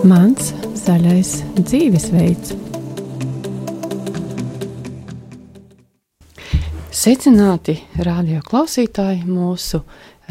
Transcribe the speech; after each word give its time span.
Mans 0.00 0.54
zaļais 0.80 1.30
dzīvesveids. 1.58 2.54
Secināti 6.88 7.74
radio 8.00 8.40
klausītāji 8.46 9.26
mūsu 9.28 9.82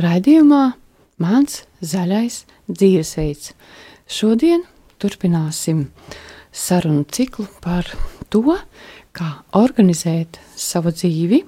raidījumā 0.01 0.63
Mans 1.21 1.59
zaļais 1.85 2.39
dzīvesveids. 2.65 3.53
Šodien 4.09 4.65
turpināsim 4.97 5.85
sarunu 6.49 7.05
ciklu 7.05 7.45
par 7.61 7.85
to, 8.33 8.57
kā 9.13 9.31
organizēt 9.53 10.41
savu 10.57 10.95
dzīvi, 10.97 11.43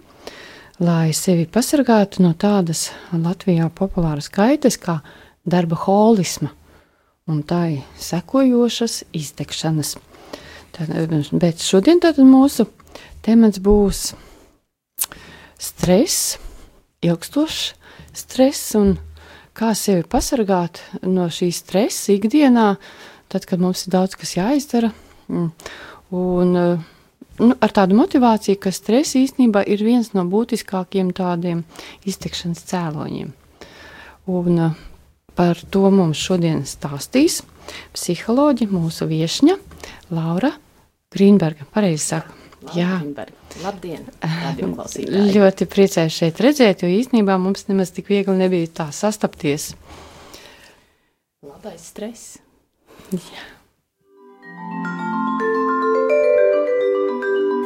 lai 0.85 1.09
sevi 1.17 1.49
pasargātu 1.49 2.21
no 2.21 2.35
tādas 2.37 2.91
Latvijā 3.09 3.73
populāras 3.73 4.29
kaitas 4.29 4.77
kā 4.77 4.99
darba 5.41 5.79
holisma 5.87 6.53
un 7.29 7.43
tai 7.43 7.81
sekojošas 7.99 9.03
iztekšanas. 9.13 9.95
Tad, 10.71 10.91
bet 11.35 11.61
šodien 11.63 11.99
mūsu 12.25 12.65
temats 13.21 13.59
būs 13.59 14.13
stress, 15.61 16.37
ilgstošs 17.03 17.73
stress 18.15 18.75
un 18.79 18.95
kā 19.57 19.73
sevi 19.77 20.03
pasargāt 20.07 20.81
no 21.03 21.27
šī 21.31 21.51
stresa 21.53 22.15
ikdienā, 22.15 22.75
tad, 23.31 23.45
kad 23.45 23.59
mums 23.59 23.85
ir 23.85 23.95
daudz 23.95 24.17
kas 24.19 24.35
jāizdara. 24.37 24.91
Mm. 25.31 25.51
Un, 26.11 26.55
nu, 27.39 27.55
ar 27.63 27.75
tādu 27.75 27.95
motivāciju, 27.99 28.59
ka 28.59 28.73
stress 28.75 29.15
īstenībā 29.19 29.63
ir 29.67 29.83
viens 29.85 30.11
no 30.15 30.25
būtiskākajiem 30.27 31.11
tādiem 31.15 31.63
iztekšanas 32.07 32.65
cēloņiem. 32.71 33.31
Un 34.31 34.63
par 35.37 35.59
to 35.71 35.87
mums 35.93 36.19
šodien 36.19 36.63
stāstīs 36.67 37.41
psiholoģi, 37.95 38.67
mūsu 38.71 39.07
viesņa 39.09 39.57
Laura 40.13 40.51
Grīnberga. 41.11 41.67
Pareizi 41.73 42.05
saka. 42.13 42.37
Jā, 42.77 42.99
Labdien! 43.63 44.05
Ļoti 45.35 45.65
priecājos 45.65 46.19
šeit 46.21 46.43
redzēt, 46.45 46.83
jo 46.85 46.91
īstenībā 46.93 47.39
mums 47.41 47.65
nemaz 47.71 47.89
tik 47.95 48.11
viegli 48.13 48.37
nebija 48.37 48.69
tā 48.83 48.87
sastapties. 48.93 49.71
Labais 51.41 51.89
stress. 51.89 52.37
Jā. 53.11 53.49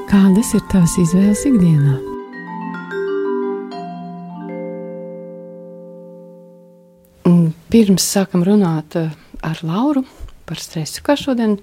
Kādas 0.07 0.55
ir 0.55 0.67
tavas 0.71 0.95
izvēles 1.03 1.47
ikdienā? 1.51 2.04
Pirms 7.75 8.05
sākam 8.07 8.39
runāt 8.47 8.95
eh, 8.95 9.09
ar 9.43 9.57
Lauru 9.67 10.05
par 10.47 10.61
stresu, 10.63 11.01
kas 11.03 11.25
šodien 11.25 11.57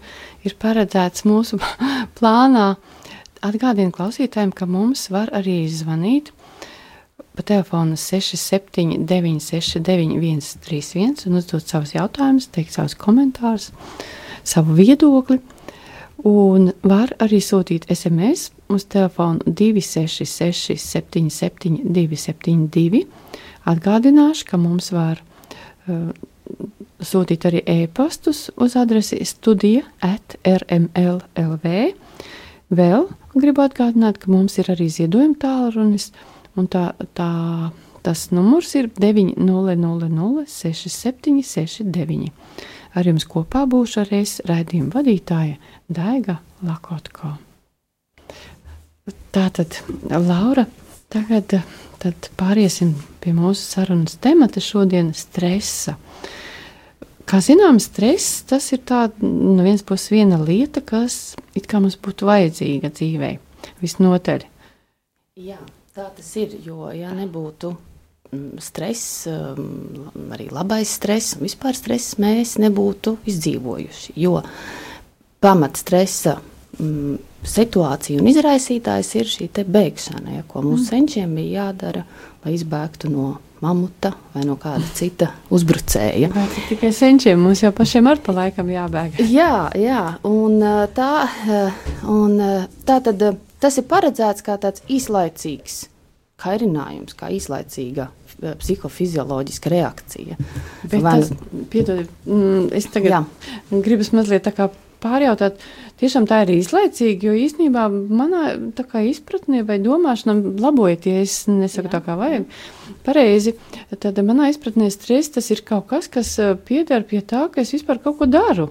ir 0.44 0.52
paredzēts 0.60 1.24
mūsu 1.24 1.56
plānā, 2.18 2.74
Atgādinu 3.41 3.94
klausītājiem, 3.96 4.52
ka 4.52 4.68
mums 4.68 5.06
var 5.08 5.33
arī 5.33 5.62
zvanīt 5.72 6.28
pa 7.33 7.46
telefonu 7.48 7.96
679, 7.96 9.40
691, 9.40 10.44
131 10.60 11.24
un 11.30 11.40
uzdot 11.40 11.64
savus 11.64 11.96
jautājumus, 11.96 12.50
teikt 12.52 12.77
savus 12.77 12.98
komentārus, 13.00 13.70
savu 14.44 14.77
viedokli. 14.77 15.40
Un 16.28 16.74
var 16.84 17.16
arī 17.24 17.40
sūtīt 17.40 17.88
SMS 17.88 18.50
uz 18.68 18.84
telefonu 18.84 19.40
266, 19.48 20.77
77, 20.77 21.80
272. 21.88 23.06
Atgādināšu, 23.64 24.50
ka 24.52 24.60
mums 24.60 24.92
var 24.92 25.24
sūtīt 27.02 27.47
arī 27.48 27.62
e-pastus 27.66 28.47
uz 28.56 28.77
adresi 28.78 29.19
studija 29.27 29.84
at 30.05 30.36
rml.lv. 30.47 31.73
Vēl 32.73 33.08
gribu 33.36 33.64
atgādināt, 33.64 34.20
ka 34.23 34.30
mums 34.33 34.56
ir 34.61 34.70
arī 34.73 34.89
ziedojuma 34.92 35.36
tālrunis, 35.40 36.11
un 36.56 36.68
tā, 36.73 36.92
tā, 37.17 37.29
tas 38.05 38.29
numurs 38.33 38.73
ir 38.79 38.89
900 38.96 40.46
6769. 40.48 42.33
Ar 42.92 43.08
jums 43.08 43.24
kopā 43.24 43.64
būšu 43.68 44.02
arī 44.02 44.23
raidījuma 44.48 44.92
vadītāja 44.92 45.56
Daiga 45.89 46.39
Lakotko. 46.64 47.36
Tātad, 49.33 49.79
Laura, 50.12 50.67
tagad 51.12 51.56
tad 52.02 52.29
pāriesim 52.39 52.95
pie 53.23 53.35
mūsu 53.36 53.63
sarunas 53.63 54.18
temata 54.23 54.61
šodien- 54.63 55.13
stresa. 55.24 55.96
Kā 57.27 57.39
zināms, 57.39 57.86
stress 57.86 58.42
tas 58.42 58.73
ir 58.73 58.83
tāds 58.85 59.23
no 59.23 59.63
vienas 59.63 59.85
puses 59.86 60.11
viena 60.11 60.41
lieta, 60.42 60.83
kas 60.85 61.36
it 61.55 61.68
kā 61.70 61.80
mums 61.80 61.96
būtu 61.96 62.27
vajadzīga 62.27 62.91
dzīvē. 62.91 63.39
Visnotaļ. 63.80 64.42
Jā, 65.39 65.58
tā 65.95 66.11
tas 66.17 66.36
ir. 66.36 66.58
Jo, 66.67 66.91
ja 66.91 67.12
nebūtu 67.14 67.70
mm, 68.33 68.58
stress, 68.58 69.27
mm, 69.29 70.33
arī 70.35 70.51
labais 70.51 70.91
stress 70.98 71.36
un 71.36 71.46
vispār 71.46 71.79
stress, 71.79 72.18
mēs 72.18 72.58
nebūtu 72.58 73.18
izdzīvojuši. 73.24 74.17
Jo 74.17 74.42
pamat 75.42 75.77
stresa 75.77 76.36
mm, 76.79 77.17
situācija 77.42 78.23
un 78.23 78.29
izraisītājs 78.30 79.14
ir 79.19 79.30
šī 79.30 79.48
bēgšana, 79.63 80.36
ja, 80.39 80.45
ko 80.48 80.63
mūsu 80.64 80.85
mm. 80.85 80.91
senčiem 80.91 81.35
bija 81.39 81.67
jādara, 81.67 82.05
lai 82.45 82.55
izbēgtu 82.57 83.11
no 83.13 83.33
mamuta 83.63 84.13
vai 84.33 84.42
no 84.47 84.57
kāda 84.61 84.86
cita 84.97 85.30
uzbrucēja. 85.55 86.33
Vai 86.35 86.47
tikai 86.69 86.91
senčiem 86.95 87.39
mums 87.42 87.63
jau 87.63 87.70
pašiem 87.75 88.11
ar 88.11 88.23
pa 88.23 88.35
laikam 88.35 88.70
jābēg? 88.73 89.20
Jā, 89.30 89.70
jā, 89.79 90.03
un 90.27 90.58
tā, 90.97 91.13
un 92.11 92.36
tā 92.89 92.98
tad 93.07 93.23
tas 93.63 93.79
ir 93.79 93.86
paredzēts 93.91 94.42
kā 94.47 94.59
tāds 94.59 94.83
īslaicīgs 94.91 95.85
kairinājums, 96.42 97.14
kā 97.14 97.30
īslaicīga 97.30 98.09
psihofizioloģiska 98.59 99.70
reakcija. 99.70 100.39
Bet 100.89 101.03
Vai... 101.05 101.20
tas, 101.20 101.30
piedod, 101.70 102.09
mm, 102.27 102.73
es 102.74 102.89
tagad 102.91 103.14
Jā. 103.14 103.20
gribu 103.85 104.07
mazliet 104.17 104.42
tā 104.48 104.55
kā 104.57 104.67
pārjautāt, 105.02 105.63
tiešām 106.01 106.29
tā 106.30 106.42
ir 106.45 106.55
izlaicīga, 106.57 107.29
jo 107.29 107.35
īstenībā 107.46 107.86
manā 107.92 108.45
izpratnē 109.11 109.64
vai 109.68 109.80
domāšanā, 109.83 110.36
labojiet, 110.63 111.08
ja 111.11 111.24
es 111.24 111.42
nesaku 111.51 111.90
Jā. 111.90 111.96
tā 111.96 112.02
kā 112.07 112.17
vajag, 112.20 112.46
pareizi, 113.07 113.57
tad 113.98 114.23
manā 114.27 114.52
izpratnē 114.52 114.91
stress 114.95 115.35
tas 115.35 115.51
ir 115.55 115.64
kaut 115.67 115.91
kas, 115.91 116.08
kas 116.12 116.36
piedara 116.68 117.05
pie 117.07 117.20
tā, 117.20 117.48
ka 117.52 117.64
es 117.64 117.74
vispār 117.74 118.02
kaut 118.02 118.20
ko 118.23 118.30
daru. 118.30 118.70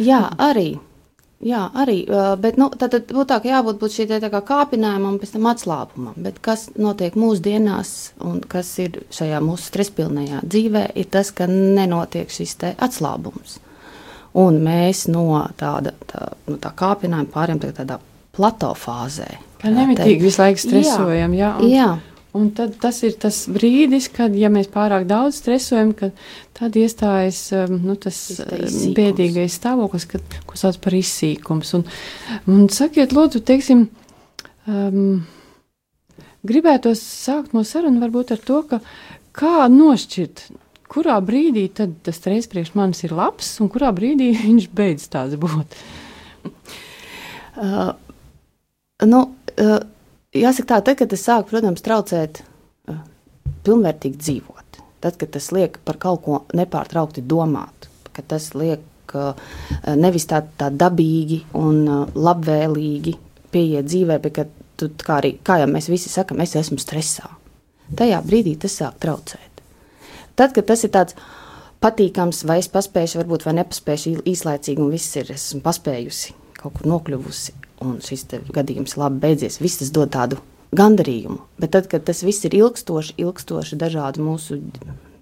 Jā, 0.00 0.28
arī. 0.40 0.78
Jā, 1.40 1.70
arī, 1.72 2.02
bet 2.36 2.58
nu, 2.60 2.66
tad, 2.76 2.92
tad 2.92 3.08
būtu 3.08 3.30
tā, 3.30 3.38
ka 3.40 3.48
jābūt 3.48 3.78
būt 3.80 3.94
šī 3.94 4.04
tā 4.10 4.28
kā 4.28 4.42
kāpinājumam, 4.44 5.16
pēc 5.22 5.32
tam 5.38 5.48
atslābumam. 5.48 6.18
Bet 6.20 6.36
kas 6.44 6.66
notiek 6.76 7.16
mūsdienās 7.16 8.12
un 8.28 8.42
kas 8.44 8.74
ir 8.84 8.98
šajā 9.08 9.40
mūsu 9.40 9.70
stresspilnajā 9.70 10.42
dzīvē, 10.44 10.84
ir 11.00 11.08
tas, 11.08 11.32
ka 11.32 11.48
nenotiek 11.48 12.28
šis 12.28 12.58
atslābums. 12.76 13.56
Un 14.38 14.60
mēs 14.62 15.08
no 15.10 15.24
tāda 15.58 15.94
tā, 16.06 16.28
no 16.46 16.58
tā 16.62 16.70
kāpinājuma 16.78 17.32
pārējām 17.32 17.62
tādā 17.80 17.98
plato 18.36 18.70
fāzē. 18.78 19.26
Kā 19.60 19.72
nemitīgi 19.74 20.22
visu 20.22 20.40
laiku 20.42 20.62
stresojam. 20.62 21.34
Jā, 21.34 21.50
jā, 21.50 21.56
un, 21.58 21.72
jā. 21.72 21.88
Un 22.38 22.52
tad 22.54 22.76
tas 22.78 23.00
ir 23.02 23.16
tas 23.18 23.40
brīdis, 23.50 24.06
kad 24.14 24.34
ja 24.38 24.46
mēs 24.54 24.68
pārāk 24.70 25.08
daudz 25.10 25.40
stresojam, 25.40 25.90
tad 26.54 26.78
iestājas 26.78 27.40
um, 27.58 27.80
nu, 27.88 27.96
tas 27.98 28.20
um, 28.44 28.92
bēdīgais 28.94 29.56
stāvoklis, 29.58 30.06
kad, 30.12 30.38
ko 30.46 30.58
sauc 30.60 30.78
par 30.84 30.94
izsīkums. 30.94 31.74
Un, 31.80 31.84
un 32.46 32.68
sakiet, 32.70 33.16
lūdzu, 33.16 33.42
teiksim, 33.50 33.88
um, 34.70 35.24
gribētos 36.46 37.02
sākt 37.02 37.56
no 37.56 37.66
sarunu 37.66 37.98
varbūt 38.04 38.36
ar 38.36 38.44
to, 38.46 38.62
ka 38.70 38.78
kā 39.34 39.66
nošķirt 39.72 40.46
kurā 40.90 41.16
brīdī 41.24 41.68
tas 41.76 42.18
stress 42.18 42.50
priekš 42.50 42.74
manis 42.78 43.04
ir 43.06 43.14
labs 43.16 43.52
un 43.62 43.70
kurā 43.72 43.92
brīdī 43.94 44.32
viņš 44.44 44.68
beidz 44.76 45.08
tāds 45.12 45.38
būt? 45.40 45.78
Uh, 47.60 47.90
nu, 49.06 49.24
uh, 49.60 49.76
jāsaka 50.34 50.74
tā, 50.74 50.78
tad, 50.86 51.00
kad 51.02 51.12
es 51.12 51.26
sāku, 51.26 51.50
protams, 51.52 51.82
traucēt 51.84 52.42
uh, 52.42 53.00
pilnvērtīgi 53.66 54.20
dzīvot, 54.20 54.80
tad, 55.04 55.18
kad 55.20 55.34
tas 55.34 55.50
liek 55.52 55.76
par 55.84 55.98
kaut 56.00 56.22
ko 56.24 56.38
nepārtraukti 56.56 57.26
domāt, 57.26 57.90
ka 58.16 58.24
tas 58.32 58.52
liek 58.56 59.14
uh, 59.18 59.34
nevis 59.98 60.28
tā, 60.30 60.44
tā 60.56 60.70
dabīgi 60.72 61.42
un 61.60 61.82
uh, 61.84 62.16
labvēlīgi 62.16 63.16
pieiet 63.52 63.90
dzīvē, 63.90 64.18
bet 64.22 64.38
ka 64.38 64.46
tu, 64.80 64.88
kā, 64.96 65.20
arī, 65.20 65.34
kā 65.44 65.60
jau 65.60 65.68
mēs 65.70 65.90
visi 65.92 66.12
sakam, 66.12 66.40
es 66.40 66.56
esmu 66.56 66.80
stresā. 66.80 67.28
Tajā 67.98 68.22
brīdī 68.22 68.54
tas 68.62 68.78
sāk 68.80 69.00
traucēt. 69.02 69.49
Tad, 70.40 70.54
kad 70.56 70.64
tas 70.70 70.86
ir 70.86 70.92
tāds 70.94 71.16
patīkams, 71.84 72.46
vai 72.48 72.58
es 72.62 72.68
paspēju, 72.72 73.18
varbūt 73.20 73.44
vai 73.44 73.58
nepaspēju 73.60 74.22
īslaicīgi, 74.28 74.80
un 74.80 74.92
viss 74.92 75.18
ir, 75.20 75.28
esmu 75.36 75.60
paspējusi, 75.64 76.32
kaut 76.56 76.78
kur 76.78 76.88
nokļuvusi, 76.88 77.56
un 77.84 77.98
šis 78.04 78.26
gadījums 78.48 78.96
labi 79.00 79.20
beidzies, 79.26 79.60
viss 79.60 79.82
tas 79.82 79.92
dod 79.92 80.12
tādu 80.16 80.40
gandarījumu. 80.76 81.40
Bet 81.60 81.74
tad, 81.76 81.88
kad 81.92 82.08
tas 82.08 82.24
viss 82.24 82.48
ir 82.48 82.56
ilgstoši, 82.56 83.18
ilgstoši 83.20 83.80
dažādi 83.80 84.24
mūsu 84.24 84.60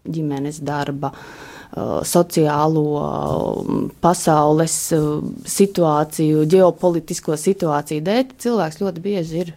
ģimenes 0.08 0.62
darba, 0.64 1.12
sociālo 2.08 2.88
pasaules 4.02 4.76
situāciju, 5.58 6.46
ģeopolitisko 6.48 7.36
situāciju 7.38 8.06
dēļ, 8.06 8.36
cilvēks 8.40 8.82
ļoti 8.82 9.04
bieži 9.04 9.42
ir 9.44 9.54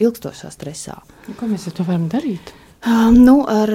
ilgstošā 0.00 0.50
stresā. 0.54 1.00
Ko 1.38 1.48
mēs 1.50 1.66
ar 1.68 1.76
to 1.76 1.86
varam 1.88 2.06
darīt? 2.12 2.54
Nu, 2.84 3.38
ar, 3.48 3.70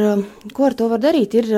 ko 0.53 0.67
ar 0.69 0.75
to 0.77 0.89
var 0.91 1.01
darīt? 1.01 1.33
Ir 1.39 1.49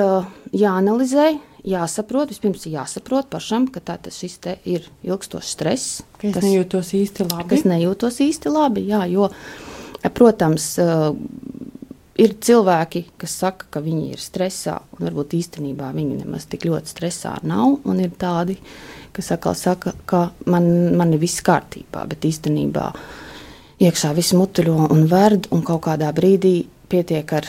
jāanalizē, 0.55 1.33
jāsaprot, 1.67 2.31
vispirms 2.31 2.63
ir 2.67 2.77
jāsaprot 2.77 3.27
pašam, 3.31 3.67
ka 3.71 3.83
tā, 3.83 3.97
šis 4.07 4.39
ir 4.63 4.87
ilgstošs 5.03 5.51
stress. 5.57 5.99
Ka 6.17 6.29
es 6.29 6.37
kas, 6.37 6.47
nejūtos 6.47 6.93
īsti 6.95 7.27
labi. 7.27 7.49
Kas 7.51 7.65
nejūtos 7.67 8.21
īsti 8.23 8.53
labi, 8.53 8.85
jā, 8.87 9.03
jo, 9.11 9.27
protams, 10.15 10.77
ir 12.21 12.35
cilvēki, 12.39 13.05
kas 13.19 13.35
saka, 13.43 13.67
ka 13.73 13.83
viņi 13.83 14.13
ir 14.15 14.21
stresā, 14.21 14.79
un 14.95 15.07
varbūt 15.09 15.35
īstenībā 15.39 15.91
viņi 15.95 16.21
nemaz 16.23 16.47
tik 16.51 16.67
ļoti 16.69 16.91
stresā 16.91 17.35
nav, 17.47 17.81
un 17.83 18.03
ir 18.03 18.13
tādi, 18.19 18.57
kas 19.11 19.33
atkal 19.35 19.57
saka, 19.59 19.95
ka 20.07 20.29
man, 20.47 20.95
man 20.95 21.11
ir 21.15 21.21
viss 21.23 21.43
kārtībā, 21.43 22.05
bet 22.07 22.27
īstenībā 22.27 22.91
iekšā 23.81 24.11
viss 24.15 24.35
mutuļo 24.37 24.91
un 24.93 25.07
verd, 25.11 25.49
un 25.51 25.65
kaut 25.67 25.83
kādā 25.87 26.11
brīdī 26.15 26.61
pietiek 26.91 27.33
ar 27.39 27.47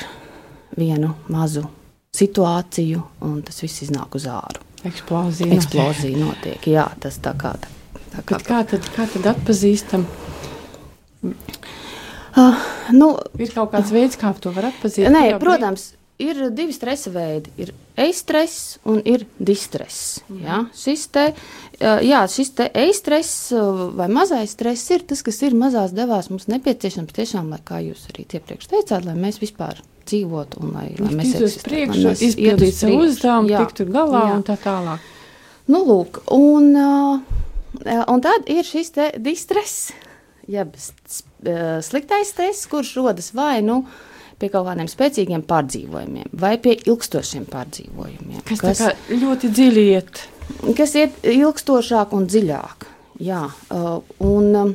vienu 0.78 1.12
mazu 1.32 1.64
situāciju, 2.16 3.02
un 3.24 3.40
tas 3.46 3.62
viss 3.64 3.84
iznāk 3.86 4.16
uz 4.18 4.26
āru. 4.30 4.62
Eksplozija, 4.86 5.54
Eksplozija 5.54 6.18
notiek. 6.18 6.58
notiek. 6.58 6.68
Jā, 6.74 6.88
tas 7.00 7.18
tā 7.22 7.32
kā. 7.38 7.54
Tā 8.12 8.24
kā, 8.28 8.38
kā, 8.44 8.60
tad, 8.68 8.86
kā 8.92 9.06
tad 9.08 9.28
atpazīstam? 9.32 10.04
Uh, 11.22 12.62
nu, 12.96 13.12
ir 13.40 13.52
kaut 13.54 13.72
kāds 13.72 13.92
veids, 13.94 14.18
kā 14.20 14.32
to 14.40 14.52
var 14.54 14.70
atpazīt. 14.72 15.06
Nē, 15.12 15.38
protams, 15.40 15.92
ir 16.22 16.42
divi 16.54 16.74
stresa 16.74 17.12
veidi. 17.12 17.52
Ir 17.60 17.72
eistress 17.98 18.78
un 18.88 19.00
ir 19.04 19.26
distress. 19.38 20.20
Mm. 20.28 20.42
Ja? 20.44 20.58
Šis 20.76 21.06
te, 21.12 21.24
jā, 21.80 22.22
šis 22.30 22.52
te 22.58 22.68
eistress 22.82 23.52
vai 23.96 24.08
mazais 24.12 24.54
stress 24.56 24.92
ir 24.94 25.04
tas, 25.08 25.22
kas 25.24 25.40
ir 25.44 25.56
mazās 25.58 25.94
devās 25.96 26.30
mums 26.32 26.48
nepieciešams 26.50 27.16
tiešām, 27.16 27.50
lai, 27.52 27.60
kā 27.64 27.82
jūs 27.84 28.06
arī 28.12 28.26
iepriekš 28.26 28.70
teicāt, 28.72 29.08
lai 29.08 29.16
mēs 29.18 29.40
vispār 29.42 29.82
dzīvotu 30.08 30.62
un 30.62 30.76
lai, 30.76 30.86
lai 30.98 31.12
mēs 31.20 31.36
uz 31.38 31.58
priekšu, 31.62 32.14
izpildītu 32.28 32.78
savu 32.78 33.02
uzdevumu, 33.04 33.52
tiktu 33.54 33.86
galā 33.92 34.28
jā. 34.30 34.38
un 34.38 34.46
tā 34.46 34.56
tālāk. 34.62 35.10
Nu, 35.70 35.84
lūk, 35.86 36.24
un, 36.34 36.72
un 37.86 38.24
tad 38.24 38.48
ir 38.50 38.66
šis 38.66 38.90
te 38.96 39.12
distress, 39.22 39.92
jeb 40.50 40.74
sliktais 40.74 42.32
stress, 42.34 42.66
kurš 42.70 42.96
rodas 42.98 43.30
vai 43.36 43.60
nu, 43.62 43.84
uh, 43.84 44.11
pie 44.42 44.50
kaut 44.52 44.66
kādiem 44.66 44.90
spēcīgiem 44.90 45.44
pārdzīvojumiem 45.48 46.32
vai 46.42 46.56
pie 46.62 46.74
ilgstošiem 46.82 47.46
pārdzīvojumiem. 47.52 48.42
Kas, 48.48 48.62
kas 48.64 48.82
ļoti 49.10 49.50
dziļi 49.54 49.84
iet? 49.94 50.24
Kas 50.78 50.96
iet 50.98 51.22
ilgstošāk 51.26 52.16
un 52.16 52.26
dziļāk. 52.30 52.88
Jā, 53.22 53.44
uh, 53.70 54.00
un 54.24 54.56
um, 54.58 54.72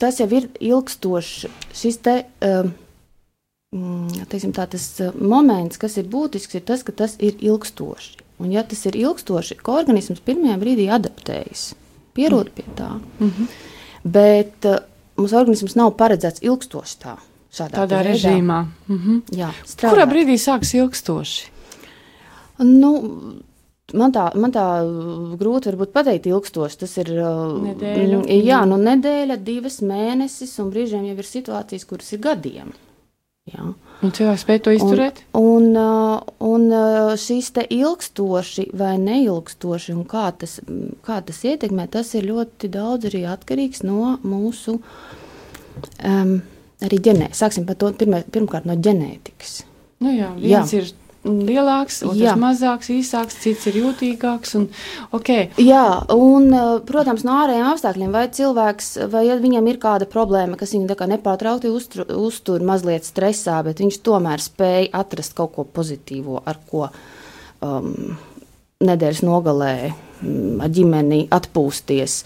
tas 0.00 0.20
jau 0.20 0.28
ir 0.36 0.50
ilgstošs. 0.60 1.46
Šis 1.76 2.00
te, 2.04 2.16
mm, 2.44 4.26
teiksim, 4.28 4.52
tā, 4.56 4.66
tas 4.68 4.86
uh, 5.00 5.14
moments, 5.16 5.80
kas 5.80 5.96
ir 6.00 6.10
būtisks, 6.12 6.58
ir 6.58 6.66
tas, 6.68 6.84
ka 6.84 6.92
tas 6.96 7.16
ir 7.22 7.40
ilgstoši. 7.40 8.26
Un, 8.40 8.52
ja 8.52 8.64
tas 8.64 8.84
ir 8.88 8.96
ilgstoši, 8.96 9.58
ka 9.60 9.78
organisms 9.80 10.22
pirmajā 10.24 10.56
brīdī 10.60 10.86
adaptējas, 10.92 11.70
pierod 12.16 12.48
pie 12.56 12.64
tā, 12.76 12.94
mm 12.96 13.30
-hmm. 13.30 13.50
bet 14.04 14.68
uh, 14.68 14.80
mums 15.16 15.36
organisms 15.36 15.76
nav 15.76 15.92
paredzēts 16.00 16.44
ilgstoši 16.44 16.96
tā. 17.50 17.68
Tādā 17.74 18.00
veidā. 18.00 18.10
režīmā. 18.12 18.58
Mhm. 18.88 19.22
Jā, 19.36 19.52
strādāt. 19.66 19.94
Kurā 19.94 20.08
brīdī 20.10 20.36
sāks 20.38 20.74
ilgstoši? 20.78 21.48
Nu, 22.60 22.92
Man 23.90 24.12
tā, 24.14 24.28
man 24.38 24.52
tā 24.54 24.64
grūti 25.40 25.72
pateikt, 25.90 26.28
ilgstoši. 26.30 26.78
Tas 26.78 26.92
ir 27.02 27.08
nedēļa. 27.10 28.20
Jā, 28.46 28.60
nu, 28.68 28.78
nedēļa, 28.78 29.38
divas 29.42 29.80
mēnesis, 29.82 30.52
un 30.62 30.70
brīžiem 30.70 31.08
jau 31.08 31.16
ir 31.18 31.26
situācijas, 31.26 31.86
kuras 31.90 32.12
ir 32.14 32.22
gadiem. 32.22 32.70
Jā. 33.50 33.72
Un 34.00 34.12
cilvēks 34.14 34.44
spēj 34.44 34.60
to 34.64 34.74
izturēt? 34.76 35.24
Un, 35.36 35.72
un, 35.74 36.68
un 36.70 37.16
šīs 37.18 37.50
te 37.56 37.64
ilgstoši 37.66 38.68
vai 38.78 38.94
neilgstoši, 39.02 39.96
un 39.96 40.06
kā 40.08 40.28
tas, 40.38 40.60
kā 41.04 41.18
tas 41.26 41.42
ietekmē, 41.50 41.88
tas 41.90 42.14
ir 42.14 42.28
ļoti 42.30 42.70
daudz 42.72 43.10
arī 43.10 43.24
atkarīgs 43.32 43.82
no 43.88 44.14
mūsu. 44.22 44.78
Um, 46.04 46.38
arī 46.86 47.00
ģenētikas. 47.08 47.42
Sāksim 47.44 47.66
par 47.68 47.78
to 47.80 47.92
pirmē, 47.96 48.24
pirmkārt 48.32 48.68
no 48.68 48.76
ģenētikas. 48.76 49.60
Nu 50.00 50.14
jā, 50.14 50.30
viens 50.40 50.72
jā. 50.72 50.80
ir 50.80 50.92
lielāks, 51.24 52.00
otrs 52.08 52.38
mazāks, 52.40 52.88
īsāks, 52.94 53.36
cits 53.42 53.66
ir 53.68 53.76
jūtīgāks. 53.82 54.54
Un, 54.56 54.66
okay. 55.16 55.50
Jā, 55.60 55.84
un, 56.14 56.48
protams, 56.88 57.26
no 57.28 57.36
ārējiem 57.42 57.68
apstākļiem, 57.68 58.14
vai 58.14 58.24
cilvēks, 58.32 58.90
vai 59.12 59.26
ja 59.26 59.36
viņam 59.40 59.68
ir 59.68 59.80
kāda 59.82 60.08
problēma, 60.10 60.56
kas 60.60 60.72
viņu 60.76 60.96
nepārtraukti 61.12 61.72
uztur, 61.72 62.06
uztur 62.16 62.64
mazliet 62.64 63.04
stresā, 63.08 63.60
bet 63.66 63.84
viņš 63.84 64.00
tomēr 64.06 64.40
spēja 64.44 64.88
atrast 65.02 65.36
kaut 65.36 65.52
ko 65.58 65.68
pozitīvo, 65.68 66.40
ar 66.48 66.60
ko 66.70 66.88
um, 66.88 68.16
nedēļas 68.80 69.20
nogalē 69.26 69.74
mm, 69.90 70.60
ar 70.64 70.70
ģimeni 70.72 71.20
atpūsties, 71.36 72.22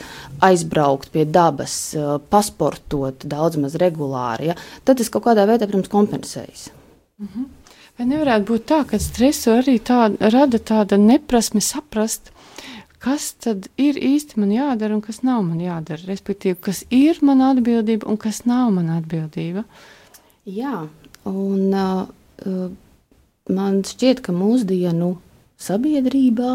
aizbraukt 0.46 1.10
pie 1.14 1.24
dabas, 1.26 1.74
eh, 1.98 2.14
pasportot 2.30 3.26
daudz 3.26 3.58
maz 3.58 3.74
regulāri, 3.80 4.52
ja, 4.52 4.56
tad 4.86 5.00
tas 5.00 5.10
kaut 5.10 5.26
kādā 5.26 5.48
veidā, 5.50 5.66
protams, 5.66 5.90
kompensējas. 5.90 6.68
Mm 7.18 7.28
-hmm. 7.28 7.50
Vai 7.98 8.06
nevarētu 8.10 8.46
būt 8.50 8.64
tā, 8.70 8.84
ka 8.90 8.98
stresu 8.98 9.50
arī 9.50 9.78
tā, 9.78 10.16
rada 10.20 10.58
tāda 10.58 10.96
neprasme 10.98 11.60
saprast, 11.60 12.30
kas 12.98 13.32
tad 13.32 13.68
ir 13.76 13.94
īsti 13.94 14.38
man 14.40 14.50
jādara 14.50 14.94
un 14.94 15.00
kas 15.00 15.22
nav 15.22 15.42
man 15.42 15.60
jādara? 15.60 16.06
Respektīvi, 16.06 16.56
kas 16.60 16.84
ir 16.90 17.18
mana 17.22 17.50
atbildība 17.54 18.06
un 18.06 18.16
kas 18.16 18.44
nav 18.44 18.72
mana 18.72 18.98
atbildība? 18.98 19.64
Jā, 20.44 20.88
un 21.24 21.74
uh, 21.74 22.70
man 23.48 23.82
šķiet, 23.82 24.20
ka 24.20 24.32
mūsdienu 24.32 25.16
sabiedrībā 25.64 26.54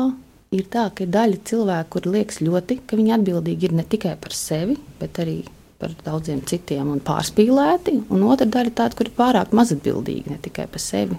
ir 0.55 0.67
tā, 0.73 0.87
ka 0.95 1.05
ir 1.05 1.13
daļa 1.13 1.39
cilvēku, 1.49 1.91
kuri 1.95 2.13
liekas 2.17 2.41
ļoti, 2.45 2.81
ka 2.89 2.97
viņi 2.99 3.15
atbildīgi 3.17 3.69
ir 3.69 3.75
ne 3.77 3.85
tikai 3.85 4.15
par 4.21 4.35
sevi, 4.35 4.77
bet 4.99 5.19
arī 5.21 5.39
par 5.79 5.93
daudziem 6.03 6.41
citiem 6.47 6.89
un 6.91 7.01
pārspīlēti, 7.05 7.95
un 8.11 8.25
otra 8.27 8.47
daļa 8.49 8.75
tāda, 8.75 8.97
kur 8.97 9.07
ir 9.07 9.15
pārāk 9.15 9.53
mazatbildīgi 9.55 10.33
ne 10.33 10.39
tikai 10.43 10.67
par 10.71 10.83
sevi, 10.83 11.17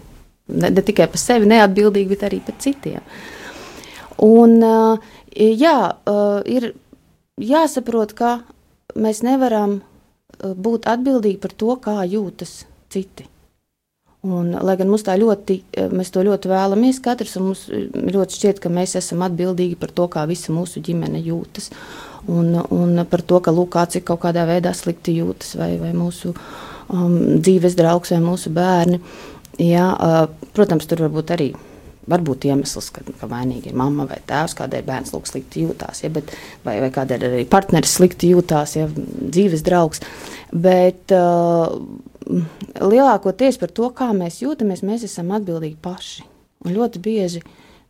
ne, 0.52 0.68
ne 0.68 0.84
tikai 0.84 1.08
par 1.10 1.22
sevi 1.22 1.48
neatbildīgi, 1.48 2.10
bet 2.12 2.26
arī 2.28 2.42
par 2.44 2.58
citiem. 2.60 3.06
Un, 4.20 4.58
jā, 5.64 5.76
ir 6.44 6.72
jāsaprot, 7.40 8.12
ka 8.18 8.34
mēs 9.00 9.22
nevaram 9.24 9.78
būt 10.40 10.88
atbildīgi 10.90 11.40
par 11.40 11.56
to, 11.56 11.76
kā 11.80 12.00
jūtas 12.04 12.64
citi. 12.92 13.24
Un, 14.20 14.50
lai 14.52 14.74
gan 14.76 14.90
mums 14.92 15.06
tā 15.06 15.14
ļoti, 15.16 15.54
eh, 15.80 15.88
mēs 15.96 16.10
to 16.12 16.20
ļoti 16.20 16.50
vēlamies, 16.50 16.98
katrs 17.00 17.38
mums 17.40 17.62
eh, 17.72 17.86
ļoti 17.88 18.36
šķiet, 18.36 18.58
ka 18.60 18.68
mēs 18.68 18.98
esam 19.00 19.24
atbildīgi 19.24 19.78
par 19.80 19.94
to, 19.96 20.08
kā 20.12 20.26
visa 20.28 20.52
mūsu 20.52 20.82
ģimene 20.84 21.22
jūtas. 21.24 21.70
Un, 22.28 22.52
un 22.68 23.00
par 23.08 23.24
to, 23.24 23.40
ka 23.40 23.54
lūk, 23.54 23.70
kāds 23.72 23.96
ir 23.96 24.04
kaut 24.04 24.20
kādā 24.26 24.44
veidā 24.44 24.74
slikti 24.76 25.16
jūtas, 25.16 25.54
vai, 25.56 25.70
vai 25.80 25.94
mūsu 25.96 26.34
um, 26.34 27.16
dzīves 27.40 27.78
draugs, 27.80 28.12
vai 28.12 28.20
mūsu 28.20 28.52
bērni. 28.52 29.00
Jā, 29.60 29.88
uh, 29.96 30.48
protams, 30.52 30.84
tur 30.88 31.06
var 31.06 31.16
būt 31.16 31.32
arī 31.32 31.48
var 32.08 32.22
būt 32.24 32.46
iemesls, 32.48 32.90
ka, 32.94 33.04
ka 33.20 33.28
vainīgi 33.30 33.70
ir 33.70 33.78
mamma 33.78 34.06
vai 34.08 34.18
tēvs, 34.26 34.56
kādēļ 34.58 34.86
bērns 34.86 35.12
lūk 35.14 35.28
slikti 35.28 35.66
jūtās, 35.66 36.04
ja, 36.04 36.10
bet, 36.14 36.32
vai, 36.64 36.78
vai 36.84 36.90
kādēļ 36.94 37.26
arī 37.28 37.46
partneris 37.50 37.96
slikti 37.98 38.32
jūtās, 38.32 38.76
ja 38.78 38.88
dzīves 38.90 39.64
draugs. 39.66 40.02
Bet, 40.50 41.12
uh, 41.14 41.76
lielākoties 42.80 43.58
par 43.60 43.72
to, 43.74 43.88
kā 43.96 44.10
mēs 44.16 44.40
jūtamies, 44.44 44.84
mēs 44.86 45.06
esam 45.08 45.32
atbildīgi 45.36 45.78
paši. 45.82 46.26
Un 46.66 46.76
ļoti 46.76 47.00
bieži 47.02 47.42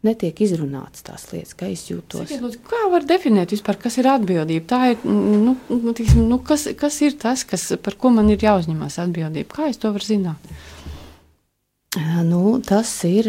netiek 0.06 0.38
izrunātas 0.44 1.04
tās 1.04 1.26
lietas, 1.32 1.56
kā 1.58 1.68
es 1.68 1.82
jūtos. 1.90 2.30
Sakiet, 2.30 2.60
kā 2.70 2.84
var 2.92 3.04
definēt 3.08 3.52
vispār, 3.52 3.76
kas 3.82 3.98
ir 4.00 4.08
atbildība? 4.08 4.64
Tā 4.70 4.80
ir, 4.94 5.02
nu, 5.04 5.56
tiksim, 5.96 6.24
nu, 6.30 6.40
kas, 6.44 6.68
kas 6.78 7.00
ir 7.04 7.18
tas, 7.20 7.44
kas, 7.48 7.66
par 7.82 7.98
ko 8.00 8.12
man 8.14 8.30
ir 8.32 8.40
jāuzņemās 8.46 9.00
atbildība? 9.04 9.58
Kā 9.58 9.68
es 9.72 9.80
to 9.82 9.92
varu 9.92 10.06
zināt? 10.06 10.52
Nu, 11.99 12.61
tas 12.62 12.87
ir. 13.02 13.26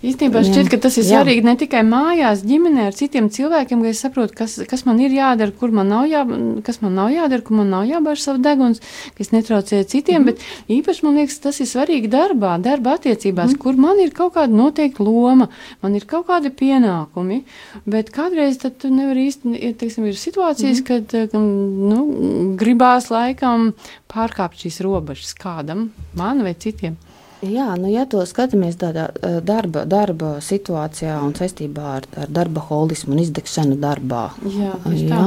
Īstenībā 0.00 0.40
šķiet, 0.46 0.70
ka 0.72 0.78
tas 0.80 0.94
ir 0.96 1.04
jā. 1.04 1.18
svarīgi 1.18 1.42
ne 1.44 1.52
tikai 1.60 1.82
mājās, 1.84 2.40
ģimenē, 2.48 2.86
ar 2.88 2.94
citiem 2.96 3.26
cilvēkiem, 3.28 3.82
ka 3.84 3.90
es 3.90 4.00
saprotu, 4.00 4.32
kas, 4.38 4.54
kas 4.70 4.86
man 4.88 5.02
ir 5.04 5.12
jādara, 5.12 5.52
kur 5.52 5.74
man 5.76 5.92
nav, 5.92 6.06
jā, 6.08 6.22
kas 6.64 6.80
man 6.80 6.96
nav 6.96 7.10
jādara, 7.12 7.44
kur 7.44 7.58
man 7.58 7.68
nav 7.74 7.84
jābāž 7.90 8.22
savu 8.24 8.40
deguns, 8.40 8.80
kas 9.18 9.34
netraucē 9.34 9.82
citiem. 9.84 10.22
Mm. 10.22 10.30
Bet 10.30 10.72
īpaši 10.72 11.04
man 11.04 11.20
liekas, 11.20 11.36
tas 11.44 11.60
ir 11.60 11.68
svarīgi 11.68 12.08
darbā, 12.16 12.54
darba 12.64 12.96
attiecībās, 12.96 13.52
mm. 13.52 13.60
kur 13.60 13.76
man 13.84 14.00
ir 14.00 14.16
kaut 14.16 14.38
kāda 14.38 14.56
noteikta 14.56 15.04
loma, 15.04 15.50
man 15.84 16.00
ir 16.00 16.08
kaut 16.08 16.30
kādi 16.32 16.48
pienākumi. 16.64 17.42
Bet 17.84 18.08
kādreiz 18.16 18.56
tu 18.64 18.88
nevari 18.88 19.28
īsti, 19.28 19.74
teiksim, 19.84 20.08
ir 20.08 20.16
situācijas, 20.16 20.80
mm. 20.80 20.88
kad 20.88 21.36
nu, 21.36 22.56
gribās 22.56 23.12
laikam 23.12 23.74
pārkāpt 24.08 24.64
šīs 24.64 24.80
robežas 24.80 25.36
kādam, 25.36 25.90
man 26.16 26.40
vai 26.40 26.56
citiem. 26.56 26.96
Jā, 27.42 27.72
nu, 27.74 27.88
ja 27.90 28.04
to 28.06 28.22
skatāmies 28.28 28.76
tādā 28.78 29.08
darba, 29.42 29.82
darba 29.88 30.36
situācijā 30.44 31.16
un 31.24 31.34
saistībā 31.34 31.86
ar, 31.96 32.06
ar 32.24 32.30
darba 32.30 32.62
holismu 32.68 33.16
un 33.16 33.22
izdegšanu 33.24 33.78
darbā, 33.82 34.28
Jā, 34.46 34.76
jā, 34.94 35.24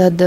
tad, 0.00 0.24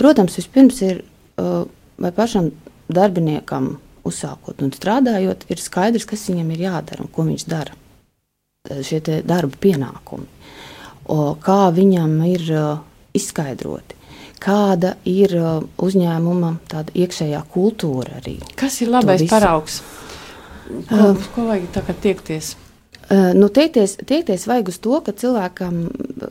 protams, 0.00 0.38
vispirms 0.40 0.80
ir 0.88 1.02
vai 1.36 2.12
pašam 2.16 2.48
darbiniekam 2.92 3.74
uzsākot 4.08 4.64
un 4.64 4.72
strādājot, 4.74 5.44
ir 5.52 5.60
skaidrs, 5.60 6.08
kas 6.08 6.24
viņam 6.30 6.50
ir 6.56 6.66
jādara 6.66 7.04
un 7.04 7.12
ko 7.12 7.26
viņš 7.28 7.46
dara. 7.52 7.76
Šie 8.82 9.02
darba 9.26 9.58
pienākumi, 9.60 10.28
o, 11.10 11.34
kā 11.42 11.66
viņam 11.74 12.14
ir 12.30 12.46
izskaidroti 13.12 14.00
kāda 14.42 14.96
ir 15.06 15.34
uzņēmuma 15.78 16.52
iekšējā 16.98 17.42
kultūra 17.52 18.18
arī. 18.18 18.38
Kas 18.58 18.80
ir 18.82 18.90
labais 18.90 19.22
paraugs? 19.30 19.80
Ko, 20.88 21.00
uh, 21.12 21.30
ko 21.34 21.48
vajag 21.50 21.70
tagad 21.74 22.02
tiekties? 22.04 22.54
Nu, 23.12 23.48
tiekties, 23.52 23.98
tiekties 24.06 24.46
vajag 24.48 24.70
uz 24.72 24.78
to, 24.80 24.94
ka 25.04 25.12
cilvēkam, 25.12 25.82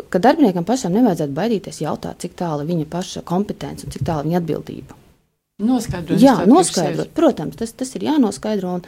ka 0.10 0.21
darbiniekam 0.24 0.65
pašam 0.65 0.95
nevajadzētu 0.95 1.36
baidīties 1.36 1.81
jautāt, 1.83 2.24
cik 2.24 2.33
tālu 2.39 2.65
viņa 2.65 2.88
paša 2.89 3.21
kompetence 3.27 3.86
un 3.86 3.93
cik 3.93 4.05
tālu 4.07 4.25
viņa 4.25 4.39
atbildība. 4.39 4.98
Noskaidrot, 5.62 6.21
Jā, 6.21 6.39
noskaidrot. 6.50 7.12
Protams, 7.13 7.60
tas, 7.60 7.75
tas 7.77 7.91
ir 7.98 8.07
jānoskaidro. 8.07 8.79
Un, 8.79 8.86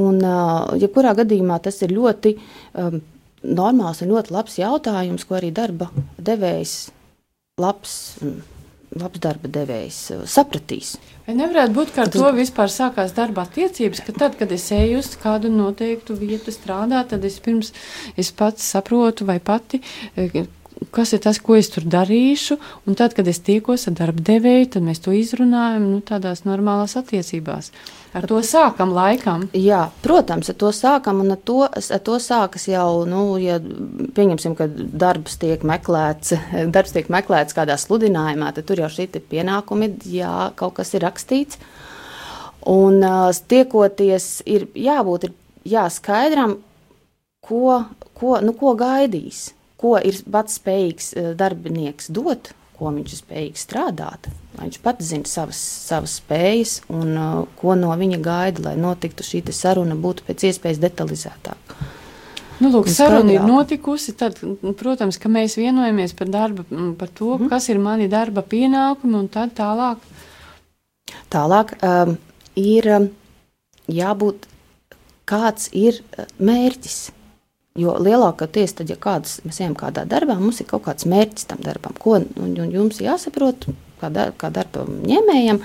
un 0.00 0.78
jebkurā 0.80 1.12
gadījumā 1.18 1.58
tas 1.60 1.82
ir 1.84 1.92
ļoti 1.92 2.32
um, 2.38 3.02
normāls 3.44 4.00
un 4.00 4.14
ļoti 4.14 4.32
labs 4.32 4.56
jautājums, 4.62 5.26
ko 5.28 5.36
arī 5.36 5.52
darba 5.52 5.90
devējs 6.16 6.78
labs. 7.60 7.98
Um, 8.24 8.38
labs 8.98 9.22
darba 9.22 9.50
devējs 9.52 9.98
uh, 10.14 10.22
sapratīs. 10.26 10.96
Vai 11.26 11.36
nevarētu 11.38 11.76
būt, 11.76 11.92
ka 11.94 12.04
ar 12.06 12.10
to 12.10 12.30
vispār 12.34 12.72
sākās 12.72 13.14
darba 13.14 13.44
attiecības, 13.46 14.02
ka 14.06 14.14
tad, 14.16 14.38
kad 14.40 14.50
es 14.54 14.64
eju 14.74 14.98
uz 14.98 15.12
kādu 15.20 15.52
noteiktu 15.52 16.16
vietu 16.18 16.54
strādāt, 16.54 17.12
tad 17.12 17.26
es 17.28 17.38
pirms 17.44 17.70
es 18.18 18.32
pats 18.34 18.66
saprotu 18.74 19.28
vai 19.28 19.38
pati, 19.38 19.78
eh, 20.16 20.42
kas 20.90 21.12
ir 21.14 21.22
tas, 21.22 21.38
ko 21.38 21.54
es 21.60 21.70
tur 21.70 21.84
darīšu, 21.84 22.58
un 22.86 22.98
tad, 22.98 23.14
kad 23.14 23.28
es 23.28 23.42
tiekos 23.46 23.86
ar 23.86 23.96
darba 24.00 24.24
devēju, 24.32 24.72
tad 24.74 24.86
mēs 24.86 25.02
to 25.04 25.14
izrunājam 25.14 25.86
nu, 25.92 26.00
tādās 26.00 26.42
normālās 26.48 26.96
attiecībās. 26.98 27.70
Ar 28.10 28.24
to 28.26 28.40
sākam 28.42 28.90
laikam. 28.90 29.44
Jā, 29.54 29.84
protams, 30.02 30.48
ar 30.50 30.56
to 30.58 30.72
sākam, 30.74 31.20
un 31.22 31.30
ar 31.36 31.38
to, 31.46 31.60
ar 31.70 32.00
to 32.06 32.16
sākas 32.22 32.66
jau, 32.66 33.04
nu, 33.06 33.36
ja 33.38 33.60
pieņemsim, 33.60 34.56
ka 34.58 34.66
darbs 34.70 35.38
tiek 35.38 35.62
meklēts, 35.66 36.34
darbs 36.74 36.96
tiek 36.96 37.10
meklēts 37.12 37.54
kādā 37.54 37.78
sludinājumā, 37.78 38.50
tad 38.56 38.66
tur 38.66 38.82
jau 38.82 38.90
šī 38.90 39.06
pienākumi, 39.30 39.92
jā, 40.10 40.50
kaut 40.58 40.80
kas 40.80 40.90
ir 40.98 41.06
rakstīts. 41.06 41.60
Un 42.70 42.98
uh, 43.06 43.30
tiekoties, 43.30 44.42
ir 44.50 44.66
jābūt 44.74 45.30
ir, 45.30 45.36
jā, 45.70 45.86
skaidram, 45.94 46.58
ko, 47.46 47.84
ko, 48.18 48.40
nu, 48.42 48.56
ko 48.58 48.74
gaidīs, 48.76 49.52
ko 49.80 49.94
ir 50.02 50.18
pats 50.28 50.58
spējīgs 50.58 51.14
darbinieks 51.38 52.10
dot 52.12 52.50
ko 52.80 52.90
viņš 52.96 53.12
ir 53.12 53.20
spējīgs 53.20 53.64
strādāt. 53.68 54.30
Viņš 54.56 54.80
pats 54.84 55.12
zina 55.12 55.28
savas, 55.28 55.60
savas 55.60 56.16
spējas 56.22 56.78
un 56.88 57.12
uh, 57.12 57.42
ko 57.60 57.76
no 57.76 57.92
viņa 57.96 58.20
gaida, 58.24 58.70
lai 58.70 58.76
notiktu 58.80 59.26
šī 59.26 59.44
saruna, 59.52 59.96
būtu 60.00 60.24
pēc 60.26 60.48
iespējas 60.48 60.80
detalizētāka. 60.82 61.90
Nu, 62.60 62.68
lūk, 62.68 62.90
saruna 62.92 63.32
ir 63.32 63.44
notikusi. 63.48 64.12
Tad, 64.20 64.40
protams, 64.80 65.16
ka 65.20 65.30
mēs 65.32 65.56
vienojamies 65.60 66.12
par, 66.16 66.28
darba, 66.32 66.66
par 67.00 67.12
to, 67.16 67.36
mm. 67.38 67.48
kas 67.52 67.70
ir 67.72 67.80
mani 67.80 68.08
darba 68.12 68.44
pienākumi, 68.44 69.16
un 69.16 69.30
tad 69.32 69.54
tālāk. 69.56 70.02
Tālāk 71.32 71.72
um, 71.78 72.18
ir 72.60 72.90
um, 72.96 73.08
jābūt, 73.88 74.44
kāds 75.30 75.70
ir 75.72 76.02
uh, 76.02 76.28
mērķis 76.36 77.00
Jo 77.80 77.94
lielākoties, 78.02 78.74
tad, 78.80 78.90
ja 78.90 78.98
kādas, 79.00 79.38
mēs 79.46 79.60
ejam 79.62 79.76
kādā 79.78 80.04
darbā, 80.08 80.36
mums 80.40 80.60
ir 80.60 80.68
kaut 80.70 80.84
kāds 80.88 81.06
mērķis 81.08 81.48
tam 81.52 81.60
darbam, 81.64 81.96
ko 82.00 82.18
un, 82.18 82.56
un 82.60 82.72
jums 82.74 83.00
jāsaprot, 83.00 83.68
kā, 84.02 84.10
dar, 84.12 84.32
kā 84.40 84.50
darba 84.54 84.84
ņēmējam, 84.88 85.60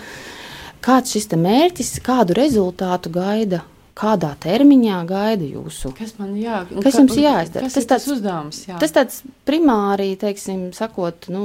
kāds 0.86 1.16
šis 1.16 1.32
mērķis, 1.40 1.98
kādu 2.06 2.38
rezultātu 2.38 3.14
gaida. 3.16 3.66
Kādā 3.96 4.34
termiņā 4.44 4.98
gaida 5.08 5.46
jūsu? 5.48 5.94
Kas 5.96 6.18
man 6.20 6.34
jā, 6.36 6.66
kas 6.84 6.98
jums 7.00 7.16
jāizdara? 7.16 7.64
Tas 7.64 7.78
ir 7.80 7.86
tāds 7.88 8.08
uzdevums. 8.12 8.58
Jā. 8.68 8.76
Tas 8.82 8.92
tāds 8.92 9.22
primāri, 9.48 10.10
teiksim, 10.20 10.66
sakot, 10.76 11.30
nu, 11.32 11.44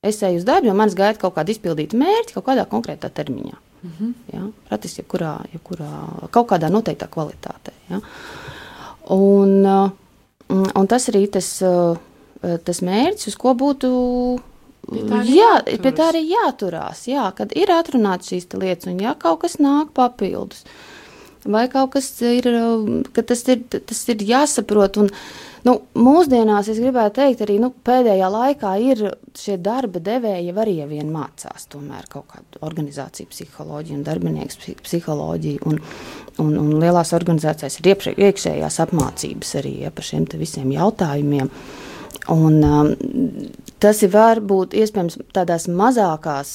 es 0.00 0.22
eju 0.24 0.40
uz 0.40 0.46
darbu, 0.48 0.70
jo 0.70 0.76
manis 0.78 0.96
gaida 0.96 1.20
kaut 1.20 1.34
kāda 1.36 1.52
izpildīta 1.52 2.00
mērķa 2.00 2.38
kaut 2.38 2.46
kādā 2.46 2.64
konkrētā 2.70 3.12
termiņā. 3.12 3.52
Mm 3.82 3.92
-hmm. 3.98 4.14
ja? 4.32 4.46
Praktiski 4.70 5.02
jebkurā, 5.02 5.34
jebkurā, 5.52 5.90
kaut 6.32 6.48
kādā 6.48 6.72
noteiktā 6.72 7.08
kvalitātē. 7.12 7.76
Ja? 7.90 8.00
Uh, 8.00 8.49
Un, 9.08 9.64
uh, 9.64 9.90
un 10.50 10.86
tas 10.90 11.08
arī 11.12 11.24
tas, 11.32 11.48
uh, 11.64 11.96
tas 12.66 12.82
mērķis, 12.84 13.32
uz 13.32 13.38
ko 13.40 13.54
būtu. 13.58 13.90
Jā, 15.28 15.50
pie 15.66 15.92
tā 15.92 16.08
arī 16.10 16.24
jāturās. 16.32 17.04
Jā, 17.08 17.28
kad 17.36 17.52
ir 17.56 17.70
atrunāts 17.74 18.32
šīs 18.32 18.48
lietas, 18.56 18.88
un 18.90 18.98
ja 19.02 19.14
kaut 19.18 19.42
kas 19.44 19.58
nāk 19.62 19.92
papildus, 19.94 20.64
vai 21.44 21.68
kaut 21.72 21.94
kas 21.94 22.10
ir, 22.24 22.48
uh, 22.50 23.04
ka 23.14 23.24
tas 23.26 23.46
ir, 23.48 23.62
tas 23.70 24.02
ir 24.12 24.26
jāsaprot. 24.26 25.00
Un, 25.04 25.12
uh, 25.12 25.49
Nu, 25.66 25.74
mūsdienās 25.98 26.70
es 26.72 26.78
gribētu 26.80 27.18
teikt, 27.18 27.42
arī 27.44 27.58
nu, 27.60 27.68
pēdējā 27.84 28.28
laikā 28.32 28.70
ir 28.80 29.02
šie 29.36 29.58
darba 29.60 30.00
devēji 30.00 30.54
arī 30.62 30.76
vien 30.88 31.10
mācās 31.12 31.68
tomēr 31.72 32.08
kaut 32.08 32.30
kādu 32.32 32.62
organizāciju 32.64 33.28
psiholoģiju 33.28 33.98
un 33.98 34.06
darbinieku 34.06 34.76
psiholoģiju. 34.80 35.60
Un, 35.68 35.80
un, 36.40 36.56
un 36.62 36.72
lielās 36.80 37.12
organizācijās 37.16 37.76
ir 37.80 37.90
iepšē, 37.92 38.16
iekšējās 38.16 38.80
apmācības 38.86 39.54
arī 39.60 39.76
ja, 39.84 39.92
par 39.92 40.08
šiem 40.08 40.28
visiem 40.40 40.72
jautājumiem. 40.72 41.52
Un, 42.32 42.58
um, 42.64 42.90
tas 43.82 44.00
ir 44.04 44.12
varbūt 44.14 44.76
iespējams 44.80 45.18
tādās 45.36 45.68
mazākās, 45.68 46.52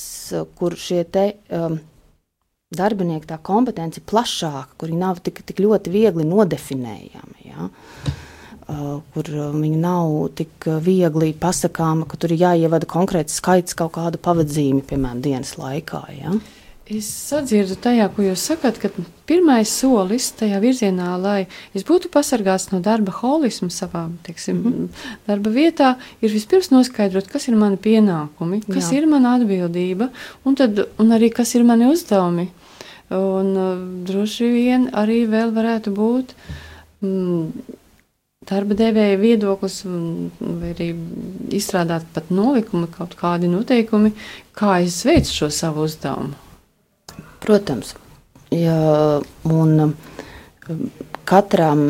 kur 0.57 0.77
šie 0.79 1.03
te. 1.05 1.33
Um, 1.53 1.81
Darbinieki 2.75 3.27
tā 3.29 3.37
kompetence 3.45 4.01
ir 4.01 4.03
plašāka, 4.09 4.73
kuri 4.81 4.97
nav 4.97 5.21
tik, 5.23 5.43
tik 5.47 5.61
ļoti 5.63 5.91
viegli 5.93 6.25
nodefinējami. 6.27 7.45
Ja? 7.45 7.69
Uh, 7.69 8.14
kur 8.65 9.29
viņi 9.29 9.77
nav 9.77 10.11
tik 10.37 10.67
viegli 10.81 11.33
pasakāma, 11.37 12.07
ka 12.09 12.17
tur 12.17 12.33
ir 12.33 12.41
jāievada 12.41 12.89
konkrēts 12.89 13.37
skaits 13.39 13.77
kaut 13.77 13.93
kādu 13.99 14.21
pavadzīmi, 14.21 14.81
piemēram, 14.89 15.21
dienas 15.21 15.55
laikā. 15.59 16.01
Ja? 16.17 16.33
Es 16.85 17.07
sadzirdu 17.09 17.73
tajā, 17.81 18.05
ko 18.13 18.21
jūs 18.21 18.43
sakat, 18.45 18.75
ka 18.77 18.91
pirmais 19.25 19.71
solis 19.73 20.27
tajā 20.37 20.59
virzienā, 20.61 21.15
lai 21.17 21.47
es 21.73 21.85
būtu 21.85 22.11
pasargāts 22.13 22.67
no 22.69 22.77
darba 22.85 23.13
holisma 23.23 23.71
savā 23.73 24.03
teiksim, 24.27 24.59
mm 24.59 24.73
-hmm. 24.73 25.07
darba 25.25 25.49
vietā, 25.49 25.95
ir 26.21 26.29
vispirms 26.29 26.69
noskaidrot, 26.69 27.27
kas 27.27 27.47
ir 27.47 27.55
mani 27.55 27.77
pienākumi, 27.77 28.61
kas 28.67 28.91
Jā. 28.91 28.97
ir 28.97 29.07
mana 29.07 29.33
atbildība 29.39 30.09
un, 30.45 30.55
tad, 30.55 30.85
un 30.99 31.09
arī 31.09 31.33
kas 31.33 31.55
ir 31.55 31.63
mani 31.63 31.89
uzdevumi. 31.89 32.49
Un 33.09 33.57
uh, 33.57 34.05
droši 34.05 34.45
vien 34.49 34.89
arī 34.93 35.25
vēl 35.29 35.53
varētu 35.53 35.89
būt. 35.93 36.35
Mm, 37.01 37.51
darba 38.49 38.77
devēja 38.77 39.19
viedoklis, 39.19 39.81
vai 40.39 40.71
arī 40.73 40.89
izstrādāt 41.55 42.07
pat 42.15 42.31
nolikumi, 42.33 42.89
kaut 42.93 43.15
kādi 43.19 43.49
noteikumi, 43.51 44.13
kā 44.57 44.79
es 44.85 45.01
veicu 45.07 45.39
šo 45.41 45.51
savu 45.53 45.85
uzdevumu. 45.87 46.35
Protams, 47.45 47.93
ja, 48.53 48.75
un 49.45 49.95
katram 51.29 51.87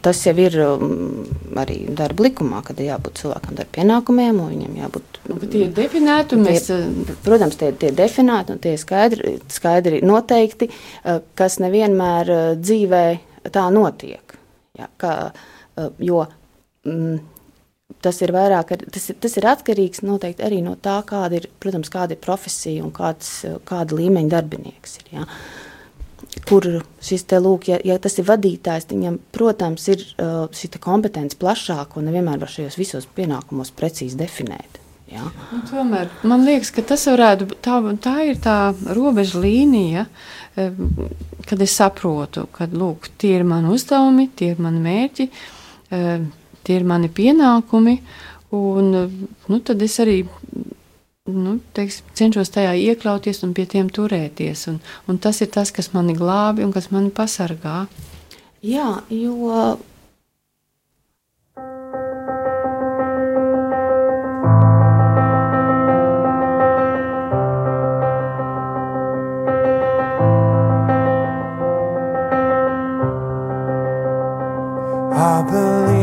tas 0.00 0.22
jau 0.24 0.32
ir 0.40 0.54
um, 0.64 1.24
arī 1.60 1.82
darba 1.94 2.24
likumā, 2.24 2.62
kad 2.64 2.78
ir 2.80 2.88
jābūt 2.94 3.20
cilvēkam 3.20 3.58
ar 3.60 3.68
pienākumiem, 3.74 4.38
un 4.40 4.54
viņam 4.54 4.78
jābūt. 4.80 5.18
Nu, 5.28 5.36
tie 5.42 5.66
ir 5.66 5.74
definēti, 5.76 6.38
un 6.38 6.46
mēs. 6.46 6.70
Tie, 6.70 7.16
protams, 7.26 7.58
tie, 7.60 7.74
tie 7.76 7.90
ir 7.92 7.98
definēti, 7.98 8.54
un 8.54 8.62
tie 8.62 8.72
ir 8.72 8.80
skaidri, 8.80 9.34
skaidri 9.52 10.00
noteikti, 10.06 10.70
uh, 10.70 11.20
kas 11.38 11.58
nevienmēr 11.60 12.32
uh, 12.32 12.46
dzīvē 12.56 13.04
tā 13.52 13.66
notiek. 13.74 14.38
Ja, 14.80 14.88
ka, 15.00 15.12
uh, 15.28 15.52
Eh, 15.55 15.55
jo 15.98 16.24
mm, 16.86 17.18
tas 18.02 18.18
ir 18.22 18.32
vairāk, 18.34 18.74
tas 18.92 19.10
tas 19.22 19.38
ir 19.38 19.46
atkarīgs 19.50 20.02
noteikti 20.06 20.44
arī 20.46 20.62
no 20.64 20.74
tā, 20.82 20.98
kāda 21.06 21.40
ir, 21.40 21.48
protams, 21.62 21.90
kāda 21.92 22.16
ir 22.16 22.22
profesija 22.22 22.84
un 22.84 22.92
kāds, 22.94 23.38
kāda 23.68 23.98
līmeņa 23.98 24.32
darbinieks 24.32 24.98
ir. 25.00 25.12
Ja. 25.18 25.26
Kur 26.46 26.66
šis 27.02 27.24
te 27.30 27.38
lūk, 27.40 27.68
ja, 27.70 27.78
ja 27.86 27.96
tas 28.02 28.18
ir 28.20 28.26
vadītājs, 28.28 28.88
viņam, 28.90 29.20
protams, 29.32 29.86
ir 29.92 30.02
uh, 30.02 30.48
šī 30.52 30.70
kompetence 30.82 31.38
plašāka 31.40 32.00
un 32.00 32.10
nevienmēr 32.10 32.42
var 32.42 32.52
šajos 32.52 32.76
visos 32.78 33.06
pienākumos 33.16 33.72
precīzi 33.76 34.18
definēt. 34.20 34.82
Ja. 35.10 35.22
Un 35.54 35.62
tomēr 35.68 36.10
man 36.26 36.42
liekas, 36.44 36.72
ka 36.74 36.82
tas 36.82 37.06
varētu 37.06 37.46
tā, 37.62 37.78
tā 38.02 38.16
ir 38.26 38.40
tā 38.42 38.56
robeža 38.90 39.38
līnija, 39.38 40.02
eh, 40.58 40.80
kad 41.46 41.62
es 41.62 41.76
saprotu, 41.78 42.48
ka 42.50 42.66
lūk, 42.66 43.06
tie 43.22 43.36
ir 43.38 43.46
mani 43.46 43.70
uzdevumi, 43.70 44.26
tie 44.34 44.50
ir 44.56 44.64
mani 44.66 44.82
mērķi, 44.82 45.28
uh, 45.30 45.55
tie 45.88 46.78
ir 46.78 46.86
mani 46.88 47.10
pienākumi, 47.12 47.98
un 48.56 48.92
nu, 48.96 49.58
tad 49.60 49.82
es 49.82 49.98
arī 50.02 50.20
nu, 51.26 51.56
teiks, 51.74 52.00
cenšos 52.16 52.52
tajā 52.54 52.74
iekļauties 52.78 53.42
un 53.46 53.54
pie 53.56 53.66
tiem 53.70 53.90
turēties. 53.90 54.66
Un, 54.70 54.78
un 55.10 55.18
tas 55.22 55.40
ir 55.42 55.50
tas, 55.54 55.72
kas 55.74 55.92
mani 55.94 56.14
glābi 56.16 56.64
un 56.66 56.72
kas 56.74 56.90
mani 56.94 57.10
pasargā. 57.14 57.84
Jā, 58.66 59.02
jo 59.10 59.76
I 75.36 75.42
believe 75.42 75.95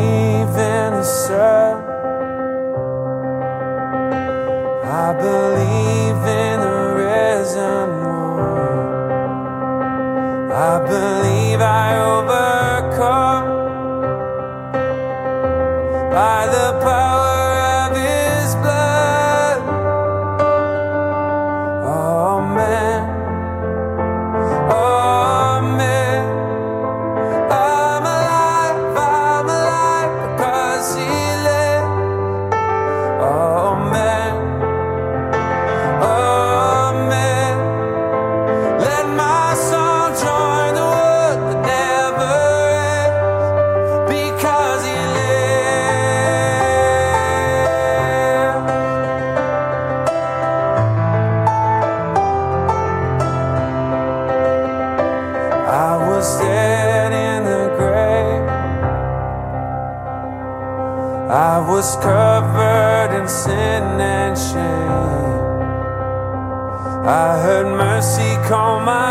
Vai 68.43 69.02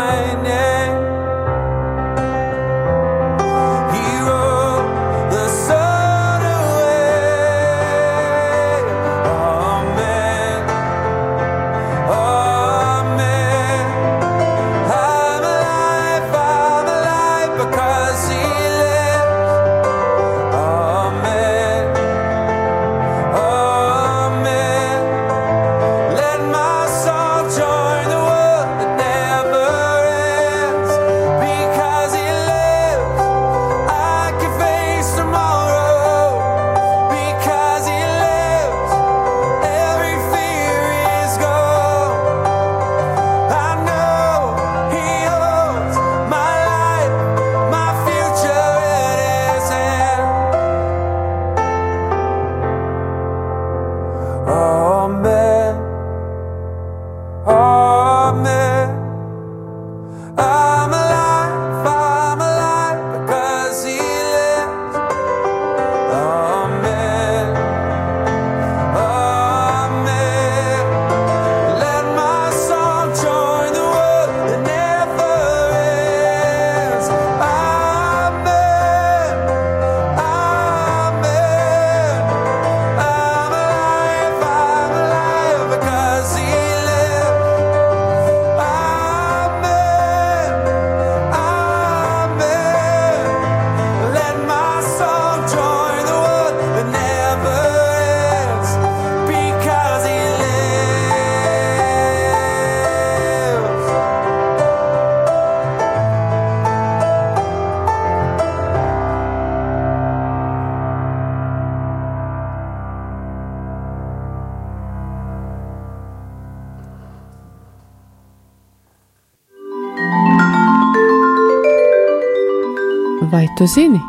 tu 123.63 123.67
zini, 123.71 123.99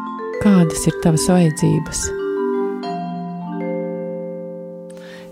kādas 0.43 0.81
ir 0.89 0.97
tavas 0.99 1.29
vajadzības? 1.31 1.99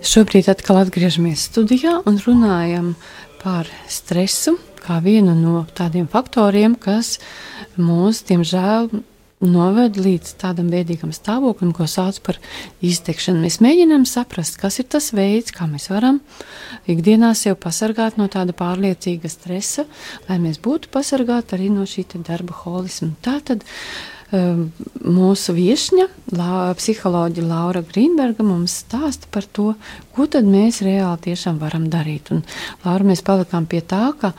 Šobrīd 0.07 0.47
atkal 0.53 0.79
atgriežamies 0.79 1.49
studijā 1.49 1.97
un 2.07 2.21
runājam 2.23 2.93
par 3.41 3.67
stresu 3.91 4.55
kā 4.79 5.01
vienu 5.03 5.35
no 5.35 5.65
tādiem 5.75 6.07
faktoriem, 6.13 6.77
kas 6.79 7.17
mūs, 7.75 8.23
diemžēl, 8.29 8.93
noved 9.43 9.99
līdz 9.99 10.37
tādam 10.39 10.71
bēdīgam 10.71 11.11
stāvoklim, 11.11 11.73
ko 11.75 11.89
sauc 11.91 12.21
par 12.23 12.39
iztekšanu. 12.79 13.43
Mēs 13.43 13.59
mēģinām 13.65 14.07
saprast, 14.07 14.61
kas 14.63 14.79
ir 14.79 14.87
tas 14.93 15.11
veids, 15.17 15.51
kā 15.51 15.67
mēs 15.67 15.89
varam 15.91 16.23
ikdienā 16.87 17.33
sev 17.39 17.59
pasargāt 17.63 18.23
no 18.23 18.31
tāda 18.31 18.55
pārliecīga 18.55 19.31
stresa, 19.33 19.89
lai 20.29 20.39
mēs 20.47 20.63
būtu 20.63 20.95
pasargāti 20.95 21.59
arī 21.59 21.73
no 21.75 21.91
šī 21.91 22.07
darba 22.23 22.55
holisma. 22.63 23.17
Tā 23.27 23.41
tad 23.43 23.67
mūsu 24.33 25.55
viesņa, 25.57 26.09
la, 26.38 26.73
psiholoģija 26.79 27.45
Laura 27.47 27.83
Grīnberga, 27.85 28.45
mums 28.47 28.79
stāsta 28.85 29.29
par 29.33 29.45
to, 29.45 29.73
ko 30.16 30.27
tad 30.31 30.49
mēs 30.49 30.81
reāli 30.87 31.29
tiešām 31.29 31.61
varam 31.61 31.90
darīt. 31.92 32.33
Un, 32.33 32.45
Laura, 32.87 33.09
mēs 33.12 33.25
palikām 33.27 33.68
pie 33.68 33.83
tā, 33.85 34.07
ka 34.21 34.33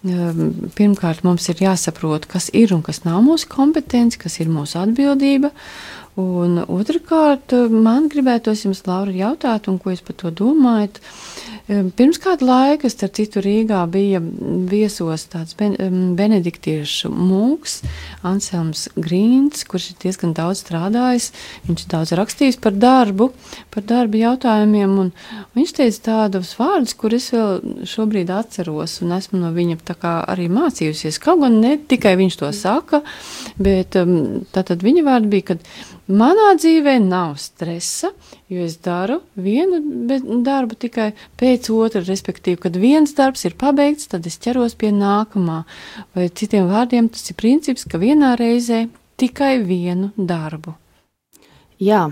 Ehm, 0.00 0.70
pirmkārt, 0.78 1.26
mums 1.28 1.44
ir 1.52 1.58
jāsaprot, 1.60 2.24
kas 2.30 2.46
ir 2.56 2.72
un 2.72 2.80
kas 2.80 3.02
nav 3.04 3.20
mūsu 3.26 3.50
kompetence, 3.52 4.16
kas 4.20 4.38
ir 4.40 4.48
mūsu 4.48 4.78
atbildība. 4.80 5.50
Un 6.18 6.58
otrkārt, 6.66 7.52
man 7.70 8.08
gribētos 8.10 8.64
jums, 8.64 8.82
Laura, 8.88 9.12
jautāt, 9.14 9.68
un 9.70 9.78
ko 9.78 9.92
jūs 9.92 10.02
par 10.02 10.16
to 10.18 10.32
domājat. 10.34 10.98
Pirms 11.70 12.18
kāda 12.18 12.42
laika, 12.42 12.88
starp 12.90 13.14
citu, 13.14 13.38
Rīgā 13.44 13.84
bija 13.86 14.18
viesos 14.18 15.28
tāds 15.30 15.54
ben, 15.54 15.76
benediktiešu 16.18 17.12
mūks, 17.14 17.76
Anselms 18.26 18.88
Grīns, 18.98 19.62
kurš 19.70 19.92
ir 19.92 20.00
diezgan 20.02 20.34
daudz 20.34 20.64
strādājis. 20.64 21.28
Viņš 21.68 21.84
ir 21.84 21.92
daudz 21.92 22.12
rakstījis 22.18 22.58
par 22.64 22.74
darbu, 22.74 23.30
par 23.70 23.86
darba 23.86 24.18
jautājumiem, 24.18 24.96
un 25.04 25.12
viņš 25.54 25.76
teica 25.78 26.02
tādus 26.08 26.56
vārdus, 26.58 26.96
kur 26.98 27.14
es 27.14 27.30
vēl 27.30 27.86
šobrīd 27.86 28.34
atceros, 28.34 28.98
un 29.06 29.14
esmu 29.20 29.44
no 29.44 29.54
viņa 29.54 29.78
arī 30.26 30.50
mācījusies. 30.50 31.22
Kaut 31.22 31.44
gan 31.44 31.60
ne 31.62 31.76
tikai 31.78 32.16
viņš 32.18 32.40
to 32.42 32.50
saka, 32.56 33.04
bet 33.62 33.94
tātad 33.94 34.82
viņa 34.82 35.06
vārdi 35.06 35.34
bija, 35.38 35.52
ka 35.52 35.60
manā 36.10 36.50
dzīvē 36.58 36.96
nav 37.04 37.36
stresa, 37.40 38.10
jo 38.50 38.66
es 38.66 38.76
daru 38.84 39.20
vienu 39.38 39.80
darbu 40.46 40.78
tikai 40.84 41.10
pēc 41.40 41.70
otra, 41.74 42.02
respektīvi, 42.06 42.60
kad 42.66 42.76
viens 42.80 43.14
darbs 43.16 43.46
ir 43.48 43.56
pabeigts, 43.60 44.10
tad 44.10 44.26
es 44.26 44.38
ķeros 44.42 44.76
pie 44.80 44.92
nākamā. 44.96 45.62
Vai 46.16 46.28
citiem 46.28 46.70
vārdiem 46.70 47.10
tas 47.12 47.26
ir 47.30 47.38
princips, 47.40 47.86
ka 47.88 48.02
vienā 48.02 48.36
reizē 48.40 48.86
tikai 49.20 49.58
vienu 49.64 50.12
darbu. 50.16 50.76
Jā, 51.80 52.02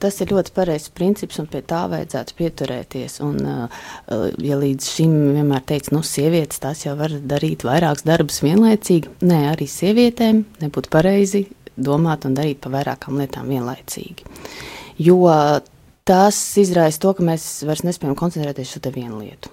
tas 0.00 0.16
ir 0.24 0.30
ļoti 0.32 0.52
pareizs 0.56 0.88
princips, 0.96 1.36
un 1.42 1.48
pie 1.52 1.60
tā 1.60 1.82
vajadzētu 1.92 2.36
pieturēties. 2.38 3.18
Un, 3.20 3.36
uh, 3.44 3.82
ja 4.40 4.56
līdz 4.56 4.86
šim 4.94 5.12
vienmēr 5.36 5.66
teica, 5.68 5.92
nu, 5.92 6.00
sievietes 6.00 6.62
tās 6.62 6.86
jau 6.86 6.94
var 6.96 7.12
darīt 7.12 7.66
vairākus 7.68 8.06
darbus 8.08 8.40
vienlaicīgi, 8.40 9.12
nē, 9.20 9.42
arī 9.52 9.68
sievietēm 9.68 10.40
nebūtu 10.64 10.92
pareizi 10.96 11.44
domāt 11.84 12.26
un 12.28 12.36
darīt 12.38 12.60
pa 12.62 12.72
vairākām 12.72 13.18
lietām 13.20 13.50
vienlaicīgi. 13.50 14.26
Jo 15.00 15.24
tas 16.10 16.38
izraisa 16.60 17.00
to, 17.04 17.14
ka 17.16 17.24
mēs 17.24 17.46
vairs 17.68 17.84
nespējam 17.86 18.16
koncentrēties 18.18 18.76
uz 18.76 18.88
vienu 18.94 19.20
lietu, 19.22 19.52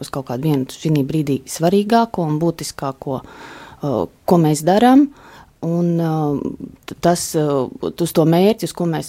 uz 0.00 0.10
kaut 0.12 0.28
kādu 0.30 0.50
vienu 0.50 0.66
šī 0.70 0.92
brīdī 1.06 1.40
svarīgāko 1.48 2.26
un 2.26 2.40
būtiskāko, 2.42 3.22
uh, 3.22 4.02
ko 4.24 4.42
mēs 4.42 4.64
darām. 4.66 5.08
Un 5.66 5.86
uh, 5.98 6.36
tas 7.02 7.22
uh, 7.40 7.64
uz 7.88 8.12
to 8.14 8.26
mērķi, 8.28 8.68
uz 8.68 8.74
ko 8.76 8.84
mēs 8.90 9.08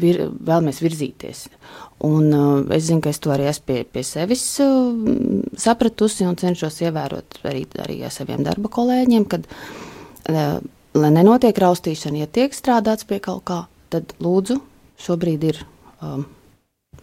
vir, 0.00 0.22
vēlamies 0.38 0.78
virzīties. 0.84 1.42
Un, 2.06 2.30
es 2.72 2.86
zinu, 2.86 3.02
ka 3.04 3.10
es 3.12 3.18
to 3.20 3.32
arī 3.34 3.50
esmu 3.50 3.66
pie, 3.68 3.80
pie 3.84 4.04
sevis 4.06 4.44
sapratusi 5.60 6.24
un 6.24 6.38
cenšos 6.40 6.78
ievērot 6.86 7.42
arī, 7.50 7.66
arī 7.82 7.98
ar 8.06 8.14
saviem 8.14 8.40
darba 8.46 8.70
kolēģiem, 8.72 9.26
kad, 9.28 9.44
lai 10.98 11.12
nenotiek 11.14 11.56
raustīšana, 11.58 12.24
ja 12.24 12.30
tiek 12.30 12.54
strādāts 12.56 13.06
pie 13.08 13.20
kaut 13.22 13.44
kā, 13.48 13.62
tad 13.92 14.14
lūdzu, 14.22 14.60
šobrīd 15.00 15.46
ir 15.50 15.62
um, 16.02 16.24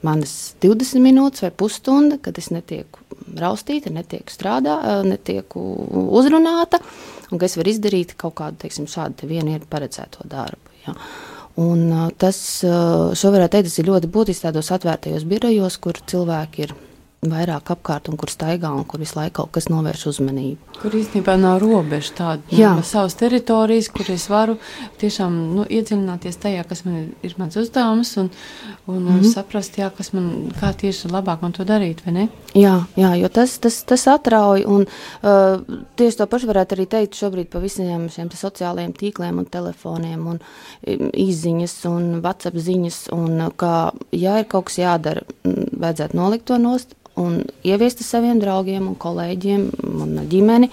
manas 0.05 0.55
20 0.63 1.03
minūtes 1.03 1.45
vai 1.45 1.51
pusstunda, 1.51 2.19
kad 2.21 2.37
es 2.39 2.51
netieku 2.53 3.03
raustīta, 3.37 3.91
netieku 3.93 4.33
strādāta, 4.33 5.01
netieku 5.07 5.61
uzrunāta. 6.19 6.81
Uh, 6.81 7.17
un 7.31 7.39
ka 7.39 7.47
es 7.47 7.57
varu 7.59 7.73
izdarīt 7.73 8.15
kaut 8.19 8.37
kādu 8.39 8.61
teiksim, 8.63 8.87
šādu 8.89 9.29
vienu 9.29 9.55
ir 9.55 9.65
paredzēto 9.69 10.25
darbu. 10.29 10.75
Ja. 10.85 10.95
Un, 11.57 11.87
tas, 12.21 12.39
šo 12.61 13.31
varētu 13.33 13.55
teikt, 13.55 13.69
tas 13.69 13.79
ir 13.81 13.89
ļoti 13.89 14.11
būtiski 14.13 14.45
tādos 14.45 14.69
atvērtajos 14.75 15.25
birojos, 15.27 15.79
kur 15.81 15.97
cilvēki 16.11 16.67
ir 16.67 16.75
vairāk 17.25 17.71
apkārt 17.73 18.11
un 18.11 18.17
kur 18.19 18.29
staigā 18.29 18.69
un 18.77 18.83
kur 18.85 19.01
visu 19.01 19.17
laiku 19.17 19.41
kaut 19.41 19.55
kas 19.55 19.67
novērš 19.71 20.03
uzmanību. 20.11 20.75
Kur 20.77 20.93
īstenībā 20.93 21.33
nav 21.41 21.57
robeža 21.63 22.13
tāda 22.19 22.67
no 22.77 22.83
savas 22.85 23.15
teritorijas, 23.17 23.89
kur 23.89 24.05
es 24.13 24.27
varu 24.29 24.57
tiešām 25.01 25.37
nu, 25.55 25.65
iedziļināties 25.65 26.37
tajā, 26.43 26.65
kas 26.69 26.83
man 26.85 26.99
ir, 26.99 27.07
ir 27.25 27.33
mans 27.41 27.57
uzdevums 27.57 28.11
un, 28.21 28.29
un 28.85 28.99
mm 29.01 29.07
-hmm. 29.07 29.31
saprast, 29.33 29.79
jā, 29.81 29.89
kas 29.97 30.13
man, 30.13 30.51
kā 30.61 30.73
tieši 30.77 31.09
labāk 31.09 31.41
man 31.41 31.51
to 31.57 31.65
darīt, 31.65 32.05
vai 32.05 32.13
ne? 32.13 32.27
Jā, 32.53 32.85
jā 32.95 33.15
jo 33.21 33.29
tas, 33.29 33.57
tas, 33.57 33.83
tas 33.83 34.07
atrauj 34.07 34.65
un 34.65 34.85
uh, 34.85 35.81
tieši 35.95 36.17
to 36.17 36.27
pašu 36.27 36.47
varētu 36.47 36.75
arī 36.75 36.85
teikt 36.85 37.15
šobrīd 37.15 37.49
pa 37.49 37.59
visiem 37.59 38.09
šiem 38.09 38.29
sociālajiem 38.29 38.93
tīkliem 38.93 39.37
un 39.37 39.45
telefoniem 39.45 40.27
un 40.27 40.39
izziņas 41.13 41.85
un 41.85 42.21
WhatsApp 42.21 42.57
ziņas 42.57 43.09
un 43.11 43.51
kā, 43.57 43.91
ja 44.11 44.39
ir 44.39 44.45
kaut 44.45 44.65
kas 44.65 44.77
jādara, 44.77 45.21
vajadzētu 45.79 46.15
nolikt 46.15 46.45
to 46.45 46.57
nost 46.57 46.93
un 47.17 47.41
ieviest 47.65 48.03
saviem 48.05 48.39
draugiem 48.41 48.87
un 48.91 48.95
kolēģiem 48.99 49.67
un 49.87 50.23
ģimeni. 50.29 50.71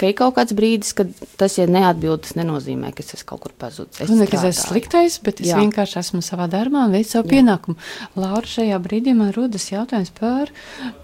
Ka 0.00 0.08
ir 0.08 0.14
kaut 0.16 0.32
kāds 0.38 0.54
brīdis, 0.56 0.94
kad 0.96 1.10
tas, 1.36 1.58
ja 1.58 1.66
neatbild, 1.68 2.22
tas 2.24 2.32
nenozīmē, 2.38 2.88
ka 2.96 3.02
es 3.04 3.10
esmu 3.18 3.26
kaut 3.34 3.42
kur 3.44 3.52
pazudis. 3.60 3.98
Es 4.00 4.08
domāju, 4.08 4.30
ka 4.32 4.38
es 4.38 4.54
esmu 4.54 4.70
sliktais, 4.70 5.18
bet 5.20 5.42
es 5.44 5.50
Jā. 5.50 5.58
vienkārši 5.60 5.98
esmu 6.00 6.22
savā 6.24 6.46
darbā 6.48 6.86
un 6.86 6.94
veicu 6.94 7.10
savu 7.10 7.28
Jā. 7.28 7.34
pienākumu. 7.34 7.76
Laura, 8.16 8.48
šajā 8.48 8.78
brīdī 8.80 9.12
man 9.18 9.34
rodas 9.36 9.66
jautājums 9.68 10.08
par 10.16 10.48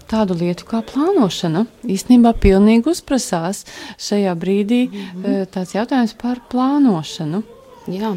tādu 0.09 0.39
lietu 0.39 0.65
kā 0.71 0.81
plānošana. 0.87 1.67
Īstenībā 1.85 2.31
pilnīgi 2.41 2.89
uzprasās 2.89 3.67
šajā 4.01 4.33
brīdī 4.33 4.87
mm 4.87 4.97
-hmm. 4.97 5.45
tāds 5.53 5.75
jautājums 5.77 6.17
par 6.17 6.41
plānošanu. 6.49 7.43
Jā. 7.93 8.15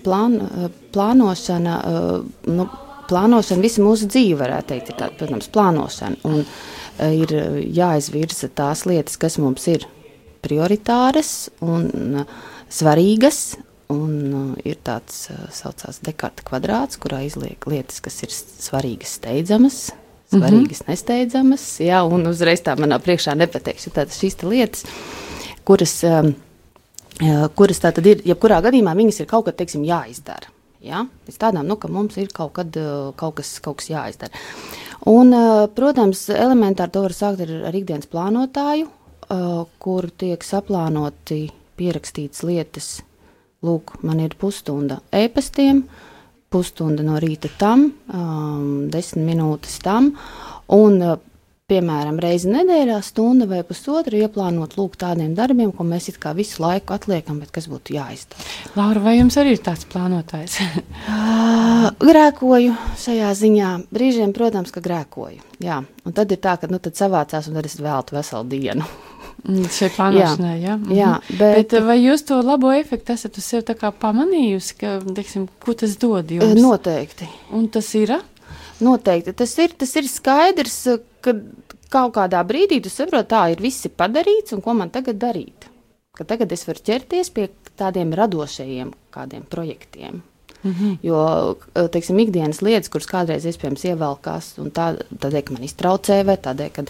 Plān, 0.00 0.40
plānošana, 0.94 1.76
nu, 2.46 2.68
plānošana, 3.08 3.64
visa 3.64 3.82
mūsu 3.84 4.08
dzīve, 4.10 4.38
varētu 4.42 4.72
teikt, 4.72 4.90
ir 4.90 4.98
tāda, 5.00 5.18
protams, 5.20 5.50
plānošana. 5.54 6.20
Un 6.28 6.40
uh, 6.42 7.10
ir 7.10 7.34
jāizvirza 7.74 8.50
tās 8.54 8.84
lietas, 8.88 9.18
kas 9.20 9.38
mums 9.42 9.66
ir 9.72 9.86
prioritāras 10.44 11.34
un 11.64 11.88
uh, 12.22 12.42
svarīgas. 12.72 13.56
Un 13.92 14.54
ir 14.64 14.78
tāds 14.80 15.26
saucās 15.52 15.98
dekarta 16.02 16.42
kvadrāts, 16.46 16.96
kurā 16.98 17.20
izliek 17.26 17.66
lietas, 17.68 18.00
kas 18.02 18.16
ir 18.24 18.32
svarīgas, 18.32 19.12
steidzamas, 19.20 19.76
svarīgas, 20.32 20.80
mm 20.80 20.86
-hmm. 20.86 20.88
nesteidzamas. 20.88 21.66
Jā, 21.84 22.00
un 22.08 22.26
uzreiz 22.26 22.64
tā 22.64 22.78
manā 22.80 22.98
priekšā 22.98 23.36
nepateikšu 23.36 23.92
tādas 23.92 24.16
šīs 24.18 24.40
lietas, 24.42 24.86
kuras, 25.68 26.00
kuras 27.54 27.84
tā 27.84 27.92
tad 27.92 28.06
ir, 28.06 28.24
jebkurā 28.24 28.62
gadījumā 28.64 28.96
viņas 28.96 29.20
ir 29.20 29.26
kaut 29.26 29.44
kad, 29.44 29.56
teiksim, 29.60 29.84
jāizdara. 29.84 30.53
Ja? 30.84 31.06
Pēc 31.26 31.38
tādām, 31.40 31.64
nu, 31.68 31.78
ka 31.80 31.88
mums 31.88 32.18
ir 32.20 32.28
kaut, 32.34 32.52
kad, 32.58 32.76
eh, 32.76 33.12
kaut, 33.16 33.38
kas, 33.40 33.56
kaut 33.64 33.80
kas 33.80 33.88
jāizdara. 33.88 34.44
Un, 35.08 35.32
eh, 35.32 35.66
protams, 35.74 36.28
elementāri 36.28 36.92
to 36.92 37.02
var 37.02 37.16
sākt 37.16 37.40
ar, 37.40 37.52
ar 37.68 37.72
ikdienas 37.72 38.10
plānotāju, 38.12 38.88
eh, 39.30 39.64
kur 39.78 40.10
tiek 40.18 40.40
saplānoti 40.44 41.50
pierakstītas 41.78 42.44
lietas. 42.44 43.02
Lūk, 43.64 44.02
man 44.02 44.20
ir 44.20 44.36
pusstunda 44.36 45.00
e-pastiem, 45.10 45.84
pusstunda 46.52 47.02
no 47.02 47.18
rīta 47.18 47.48
tam, 47.58 47.94
um, 48.12 48.90
desmit 48.90 49.24
minūtes 49.24 49.78
tam. 49.82 50.12
Un 50.68 51.18
piemēram, 51.72 52.18
reizi 52.20 52.50
nedēļā, 52.52 52.98
stunda 53.00 53.46
vai 53.48 53.62
pusotra 53.64 54.18
ieplānot 54.18 54.74
lūk 54.76 54.98
tādiem 55.00 55.30
darbiem, 55.32 55.70
ko 55.72 55.86
mēs 55.88 56.10
it 56.10 56.18
kā 56.20 56.34
visu 56.36 56.60
laiku 56.60 56.92
atliekam, 56.92 57.38
bet 57.40 57.54
kas 57.54 57.70
būtu 57.72 57.94
jāizdara. 57.96 58.44
Laura, 58.76 59.00
vai 59.06 59.14
jums 59.16 59.38
arī 59.40 59.54
ir 59.56 59.62
tāds 59.64 59.86
plānotājs? 59.88 60.58
grēkoju 62.04 62.74
šajā 63.00 63.30
ziņā. 63.40 63.70
Brīžiem, 63.96 64.34
protams, 64.36 64.74
ka 64.74 64.82
grēkoju. 64.84 65.40
Jā. 65.64 65.78
Un 66.04 66.16
tad 66.18 66.34
ir 66.36 66.42
tā, 66.44 66.58
ka 66.60 66.68
nu, 66.68 66.82
tad 66.84 67.00
savācās 67.00 67.48
un 67.48 67.56
tad 67.56 67.70
es 67.70 67.78
veltu 67.80 68.18
veselu 68.18 68.48
dienu. 68.52 68.90
Mm, 69.48 69.64
šai 69.72 69.90
plānošanai, 69.96 70.52
jā. 70.60 70.76
jā. 70.76 70.98
jā 70.98 71.08
mhm. 71.14 71.40
bet, 71.40 71.72
bet 71.72 71.88
vai 71.88 71.96
jūs 72.02 72.26
to 72.28 72.42
labo 72.44 72.74
efektu 72.76 73.16
esat 73.16 73.40
uz 73.40 73.48
sevi 73.48 73.78
pamanījusi, 74.04 74.76
ka, 74.84 74.92
teiksim, 75.16 75.48
ko 75.64 75.72
tas 75.80 75.96
dod 75.96 76.28
jums? 76.36 76.60
Noteikti. 76.60 77.32
Un 77.56 77.72
tas 77.72 77.88
ir? 77.96 78.18
Noteikti. 78.84 79.32
Tas 79.32 79.56
ir, 79.64 79.72
tas 79.80 79.96
ir 79.96 80.12
skaidrs, 80.12 80.78
ka 81.24 81.34
kaut 81.92 82.14
kādā 82.18 82.42
brīdī 82.46 82.80
tu 82.84 82.92
saproti, 82.92 83.30
tā 83.32 83.46
ir 83.54 83.62
viss 83.64 83.88
padarīts 83.96 84.56
un 84.56 84.62
ko 84.64 84.76
man 84.76 84.92
tagad 84.94 85.20
darīt. 85.22 85.70
Ka 86.14 86.26
tagad 86.28 86.52
es 86.54 86.62
varu 86.68 86.82
ķerties 86.86 87.32
pie 87.34 87.48
tādiem 87.78 88.14
radošajiem 88.14 88.92
kādiem 89.14 89.42
projektiem. 89.50 90.22
Mm 90.64 90.72
-hmm. 90.72 90.98
Jo, 91.02 91.56
teiksim, 91.90 92.18
ikdienas 92.18 92.62
lietas, 92.62 92.88
kuras 92.88 93.06
kādreiz 93.06 93.44
iespējams 93.44 93.84
ievelkās, 93.84 94.58
un 94.58 94.70
tā, 94.70 94.96
tādēļ, 95.20 95.42
ka 95.42 95.52
man 95.52 95.62
iztraucē, 95.62 96.24
vai 96.24 96.36
tādēļ, 96.36 96.70
ka 96.72 96.84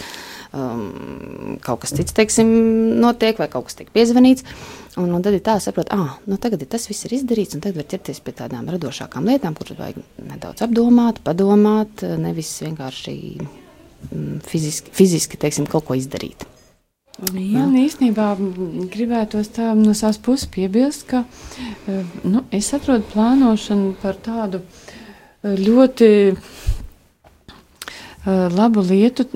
um, 0.52 1.58
kaut 1.60 1.80
kas 1.80 1.90
cits, 1.90 2.12
teiksim, 2.12 2.46
notiek, 3.00 3.38
vai 3.38 3.48
kaut 3.48 3.64
kas 3.64 3.74
tiek 3.74 3.90
piezvanīts, 3.90 4.44
un, 4.96 5.14
un 5.14 5.22
tad 5.22 5.34
ir 5.34 5.40
tā, 5.40 5.58
saprot, 5.60 5.86
ah, 5.90 6.18
nu 6.26 6.36
tagad 6.36 6.62
ir 6.62 6.68
tas 6.68 6.88
viss 6.88 7.04
ir 7.04 7.12
izdarīts, 7.12 7.54
un 7.54 7.60
tagad 7.60 7.76
var 7.76 7.84
ķerties 7.84 8.20
pie 8.20 8.32
tādām 8.32 8.70
radošākām 8.70 9.26
lietām, 9.26 9.54
kuras 9.54 9.78
vajag 9.78 9.96
nedaudz 10.22 10.62
apdomāt, 10.62 11.18
padomāt, 11.24 12.02
nevis 12.18 12.62
vienkārši 12.62 13.14
fiziski, 14.48 14.92
fiziski 14.94 15.40
teiksim, 15.40 15.68
kaut 15.70 15.86
ko 15.88 15.96
izdarīt. 15.98 16.46
Jā, 17.14 17.62
jā. 17.62 17.64
īstenībā 17.78 18.32
gribētos 18.90 19.52
tā 19.54 19.70
no 19.78 19.92
savas 19.94 20.18
puses 20.18 20.48
piebilst, 20.50 21.06
ka 21.06 21.22
eh, 21.86 22.02
nu, 22.26 22.42
es 22.50 22.72
atrodu 22.74 23.06
plānošanu 23.12 23.92
par 24.02 24.18
tādu 24.18 24.58
eh, 24.64 25.54
ļoti 25.60 26.08
eh, 26.34 26.40
labu 28.26 28.82
lietu. 28.82 29.28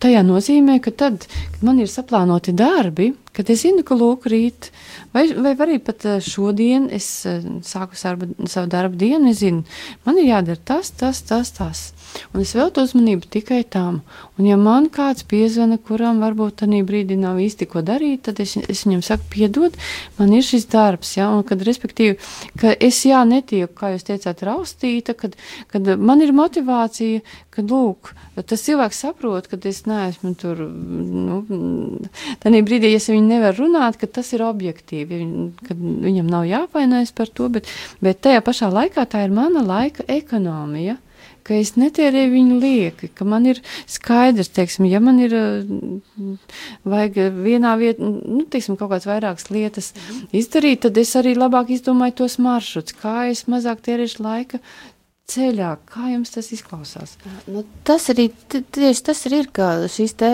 Tajā 0.00 0.22
nozīmē, 0.24 0.78
ka 0.80 0.94
tad, 0.96 1.26
kad 1.28 1.60
man 1.66 1.76
ir 1.84 1.90
saplānoti 1.92 2.54
darbi, 2.56 3.10
kad 3.36 3.50
es 3.52 3.60
zinu, 3.66 3.84
ka 3.84 3.92
lūk, 4.00 4.24
rīt, 4.32 4.70
vai, 5.12 5.26
vai 5.36 5.52
arī 5.52 5.76
pat 5.84 6.06
šodien 6.24 6.88
es 6.88 7.26
sāku 7.68 8.00
savu, 8.00 8.30
savu 8.48 8.70
darbu 8.72 8.96
dienu, 8.96 9.28
es 9.28 9.42
zinu, 9.42 9.60
man 10.08 10.16
ir 10.16 10.30
jādara 10.30 10.56
tas, 10.72 10.88
tas, 10.96 11.20
tas, 11.28 11.52
tas. 11.52 11.90
Un 12.34 12.44
es 12.44 12.54
veltu 12.56 12.84
uzmanību 12.86 13.28
tikai 13.30 13.62
tam. 13.64 14.00
Un 14.38 14.46
ja 14.48 14.56
man 14.60 14.88
kāds 14.92 15.24
piezvana, 15.28 15.76
kuram 15.76 16.22
varbūt 16.22 16.60
tajā 16.62 16.80
brīdī 16.86 17.16
nav 17.20 17.40
īsti 17.42 17.68
ko 17.70 17.82
darīt, 17.86 18.24
tad 18.28 18.40
es, 18.42 18.56
es 18.60 18.84
viņam 18.86 19.02
saku, 19.04 19.26
piedod, 19.34 19.76
man 20.18 20.32
ir 20.36 20.44
šis 20.46 20.66
darbs, 20.70 21.12
ja, 21.18 21.28
un 21.34 21.44
kad, 21.46 21.62
respektīvi, 21.66 22.16
ka 22.60 22.72
es 22.80 23.02
jā, 23.04 23.20
netieku, 23.28 23.74
kā 23.76 23.92
jūs 23.94 24.06
teicāt, 24.08 24.44
raustīta, 24.46 25.16
kad, 25.18 25.36
kad 25.72 25.90
man 26.00 26.24
ir 26.24 26.32
motivācija, 26.36 27.24
ka, 27.52 27.64
lūk, 27.66 28.14
tas 28.40 28.64
cilvēks 28.64 29.02
saprot, 29.04 29.50
ka 29.50 29.58
es 29.68 29.82
neesmu 29.88 30.32
tur, 30.40 30.62
nu, 30.64 31.42
tajā 32.40 32.64
brīdī, 32.66 32.94
ja 32.94 33.02
viņi 33.02 33.26
nevar 33.34 33.58
runāt, 33.58 34.00
ka 34.00 34.08
tas 34.08 34.32
ir 34.36 34.46
objektīvi, 34.46 35.20
ka 35.66 35.76
viņam 35.76 36.30
nav 36.30 36.48
jāpainojas 36.48 37.12
par 37.16 37.28
to, 37.28 37.50
bet, 37.52 37.68
bet 38.00 38.22
tajā 38.24 38.40
pašā 38.46 38.72
laikā 38.72 39.06
tā 39.10 39.26
ir 39.26 39.36
mana 39.36 39.64
laika 39.66 40.06
ekonomija 40.08 40.96
ka 41.50 41.56
es 41.58 41.72
netērēju 41.74 42.30
viņu 42.30 42.56
lieki, 42.62 43.08
ka 43.18 43.26
man 43.26 43.48
ir 43.50 43.58
skaidrs, 43.90 44.52
teiksim, 44.54 44.86
ja 44.86 45.00
man 45.02 45.18
ir 45.18 45.34
vajag 46.86 47.18
vienā 47.42 47.74
vietā, 47.80 48.06
nu, 48.06 48.44
teiksim, 48.46 48.78
kaut 48.78 48.92
kādas 48.92 49.08
vairākas 49.10 49.50
lietas 49.50 49.90
izdarīt, 50.30 50.84
tad 50.86 51.00
es 51.02 51.10
arī 51.18 51.34
labāk 51.34 51.74
izdomāju 51.74 52.20
tos 52.22 52.38
maršruts, 52.38 52.94
kā 53.02 53.16
es 53.32 53.48
mazāk 53.50 53.82
tērēšu 53.88 54.22
laika 54.22 54.62
ceļā. 55.30 55.70
Kā 55.90 56.10
jums 56.10 56.32
tas 56.34 56.50
izklausās? 56.54 57.16
Nu, 57.50 57.62
tas 57.86 58.08
arī 58.12 58.28
tieši 58.50 59.04
tas 59.06 59.22
arī 59.28 59.42
ir, 59.44 59.48
ka 59.54 59.68
šīs 59.90 60.16
te, 60.20 60.30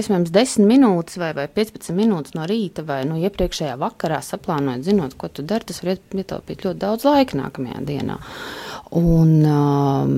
iespējams 0.00 0.32
10 0.34 0.68
minūtes 0.68 1.20
vai, 1.20 1.32
vai 1.36 1.46
15 1.52 1.96
minūtes 1.96 2.36
no 2.38 2.46
rīta 2.48 2.84
vai 2.86 3.02
no 3.04 3.16
nu, 3.16 3.22
iepriekšējā 3.28 3.76
vakarā 3.80 4.20
saplānojot, 4.24 4.86
zinot, 4.86 5.12
ko 5.20 5.30
tu 5.32 5.44
dari, 5.46 5.68
tas 5.68 5.82
var 5.84 5.96
ietaupīt 5.96 6.64
ļoti 6.66 6.82
daudz 6.84 7.08
laika 7.08 7.38
nākamajā 7.42 7.80
dienā. 7.88 8.16
Un, 8.98 9.30
um, 9.44 10.12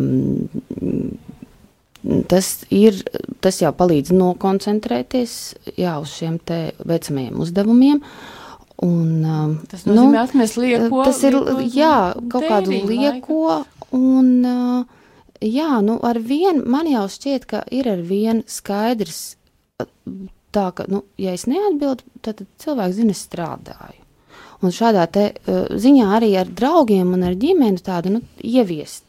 tas, 2.30 2.52
ir, 2.72 3.00
tas 3.42 3.60
jau 3.62 3.72
palīdz 3.76 4.12
nokoncentrēties 4.14 5.32
jā, 5.76 5.96
uz 6.00 6.14
šiem 6.18 6.38
veicamajiem 6.46 7.40
uzdevumiem. 7.42 8.02
Un, 8.80 9.08
um, 9.28 9.58
tas 9.68 9.82
nozīmē, 9.84 10.14
nu, 10.14 10.20
atmest 10.22 10.56
lieko. 10.56 11.02
Tas 11.04 11.18
ir, 11.28 11.36
jā, 11.74 12.14
kaut 12.32 12.46
kādu 12.48 12.72
lieko. 12.88 13.42
Laika. 13.50 13.79
Un, 13.96 14.44
jā, 15.42 15.70
nu, 15.82 15.98
ar 16.06 16.20
vienu 16.22 16.64
man 16.70 16.88
jau 16.90 17.06
šķiet, 17.10 17.46
ka 17.50 17.64
ir 17.74 17.88
ar 17.90 18.02
vienu 18.06 18.44
skaidrs, 18.46 19.22
tā 20.54 20.70
ka, 20.74 20.86
nu, 20.90 21.04
ja 21.20 21.34
es 21.34 21.46
neatbildu, 21.50 22.06
tad, 22.22 22.42
tad 22.42 22.46
cilvēks 22.62 22.98
zina, 22.98 23.16
es 23.16 23.24
strādāju. 23.26 23.98
Un 24.60 24.74
šādā 24.76 25.06
te, 25.08 25.30
uh, 25.48 25.70
ziņā 25.80 26.08
arī 26.18 26.34
ar 26.36 26.50
draugiem 26.52 27.14
un 27.16 27.24
ar 27.24 27.36
ģimeni 27.40 27.80
tādu 27.84 28.18
nu, 28.18 28.24
ieviest. 28.44 29.06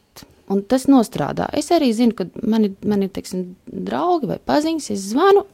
Un 0.52 0.62
tas 0.68 0.86
nostrādā. 0.92 1.48
Es 1.56 1.70
arī 1.76 1.92
zinu, 1.96 2.16
ka 2.16 2.28
man 2.44 2.68
ir, 2.68 2.76
man 2.88 3.04
ir 3.04 3.12
teiksim, 3.16 3.54
draugi 3.68 4.30
vai 4.32 4.40
paziņas, 4.40 4.90
es 4.96 5.10
zvanu. 5.12 5.46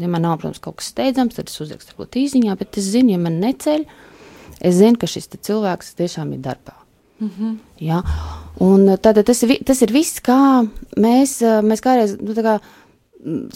Ja 0.00 0.08
man 0.10 0.24
nav, 0.26 0.40
protams, 0.40 0.60
kaut 0.64 0.80
kas 0.80 0.90
steidzams, 0.92 1.36
tad 1.36 1.52
es 1.52 1.60
uzrakstu 1.62 1.94
varbūt 1.94 2.18
īsiņā, 2.24 2.56
bet 2.60 2.80
es 2.80 2.88
zinu, 2.96 3.14
ja 3.14 3.20
man 3.20 3.38
neceļ, 3.44 3.84
es 4.58 4.80
zinu, 4.80 4.98
ka 5.00 5.08
šis 5.08 5.30
cilvēks 5.36 5.94
tiešām 6.00 6.34
ir 6.34 6.42
darbā. 6.44 6.74
Mm 7.20 7.30
-hmm. 7.30 7.56
ja? 7.80 8.02
Un 8.58 8.96
tad 9.02 9.24
tas, 9.24 9.44
tas 9.66 9.82
ir 9.82 9.92
viss, 9.92 10.20
kā 10.20 10.68
mēs, 10.96 11.40
mēs 11.62 11.80
kādreiz, 11.80 12.20
nu, 12.20 12.34
kā, 12.34 12.58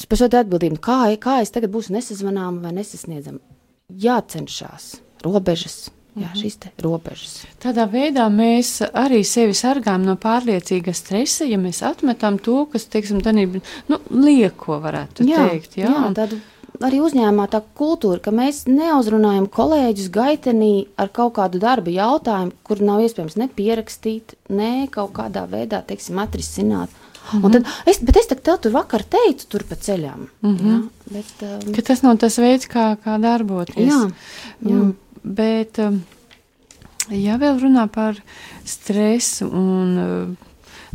par 0.08 0.18
šo 0.18 0.24
atbildību, 0.24 0.78
kā, 0.78 1.16
kā 1.18 1.40
es 1.42 1.50
tagad 1.50 1.70
būšu 1.70 1.92
nesazvanām 1.92 2.62
vai 2.62 2.72
nesasniedzam. 2.72 3.38
Jācenšas 3.92 5.00
robežas. 5.24 5.90
Jā, 6.18 6.32
mhm. 6.32 6.38
šīs 6.40 6.58
robežas. 6.82 7.34
Tādā 7.62 7.84
veidā 7.90 8.28
mēs 8.32 8.80
arī 8.92 9.24
sevi 9.24 9.54
sargājam 9.54 10.02
no 10.02 10.16
pārliecīga 10.16 10.94
stresa, 10.96 11.44
ja 11.44 11.58
mēs 11.58 11.82
atmetam 11.86 12.38
to, 12.38 12.66
kas, 12.72 12.88
teiksim, 12.90 13.20
tā 13.22 13.30
ir 13.38 13.60
nu, 13.88 14.00
lieko, 14.10 14.80
varētu 14.82 15.28
jā, 15.28 15.48
teikt. 15.48 15.76
Jā, 15.76 15.92
jā 15.92 16.14
tādu 16.14 16.40
arī 16.84 17.00
uzņēmumā 17.02 17.48
tā 17.52 17.60
kultūra, 17.78 18.20
ka 18.22 18.32
mēs 18.34 18.64
neuzrunājam 18.70 19.48
kolēģus 19.50 20.10
gaitenī 20.14 20.72
ar 21.00 21.10
kaut 21.14 21.36
kādu 21.38 21.60
darba 21.62 21.92
jautājumu, 21.92 22.54
kur 22.66 22.82
nav 22.84 23.02
iespējams 23.04 23.38
ne 23.40 23.48
pierakstīt, 23.54 24.36
ne 24.48 24.88
kaut 24.92 25.14
kādā 25.18 25.46
veidā, 25.50 25.82
teiksim, 25.86 26.18
atrisināt. 26.22 26.90
Mm 27.32 27.42
-hmm. 27.42 27.66
Es, 27.86 27.98
bet 28.00 28.16
es 28.16 28.26
tev 28.26 28.58
tur 28.60 28.72
vakar 28.72 29.02
teicu, 29.02 29.46
tur 29.48 29.62
pa 29.68 29.74
ceļam. 29.74 30.28
Mm 30.42 30.56
-hmm. 30.56 30.70
ja? 30.70 30.82
bet, 31.10 31.34
um, 31.42 31.72
ka 31.74 31.82
tas 31.82 32.02
nav 32.02 32.16
tas 32.16 32.38
veids, 32.38 32.66
kā, 32.66 32.96
kā 33.04 33.20
darboties. 33.20 33.92
Jā, 33.92 34.10
jā. 34.62 34.74
Mm. 34.74 34.94
Bet, 35.22 35.78
um, 35.78 36.04
ja 37.10 37.36
vēl 37.36 37.60
runā 37.60 37.88
par 37.88 38.14
stresu 38.64 39.46
un 39.46 40.36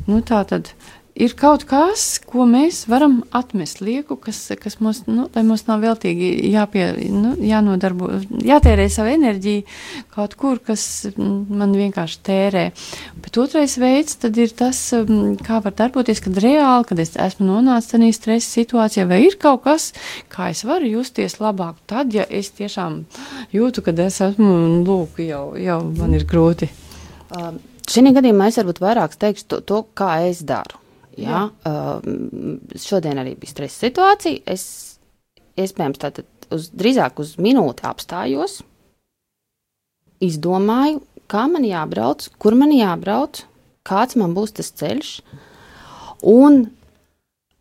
nu, 0.08 0.22
tā 0.22 0.46
tad 0.46 0.74
ir 1.14 1.34
kaut 1.38 1.64
kas, 1.70 2.18
ko 2.26 2.46
mēs 2.50 2.84
varam 2.90 3.20
atmest 3.36 3.82
lieku, 3.84 4.16
kas, 4.22 4.40
kas 4.60 4.80
mums, 4.82 5.04
nu, 5.06 5.28
mums 5.46 5.66
nav 5.68 5.84
veltīgi 5.84 6.30
jāpie, 6.54 6.86
nu, 7.14 7.34
jānodarbo, 7.44 8.10
jātērē 8.44 8.88
savu 8.92 9.14
enerģiju 9.14 9.64
kaut 10.14 10.36
kur, 10.40 10.60
kas 10.64 10.86
man 11.18 11.76
vienkārši 11.78 12.22
tērē. 12.26 12.66
Bet 13.24 13.40
otrais 13.42 13.78
veids 13.82 14.18
tad 14.24 14.38
ir 14.42 14.54
tas, 14.58 14.80
um, 14.98 15.36
kā 15.38 15.62
var 15.64 15.78
darboties, 15.78 16.22
kad 16.24 16.40
reāli, 16.44 16.90
kad 16.90 17.04
es 17.04 17.14
esmu 17.20 17.48
nonācis 17.52 17.94
tādā 17.94 18.10
stresa 18.16 18.50
situācijā, 18.58 19.08
vai 19.10 19.24
ir 19.28 19.38
kaut 19.42 19.64
kas, 19.68 19.92
kā 20.34 20.50
es 20.54 20.64
varu 20.68 20.90
justies 20.90 21.38
labāk 21.44 21.78
tad, 21.90 22.14
ja 22.14 22.26
es 22.30 22.52
tiešām 22.58 23.04
jūtu, 23.54 23.86
ka 23.86 23.96
es 24.08 24.22
esmu, 24.30 24.56
lūk, 24.88 25.22
jau, 25.28 25.46
jau 25.62 25.82
man 25.94 26.18
ir 26.18 26.26
grūti. 26.30 26.72
Um, 27.34 27.62
Šī 27.84 28.14
gadījumā 28.16 28.48
es 28.48 28.56
varbūt 28.62 28.80
vairāk 28.80 29.18
teikšu 29.20 29.50
to, 29.52 29.58
to 29.68 29.82
kā 29.98 30.16
es 30.30 30.40
daru. 30.48 30.83
Jā, 31.20 31.46
uh, 31.70 32.78
šodien 32.80 33.20
arī 33.22 33.36
bija 33.38 33.54
stresa 33.54 33.86
situācija. 33.86 34.42
Es 34.50 34.66
iespējams 35.60 36.02
tātad 36.02 36.48
uz, 36.54 36.70
drīzāk 36.74 37.20
uz 37.22 37.36
minūti 37.42 37.86
apstājos, 37.86 38.62
izdomāju, 40.24 41.04
kā 41.30 41.46
man 41.52 41.66
jābrauc, 41.68 42.26
kur 42.42 42.58
man 42.58 42.74
jābrauc, 42.74 43.44
kāds 43.88 44.18
man 44.20 44.34
būs 44.38 44.56
tas 44.58 44.72
ceļš. 44.80 45.14
Un, 46.34 46.64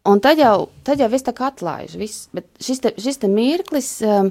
un 0.08 0.22
tad, 0.22 0.40
jau, 0.40 0.70
tad 0.86 1.02
jau 1.02 1.10
es 1.12 1.26
tā 1.26 1.34
kā 1.36 1.50
atlaižu. 1.50 2.00
Viss, 2.02 2.26
bet 2.34 2.48
šis, 2.62 2.82
te, 2.84 2.94
šis 3.02 3.22
te 3.22 3.30
mirklis 3.30 3.94
um, 4.06 4.30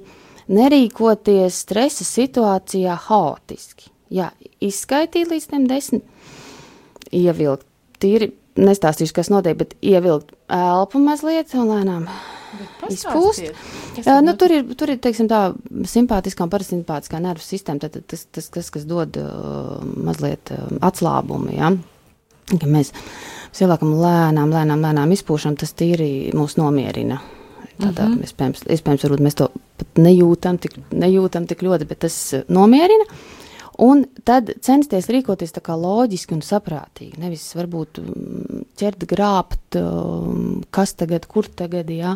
nerīkoties 0.51 1.63
stresa 1.65 2.07
situācijā 2.07 2.95
haotiski. 3.07 3.91
Jā, 4.11 4.31
izskaitīt 4.63 5.29
līdz 5.31 5.49
tiem 5.51 5.67
desmit, 5.69 6.07
ievilkt 7.15 7.67
tīri 8.01 8.31
nestāstīšu, 8.59 9.15
kas 9.15 9.31
notiek, 9.31 9.57
bet 9.59 9.75
ievilkt 9.85 10.33
elpu 10.51 11.01
mazliet 11.03 11.53
un 11.55 11.69
lēnām 11.71 12.07
izpūst. 12.91 13.51
Uh, 14.01 14.19
nu, 14.25 14.35
tur 14.39 14.51
ir, 14.51 14.65
tur 14.77 14.91
ir 14.91 14.99
teiksim, 15.03 15.29
tā 15.31 15.53
simpātiskā 15.87 16.45
un 16.45 16.51
parasimpātiskā 16.51 17.21
nervu 17.23 17.43
sistēma, 17.45 17.85
tad 17.85 18.01
tas, 18.11 18.25
tas, 18.27 18.49
tas 18.51 18.71
kas 18.73 18.87
dod 18.89 19.19
uh, 19.21 19.79
mazliet 20.03 20.53
uh, 20.55 20.67
atslābumu. 20.83 21.53
Ja? 21.55 21.71
Ka 22.51 22.67
mēs 22.67 22.91
ielākam 23.61 23.93
lēnām, 23.99 24.51
lēnām, 24.51 24.83
lēnām 24.83 25.13
izpūšam, 25.15 25.55
tas 25.59 25.75
tīri 25.77 26.31
mūs 26.35 26.57
nomierina. 26.59 27.21
Tādā, 27.81 28.03
mm 28.05 28.13
-hmm. 28.13 28.25
iespējams, 28.27 28.65
iespējams, 28.75 29.03
varbūt 29.07 29.21
mēs 29.25 29.37
to 29.39 29.47
pat 29.79 29.97
nejūtam 29.97 30.59
tik, 30.61 30.75
nejūtam 30.91 31.47
tik 31.49 31.63
ļoti, 31.65 31.87
bet 31.89 32.03
tas 32.03 32.17
nomierina. 32.51 33.07
Uh, 33.07 33.40
Un 33.81 34.03
tad 34.27 34.51
censties 34.61 35.07
rīkoties 35.09 35.55
tā 35.55 35.61
kā 35.65 35.73
loģiski 35.79 36.35
un 36.35 36.43
saprātīgi. 36.45 37.17
Nevis 37.21 37.47
varbūt 37.57 38.01
mm, 38.03 38.65
ķert, 38.77 39.05
grābt, 39.09 39.77
um, 39.79 40.59
kas 40.73 40.93
tagad, 40.99 41.25
kur 41.29 41.49
tagad, 41.49 41.89
jā. 41.89 42.13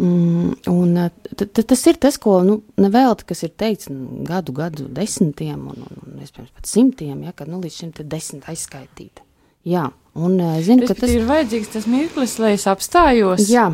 Mm, 0.00 0.56
un 0.72 0.96
tas 1.36 1.82
ir 1.86 1.98
tas, 2.00 2.16
ko 2.18 2.38
nu, 2.46 2.56
nevelti, 2.80 3.26
kas 3.28 3.44
ir 3.46 3.52
teikts 3.60 3.90
nu, 3.92 4.24
gadu, 4.26 4.54
gadu 4.56 4.88
desmitiem 4.96 5.60
un, 5.70 5.84
un, 5.84 6.00
un 6.08 6.24
iespējams 6.24 6.54
pat 6.56 6.70
simtiem, 6.70 7.20
ja, 7.28 7.34
kad 7.36 7.50
nu, 7.52 7.60
līdz 7.62 7.76
šim 7.82 7.92
desmit 8.00 8.48
aizskaitīta. 8.50 9.22
Jā, 9.68 9.84
un 10.16 10.40
zinu, 10.64 10.88
ka 10.88 10.96
tas 10.96 11.12
ir 11.12 11.28
vajadzīgs 11.28 11.70
tas 11.74 11.86
mirklis, 11.90 12.38
lai 12.40 12.54
es 12.56 12.64
apstājos. 12.70 13.44
Jā, 13.52 13.68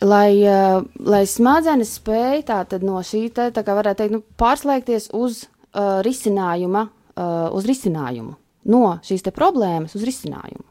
lai, 0.00 0.32
uh, 0.48 0.80
lai 1.04 1.22
smadzenes 1.28 1.92
spēj 2.00 2.46
tā 2.48 2.62
tad 2.70 2.86
no 2.86 2.98
šī 3.04 3.26
te, 3.36 3.50
tā 3.54 3.62
kā 3.66 3.76
varētu 3.76 4.02
teikt, 4.02 4.16
nu, 4.16 4.24
pārslēgties 4.40 5.10
uz 5.20 5.44
uh, 5.74 6.00
risinājuma, 6.06 6.88
uh, 6.88 7.48
uz 7.56 7.68
risinājumu, 7.68 8.34
no 8.72 8.82
šīs 9.04 9.26
problēmas 9.34 9.94
uz 9.98 10.06
risinājumu. 10.06 10.66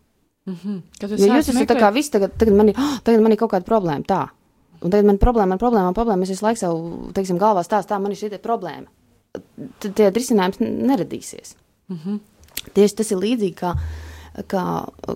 Mm 0.47 0.55
-hmm. 0.63 0.81
Jo 1.01 1.07
jūs 1.35 1.49
esat 1.49 1.69
tā 1.69 1.75
kā 1.75 1.93
viss, 1.93 2.09
tagad, 2.09 2.31
tagad, 2.37 2.55
man 2.55 2.69
ir, 2.69 2.75
oh, 2.79 2.99
tagad 3.03 3.21
man 3.21 3.31
ir 3.31 3.37
kaut 3.37 3.51
kāda 3.51 3.65
problēma, 3.65 4.05
tā. 4.07 4.27
Un 4.81 4.91
tagad 4.91 5.05
man 5.05 5.15
ir 5.15 5.21
problēma, 5.21 5.47
man 5.47 5.59
problēma, 5.59 5.83
man 5.83 5.93
problēma, 5.93 6.23
es 6.23 6.29
visu 6.29 6.45
laiku 6.45 6.59
savu, 6.59 7.11
teiksim, 7.13 7.37
galvā 7.37 7.63
stāstu, 7.63 7.91
tā 7.91 7.99
man 7.99 8.11
ir 8.11 8.17
šī 8.17 8.39
problēma. 8.39 8.87
Tad 9.79 9.93
tie 9.93 10.09
risinājums 10.09 10.59
neradīsies. 10.59 11.55
Mm 11.89 11.97
-hmm. 12.05 12.19
Tieši 12.73 12.95
tas 12.95 13.11
ir 13.11 13.17
līdzīgi 13.17 13.55
kā, 13.55 13.75
kā 14.47 14.63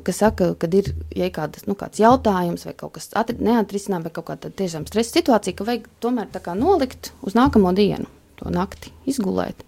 kas 0.04 0.17
saka, 0.17 0.56
kad 0.56 0.74
ir 0.74 0.96
ja 1.15 1.30
kādas, 1.30 1.67
nu, 1.67 1.76
kāds 1.76 2.00
jautājums 2.00 2.65
vai 2.65 2.74
kaut 2.74 2.91
kas 2.91 3.10
neatrisinām, 3.39 4.04
vai 4.04 4.12
kaut 4.12 4.26
kāda 4.26 4.50
tiešām 4.50 4.88
stresa 4.88 5.20
situācija, 5.20 5.56
ka 5.56 5.63
vajag 5.63 5.88
tomēr 6.00 6.28
nolikt 6.56 7.13
uz 7.22 7.34
nākamo 7.34 7.74
dienu, 7.74 8.06
to 8.41 8.54
nakti 8.54 8.91
izgulēt 9.06 9.63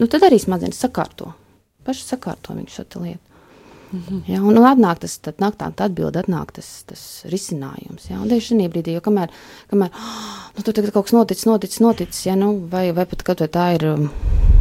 nu, 0.00 0.08
tad 0.08 0.24
arī 0.26 0.38
smadzenes 0.40 0.80
sakārto. 0.80 1.34
Paši 1.84 2.06
sakārto 2.14 2.56
viņu 2.56 2.72
šo 2.72 2.86
lietu. 3.02 3.26
Mm 3.90 4.02
-hmm. 4.08 4.22
ja, 4.30 4.40
un, 4.42 4.58
un 4.58 4.64
atnāk 4.64 5.00
tas, 5.02 5.18
tad 5.18 5.40
nāk 5.42 5.56
tā 5.58 5.66
atbilde, 5.84 6.20
atnāk 6.20 6.52
tas, 6.52 6.84
tas 6.86 7.00
risinājums. 7.26 8.06
Ja, 8.10 8.20
tieši 8.22 8.54
šī 8.54 8.68
brīdī, 8.70 8.92
jo 8.94 9.00
kamēr, 9.00 9.32
kamēr 9.70 9.90
nu, 10.56 10.62
tur 10.62 10.90
kaut 10.92 11.04
kas 11.04 11.12
noticis, 11.12 11.46
noticis, 11.46 11.80
noticis, 11.80 12.26
ja, 12.26 12.36
nu, 12.36 12.68
vai, 12.70 12.92
vai 12.92 13.06
pat 13.06 13.22
kaut 13.22 13.40
vai 13.40 13.48
tā 13.48 13.74
ir, 13.74 13.86
um, 13.86 14.10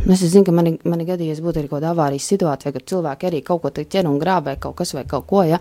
nu, 0.06 0.14
es 0.14 0.20
zinu, 0.20 0.46
ka 0.46 0.52
mani, 0.52 0.80
mani 0.84 1.06
gadījies 1.06 1.44
būt 1.46 1.58
arī 1.58 1.70
kaut 1.70 1.78
kāda 1.78 1.92
avārijas 1.94 2.28
situācija, 2.34 2.72
kad 2.72 2.86
cilvēki 2.86 3.28
arī 3.28 3.44
kaut 3.44 3.62
ko 3.62 3.70
ķer 3.70 4.10
un 4.10 4.20
grābē 4.20 4.60
kaut 4.60 4.76
kas 4.76 4.94
vai 4.94 5.06
kaut 5.06 5.28
ko, 5.28 5.44
ja, 5.44 5.60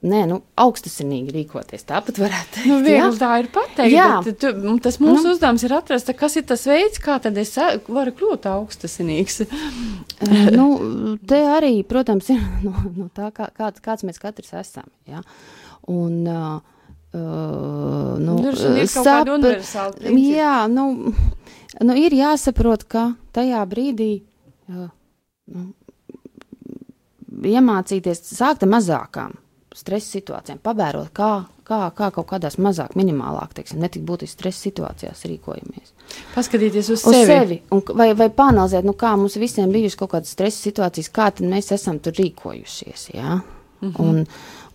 Nē, 0.00 0.20
nu, 0.30 0.38
augstasinīgi 0.56 1.34
rīkoties. 1.34 1.82
Tāpat 1.84 2.16
varētu 2.22 2.54
teikt. 2.54 2.68
Nu, 2.70 2.78
viegli 2.86 3.20
tā 3.20 3.34
ir 3.42 3.48
pateikt. 3.52 3.92
Jā. 3.92 4.06
Bet, 4.24 4.38
tu, 4.40 4.72
tas 4.80 4.96
mūsu 4.96 5.26
nu. 5.26 5.32
uzdevums 5.34 5.64
ir 5.66 5.74
atrast, 5.76 6.12
kas 6.16 6.38
ir 6.40 6.46
tas 6.48 6.64
veids, 6.68 7.02
kā 7.04 7.18
tad 7.20 7.36
es 7.40 7.52
varu 7.84 8.14
kļūt 8.16 8.48
augstasinīgs. 8.48 9.42
nu, 10.58 10.68
te 11.28 11.42
arī, 11.52 11.74
protams, 11.84 12.30
ir 12.32 12.40
no, 12.66 12.72
no 12.96 13.10
tā, 13.12 13.28
kā, 13.36 13.50
kāds, 13.52 13.84
kāds 13.84 14.06
mēs 14.08 14.22
katrs 14.22 14.54
esam. 14.62 14.88
Ja? 15.10 15.24
Un, 15.88 16.20
uh, 16.26 16.76
Uh, 17.10 18.14
nu, 18.22 18.36
ir 18.78 18.86
sap, 18.86 19.26
jā, 20.14 20.52
nu, 20.70 20.84
nu, 21.82 21.96
ir 21.98 22.14
jāsaprot, 22.14 22.84
ka 22.86 23.02
tajā 23.34 23.64
brīdī 23.66 24.12
uh, 24.70 24.84
nu, 25.50 25.64
iemācīties 27.50 28.22
sākt 28.30 28.62
ar 28.62 28.70
mazākām 28.76 29.34
stresa 29.76 30.16
situācijām, 30.16 30.58
pavērot, 30.62 31.10
kā, 31.14 31.30
kā, 31.66 31.78
kā 31.94 32.10
kaut 32.14 32.26
kādās 32.32 32.58
mazāk, 32.62 32.96
minimālāk, 32.98 33.52
teiksim, 33.54 33.78
netik 33.82 34.02
būtiski 34.06 34.34
stresa 34.34 34.64
situācijās 34.66 35.22
rīkojamies. 35.30 35.92
Paskatīties 36.34 36.90
uz, 36.90 37.04
uz 37.06 37.14
sevi. 37.14 37.28
sevi 37.28 37.58
un, 37.74 37.82
vai, 37.94 38.10
vai 38.18 38.30
panalizēt, 38.34 38.86
nu, 38.86 38.96
kā 38.98 39.14
mums 39.18 39.38
visiem 39.38 39.70
bijušas 39.70 39.98
kaut 40.00 40.14
kādas 40.16 40.32
stresa 40.34 40.58
situācijas, 40.66 41.10
kā 41.14 41.30
mēs 41.46 41.70
esam 41.76 42.00
tur 42.02 42.16
rīkojušies. 42.18 43.10
Ja? 43.14 43.40
Mm 43.80 43.92
-hmm. 43.92 44.26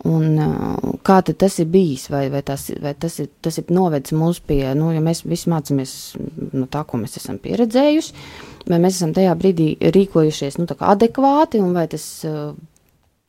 un, 0.05 0.31
un 0.39 0.97
kā 1.03 1.21
tas 1.21 1.59
ir 1.59 1.65
bijis, 1.65 2.09
vai, 2.09 2.29
vai, 2.29 2.41
tas, 2.41 2.71
vai 2.81 2.93
tas, 2.93 3.19
ir, 3.19 3.27
tas 3.41 3.57
ir 3.57 3.65
novedis 3.69 4.13
mūs 4.13 4.39
pie, 4.47 4.73
nu, 4.75 4.93
ja 4.93 5.01
mēs 5.01 5.25
visi 5.27 5.49
mācāmies 5.49 6.15
no 6.53 6.65
tā, 6.65 6.85
ko 6.85 6.97
mēs 6.97 7.17
esam 7.17 7.37
pieredzējuši, 7.37 8.13
vai 8.69 8.79
mēs 8.79 8.95
esam 8.95 9.13
tajā 9.13 9.35
brīdī 9.35 9.75
rīkojušies 9.79 10.57
nu, 10.57 10.65
adekvāti, 10.79 11.59
un 11.59 11.73
vai 11.73 11.87
tas 11.87 12.23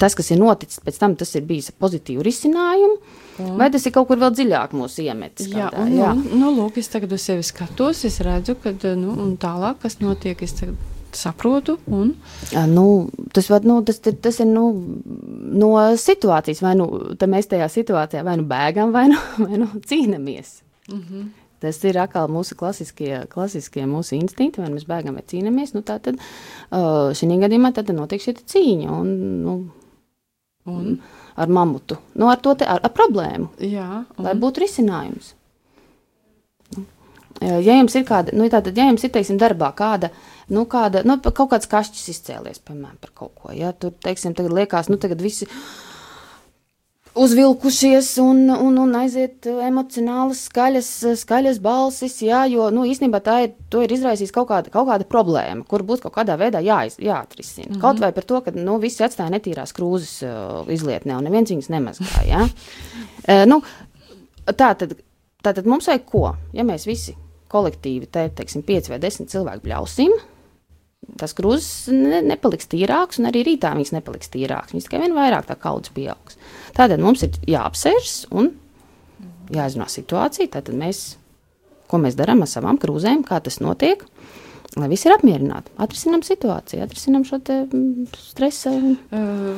tas, 0.00 0.16
kas 0.16 0.30
ir 0.30 0.40
noticis 0.40 0.82
pēc 0.84 0.98
tam, 1.00 1.14
tas 1.16 1.32
ir 1.38 1.46
bijis 1.48 1.70
pozitīvu 1.80 2.24
risinājumu, 2.26 2.98
mm. 3.38 3.54
vai 3.60 3.70
tas 3.72 3.86
ir 3.86 3.94
kaut 3.94 4.10
kur 4.10 4.20
vēl 4.20 4.34
dziļāk 4.36 4.74
mūsu 4.76 5.06
iemetis. 5.06 5.48
Jā, 5.52 5.70
kādā, 5.70 5.86
un, 5.86 5.94
jā. 5.96 6.10
Un, 6.12 6.26
nu, 6.42 6.52
lūk, 6.58 6.80
es 6.82 6.92
tagad 6.92 7.14
uz 7.16 7.24
sevi 7.24 7.46
skatos, 7.46 8.04
es 8.08 8.20
redzu, 8.24 8.58
ka 8.60 8.74
nu, 8.98 9.16
tālāk, 9.40 9.80
kas 9.86 10.00
notiek, 10.02 10.42
es 10.44 10.56
tagad 10.58 10.76
saprotu. 11.16 11.78
Un... 11.92 12.12
Jā, 12.52 12.66
nu, 12.68 13.08
tas, 13.34 13.48
var, 13.52 13.64
nu, 13.66 13.78
tas, 13.86 14.00
tas 14.02 14.42
ir 14.42 14.50
nu, 14.50 14.66
no 15.56 15.72
situācijas, 16.00 16.60
vai 16.64 16.76
nu 16.78 16.90
mēs 17.16 17.50
tajā 17.50 17.70
situācijā 17.72 18.24
vai 18.26 18.36
nu 18.40 18.46
bēgam, 18.50 18.92
vai 18.94 19.08
nu, 19.12 19.20
vai 19.46 19.62
nu 19.62 19.70
cīnāmies. 19.80 20.60
Mm 20.92 21.02
-hmm. 21.02 21.26
Tas 21.60 21.78
ir 21.88 21.96
atkal 21.98 22.28
mūsu 22.28 22.54
klasiskie, 22.54 23.24
klasiskie 23.32 23.86
mūsu 23.88 24.14
instinkti, 24.18 24.60
vai 24.60 24.68
mēs 24.70 24.84
bēgam 24.86 25.16
vai 25.16 25.24
cīnāmies. 25.24 25.72
Nu, 25.74 25.80
tā 25.80 25.96
tad 25.98 26.14
uh, 26.20 27.12
šī 27.16 27.38
gadījumā 27.40 27.72
tad 27.72 27.88
notiek 27.88 28.20
šī 28.20 28.36
cīņa. 28.52 28.90
Un, 28.92 29.08
nu, 29.42 29.54
Un? 30.66 31.00
Ar 31.36 31.50
mamutu. 31.52 31.98
Nu, 32.16 32.30
ar 32.32 32.40
to 32.42 32.54
te, 32.58 32.66
ar, 32.68 32.80
ar 32.82 32.92
problēmu. 32.96 33.50
Jā, 33.62 34.04
un? 34.16 34.24
lai 34.24 34.36
būtu 34.40 34.64
risinājums. 34.64 35.34
Ja 37.44 37.74
jums 37.76 37.92
ir 37.98 38.06
kāda, 38.08 38.32
nu, 38.32 38.46
tātad, 38.48 38.78
ja 38.78 38.86
jums 38.88 39.02
ir, 39.04 39.10
teiksim, 39.12 39.36
darbā 39.36 39.68
kāda, 39.76 40.08
nu, 40.48 40.62
kāda, 40.72 41.02
nu, 41.04 41.18
kaut 41.26 41.50
kāds 41.50 41.68
kašķis 41.68 42.06
izcēlies, 42.14 42.62
piemēram, 42.64 42.96
par 43.02 43.12
kaut 43.12 43.34
ko, 43.36 43.50
ja 43.52 43.74
tur, 43.76 43.92
teiksim, 44.00 44.32
tagad 44.38 44.54
liekas, 44.56 44.88
nu, 44.88 44.96
tagad 45.02 45.20
visi, 45.20 45.44
uh, 45.44 45.85
uzvilkušies 47.16 48.10
un, 48.20 48.44
un, 48.52 48.76
un 48.82 48.92
aiziet 48.98 49.46
emocionālas, 49.48 50.42
skaļas, 50.50 50.90
skaļas 51.22 51.60
balsis, 51.64 52.18
jā, 52.26 52.42
jo 52.52 52.68
nu, 52.74 52.84
īstenībā 52.88 53.20
tā 53.24 53.38
ir, 53.46 53.54
ir 53.82 53.94
izraisījis 53.96 54.34
kaut 54.34 54.50
kāda, 54.50 54.72
kaut 54.74 54.88
kāda 54.90 55.08
problēma, 55.08 55.64
kur 55.68 55.84
būs 55.86 56.04
kaut 56.04 56.14
kādā 56.18 56.36
veidā 56.40 56.60
jāiz, 56.64 56.98
jāatrisina. 57.00 57.70
Mm 57.70 57.74
-hmm. 57.74 57.80
Kaut 57.80 58.00
vai 58.04 58.12
par 58.12 58.24
to, 58.24 58.40
ka 58.40 58.52
nu, 58.54 58.78
visi 58.78 59.04
atstāja 59.04 59.32
netīrās 59.32 59.72
krūzes 59.72 60.22
uh, 60.22 60.68
izlietnē 60.72 61.16
un 61.16 61.24
neviens 61.24 61.50
viņas 61.50 61.72
nemazgā. 61.72 62.26
Ja? 62.28 62.42
uh, 62.44 63.44
nu, 63.52 63.62
tā, 64.46 64.74
tad, 64.74 64.96
tā 65.42 65.54
tad 65.54 65.66
mums 65.66 65.86
vajag 65.86 66.04
ko? 66.04 66.36
Ja 66.52 66.64
mēs 66.64 66.86
visi 66.86 67.16
kolektīvi, 67.48 68.06
te, 68.06 68.28
teiksim, 68.28 68.62
pieci 68.62 68.90
vai 68.90 68.98
desmit 68.98 69.30
cilvēki 69.30 69.64
bļausim, 69.64 70.12
tas 71.20 71.34
krūzes 71.36 71.92
ne, 71.94 72.20
nepaliks 72.26 72.68
tīrāks, 72.72 73.20
un 73.20 73.30
arī 73.30 73.44
rītā 73.46 73.72
viņas 73.76 73.94
nepaliks 73.94 74.32
tīrāks. 74.32 74.74
Viņas 74.74 74.88
tikai 74.88 75.02
vien 75.04 75.16
vairāk 75.16 75.46
tā 75.48 75.56
kaudzes 75.60 75.94
pieaugs. 75.96 76.38
Tādēļ 76.76 77.04
mums 77.04 77.22
ir 77.26 77.38
jāapsēžas 77.46 78.26
un 78.34 78.50
jāizrunā 79.54 79.86
situācija. 79.92 80.50
Tad 80.58 80.72
mēs, 80.74 81.04
ko 81.90 82.02
mēs 82.02 82.18
darām 82.18 82.42
ar 82.44 82.50
savām 82.50 82.80
krūzēm, 82.82 83.24
kā 83.26 83.40
tas 83.44 83.60
notiek 83.62 84.04
lai 84.76 84.88
visi 84.90 85.08
ir 85.08 85.14
apmierināti. 85.14 85.72
Atrisinām 85.80 86.20
situāciju, 86.26 86.82
atrisinām 86.84 87.22
šo 87.24 87.38
mm, 87.40 88.08
stresu. 88.28 88.72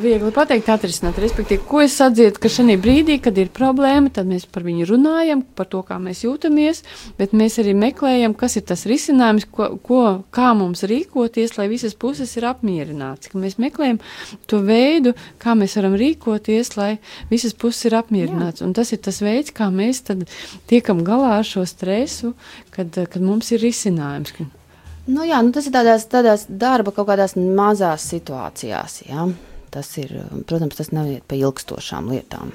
Viegli 0.03 0.31
pateikt, 0.35 0.69
atrisināt. 0.71 1.19
Respektīvi, 1.19 1.65
ko 1.67 1.81
es 1.83 1.97
atzīstu, 2.05 2.39
ka 2.43 2.51
šajā 2.53 2.77
brīdī, 2.83 3.17
kad 3.23 3.39
ir 3.41 3.51
problēma, 3.55 4.13
tad 4.15 4.29
mēs 4.31 4.47
par 4.47 4.63
viņu 4.67 4.87
runājam, 4.93 5.43
par 5.59 5.67
to, 5.73 5.83
kā 5.87 5.99
mēs 6.03 6.23
jūtamies, 6.23 6.85
bet 7.19 7.35
mēs 7.35 7.59
arī 7.63 7.75
meklējam, 7.79 8.37
kas 8.39 8.61
ir 8.61 8.67
tas 8.69 8.85
risinājums, 8.89 9.49
ko, 9.51 9.71
ko, 9.83 10.03
kā 10.35 10.53
mums 10.59 10.85
rīkoties, 10.87 11.57
lai 11.59 11.67
visas 11.73 11.99
puses 11.99 12.37
ir 12.39 12.47
apmierināts. 12.53 13.33
Ka 13.33 13.43
mēs 13.43 13.59
meklējam 13.59 13.99
to 14.51 14.63
veidu, 14.63 15.17
kā 15.43 15.57
mēs 15.59 15.75
varam 15.81 15.99
rīkoties, 15.99 16.77
lai 16.79 16.93
visas 17.33 17.57
puses 17.59 17.91
ir 17.91 17.99
apmierināts. 17.99 18.63
Jā. 18.63 18.69
Un 18.71 18.77
tas 18.79 18.95
ir 18.95 19.03
tas 19.03 19.19
veids, 19.25 19.51
kā 19.57 19.67
mēs 19.75 20.05
tiekam 20.71 21.03
galā 21.07 21.41
ar 21.41 21.49
šo 21.49 21.67
stresu, 21.67 22.37
kad, 22.71 22.95
kad 22.95 23.19
mums 23.25 23.51
ir 23.57 23.67
risinājums. 23.67 24.37
Nu, 25.09 25.25
jā, 25.25 25.41
nu 25.41 25.55
tas 25.57 25.67
ir 25.69 25.73
tādās, 25.73 26.05
tādās 26.13 26.45
darba 26.49 26.93
kaut 26.93 27.09
kādās 27.09 27.35
mazās 27.37 28.05
situācijās. 28.13 29.03
Jā. 29.09 29.29
Tas 29.73 29.91
ir, 30.01 30.15
protams, 30.49 30.77
tas 30.77 30.93
nav 30.93 31.09
pa 31.29 31.37
ilgstošām 31.37 32.09
lietām. 32.13 32.53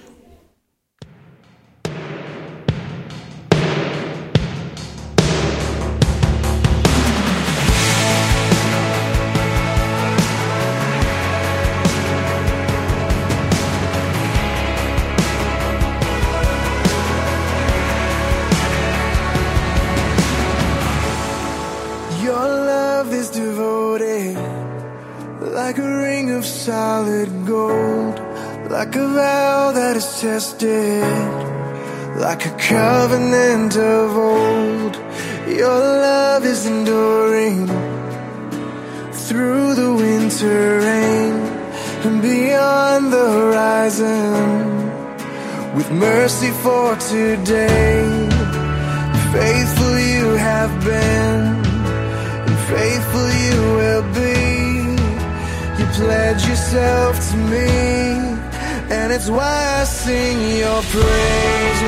Like 28.84 28.96
a 28.96 29.08
vow 29.08 29.72
that 29.72 29.96
is 29.98 30.22
tested, 30.22 31.04
like 32.20 32.46
a 32.46 32.56
covenant 32.58 33.76
of 33.76 34.16
old. 34.16 34.96
Your 35.48 35.80
love 36.08 36.46
is 36.46 36.66
enduring 36.66 37.68
through 39.12 39.76
the 39.76 39.94
winter 39.94 40.80
rain 40.80 41.34
and 42.06 42.22
beyond 42.22 43.12
the 43.12 43.28
horizon. 43.40 44.84
With 45.76 45.90
mercy 45.92 46.52
for 46.64 46.96
today, 46.96 48.30
faithful 49.34 49.96
you 50.00 50.28
have 50.50 50.72
been, 50.84 51.42
and 52.46 52.58
faithful 52.72 53.28
you 53.48 53.60
will 53.78 54.03
pledge 55.94 56.46
yourself 56.48 57.30
to 57.30 57.38
me 57.38 57.68
and 58.90 59.14
it's 59.14 59.30
why 59.30 59.82
I 59.82 59.84
sing 59.84 60.58
your 60.58 60.82
praise 60.94 61.82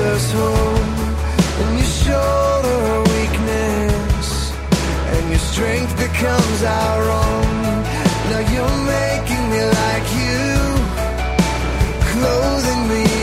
us 0.00 0.32
whole 0.32 0.76
and 1.60 1.78
you 1.78 1.84
shoulder 1.84 2.76
our 2.92 3.02
weakness 3.16 4.52
and 5.12 5.30
your 5.30 5.38
strength 5.38 5.94
becomes 5.96 6.62
our 6.62 7.02
own. 7.10 7.82
Now 8.30 8.42
you're 8.52 8.78
making 8.98 9.44
me 9.52 9.60
like 9.80 10.06
you 10.20 10.40
clothing 12.12 12.82
me 12.88 13.19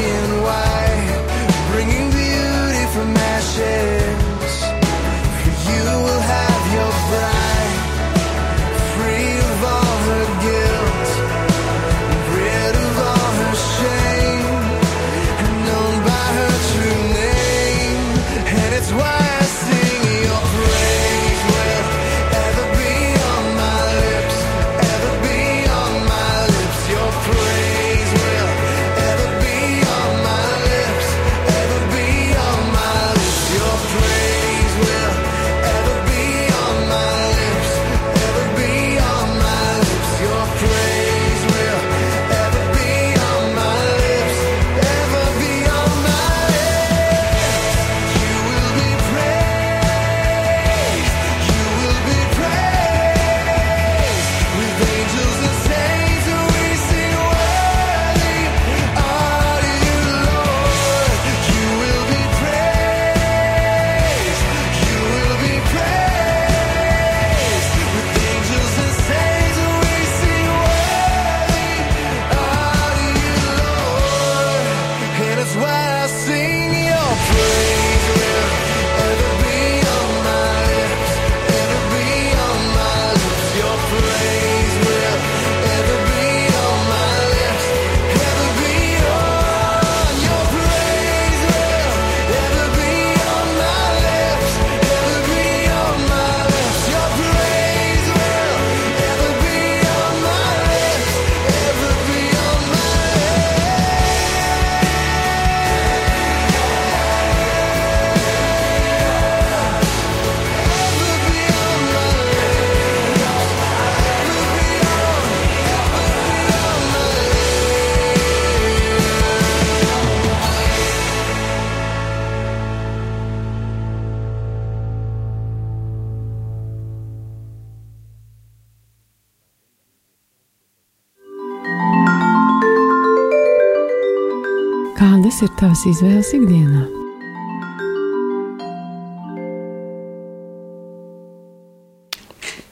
izvēles 135.87 136.33
ikdienā? 136.35 136.83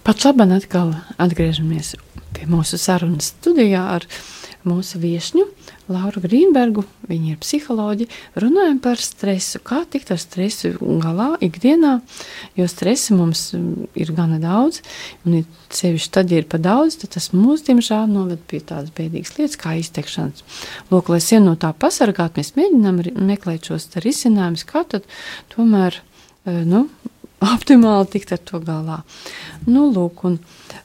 Pat 0.05 0.25
labi, 0.27 0.45
atkal 0.53 0.91
atgriežamies 1.21 1.95
pie 2.35 2.45
mūsu 2.51 2.77
sarunas 2.81 3.31
studijā 3.31 3.81
ar 3.95 4.05
mūsu 4.67 4.99
viesņu 5.01 5.45
Lauru 5.91 6.21
Grīnbergu. 6.23 6.83
Viņa 7.09 7.33
ir 7.33 7.39
psiholoģija. 7.41 8.11
Runājam 8.41 8.79
par 8.83 9.01
stresu. 9.01 9.61
Kā 9.65 9.83
tikt 9.89 10.11
ar 10.13 10.19
stresu 10.21 10.73
galā 11.03 11.31
ikdienā, 11.45 11.99
jo 12.57 12.67
stresa 12.71 13.17
mums 13.17 13.47
ir 13.55 14.13
gana 14.17 14.39
daudz. 14.41 14.81
Un 15.25 15.43
sevišķi 15.75 16.13
tad, 16.17 16.33
ja 16.33 16.41
ir 16.41 16.49
pa 16.49 16.59
daudz, 16.61 16.99
tad 17.01 17.15
tas 17.17 17.31
mūs, 17.35 17.65
diemžēl, 17.67 18.07
noved 18.11 18.41
pie 18.49 18.61
tādas 18.65 18.93
bēdīgas 18.95 19.35
lietas 19.37 19.59
kā 19.61 19.75
iztekšanas. 19.81 20.45
Lūk, 20.91 21.11
lai 21.13 21.21
sevi 21.23 21.43
no 21.45 21.55
tā 21.59 21.71
pasargāt, 21.77 22.39
mēs 22.39 22.55
mēģinām 22.57 23.03
meklēt 23.29 23.69
šos 23.69 23.91
risinājumus, 24.03 24.65
kā 24.69 24.85
tad 24.89 25.05
tomēr, 25.53 26.01
e, 26.45 26.61
nu, 26.65 26.87
optimāli 27.55 28.09
tikt 28.15 28.33
ar 28.35 28.41
to 28.41 28.61
galā. 28.65 29.01
Nu, 29.67 29.89
lūk, 29.93 30.25
un, 30.27 30.39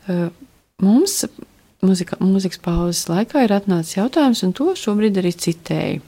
uh, 0.08 0.28
mums 0.84 1.22
muzika, 1.86 2.18
mūzikas 2.22 2.60
pauzes 2.62 3.06
laikā 3.10 3.44
ir 3.44 3.54
atnācis 3.56 3.96
jautājums, 3.98 4.42
un 4.46 4.54
to 4.56 4.72
šobrīd 4.78 5.20
arī 5.20 5.32
citēju. 5.36 6.02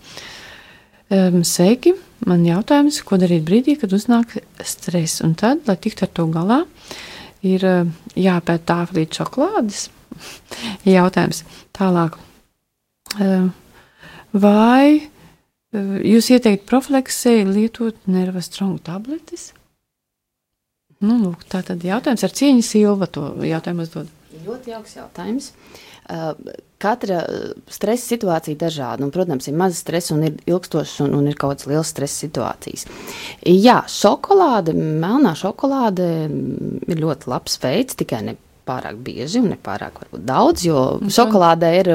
Um, 1.13 1.43
sveiki! 1.45 1.95
Man 2.29 2.45
jautājums, 2.47 3.01
ko 3.05 3.19
darīt 3.19 3.43
brīdī, 3.49 3.75
kad 3.81 3.93
uznāk 3.93 4.37
stress, 4.65 5.21
un 5.27 5.35
tad, 5.39 5.65
lai 5.67 5.75
tiktu 5.77 6.07
ar 6.07 6.13
to 6.15 6.29
galā, 6.33 6.61
ir 7.45 7.65
uh, 7.67 7.89
jāpēt 8.15 8.69
tāflīt 8.71 9.19
šokolādes. 9.19 9.89
jautājums 10.99 11.43
tālāk. 11.77 12.17
Uh, 13.19 13.51
vai 14.33 15.03
uh, 15.03 15.99
jūs 16.07 16.31
ieteikt 16.33 16.65
profileksē 16.71 17.41
lietot 17.49 17.99
nervastrongu 18.07 18.81
tabletes? 18.87 19.51
Nu, 21.03 21.19
lūk, 21.19 21.43
tā 21.51 21.65
tad 21.67 21.83
jautājums 21.83 22.23
ar 22.23 22.35
cieņu 22.39 22.63
Silva 22.63 23.11
to 23.11 23.33
jautājumu 23.43 23.89
uzdod. 23.89 24.11
Ļoti 24.43 24.73
jauks 24.73 24.95
jautājums. 24.99 25.49
Katra 26.83 27.19
stresa 27.71 28.15
situācija 28.15 28.57
ir 28.57 28.61
dažāda. 28.61 29.05
Un, 29.07 29.13
protams, 29.15 29.47
ir 29.49 29.59
maza 29.59 29.79
stresa 29.79 30.17
un 30.17 30.25
ir 30.27 30.39
ilgstoša 30.51 31.07
un, 31.07 31.17
un 31.21 31.29
ir 31.31 31.39
kaut 31.39 31.55
kādas 31.55 31.69
liels 31.71 31.93
stresa 31.95 32.25
situācijas. 32.27 32.87
Jā, 33.47 33.83
šokolāde, 33.91 34.75
melnā 34.75 35.37
šokolāde 35.39 36.09
ir 36.27 37.05
ļoti 37.05 37.31
labs 37.31 37.61
veids, 37.63 37.99
tikai 38.03 38.25
ne 38.27 38.37
pārāk 38.67 38.99
bieži 39.03 39.43
un 39.43 39.53
ne 39.53 39.59
pārāk 39.59 40.03
daudz, 40.13 40.67
jo 40.67 40.83
mhm. 40.99 41.13
šokolādē 41.15 41.73
ir 41.81 41.93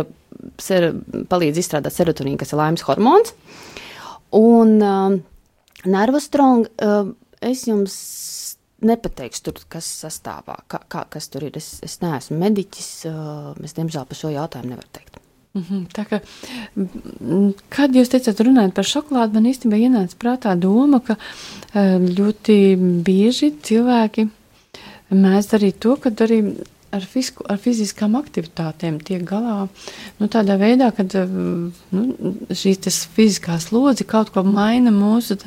ser, 0.62 0.92
palīdz 1.32 1.62
izstrādāt 1.62 1.96
serotonīnu, 1.96 2.40
kas 2.40 2.54
ir 2.54 2.62
laimes 2.62 2.86
hormons. 2.88 3.34
Un 4.36 4.74
uh, 4.84 5.16
nervostrong, 5.88 6.68
uh, 6.84 7.12
es 7.44 7.68
jums 7.68 7.96
nepateikšu, 8.86 9.44
tur, 9.48 9.62
kas 9.72 9.88
sastāvā, 10.04 10.60
kā, 10.70 10.82
kā, 10.92 11.06
kas 11.10 11.30
tur 11.34 11.48
ir. 11.48 11.58
Es, 11.58 11.78
es 11.86 12.00
neesmu 12.04 12.38
mediķis, 12.42 12.92
es 13.66 13.78
diemžēl 13.78 14.06
par 14.10 14.20
šo 14.20 14.34
jautājumu 14.34 14.76
nevaru 14.76 14.92
teikt. 14.94 15.18
Mm 15.58 15.64
-hmm, 15.70 15.86
kā, 15.96 16.20
kad 17.74 17.96
jūs 17.96 18.12
teicat, 18.14 18.40
runājot 18.40 18.74
par 18.74 18.86
šokolādi, 18.86 19.34
man 19.34 19.50
īstenībā 19.50 19.78
ienāca 19.78 20.16
prātā 20.20 20.56
doma, 20.60 21.00
ka 21.00 21.16
ļoti 22.20 22.58
bieži 23.04 23.54
cilvēki 23.64 24.28
mēdz 25.10 25.48
darīt 25.54 25.80
to, 25.80 25.96
ka 25.96 26.10
arī 26.10 26.42
ar, 26.92 27.06
fisku, 27.06 27.46
ar 27.50 27.58
fiziskām 27.58 28.16
aktivitātēm 28.20 29.00
tiek 29.04 29.24
galā 29.24 29.68
nu, 30.20 30.28
tādā 30.28 30.58
veidā, 30.60 30.92
ka 30.92 31.04
nu, 31.04 32.04
šīs 32.52 33.08
fiziskās 33.16 33.72
lodzi 33.72 34.04
kaut 34.04 34.30
ko 34.30 34.44
maina 34.44 34.92
mūsu 34.92 35.40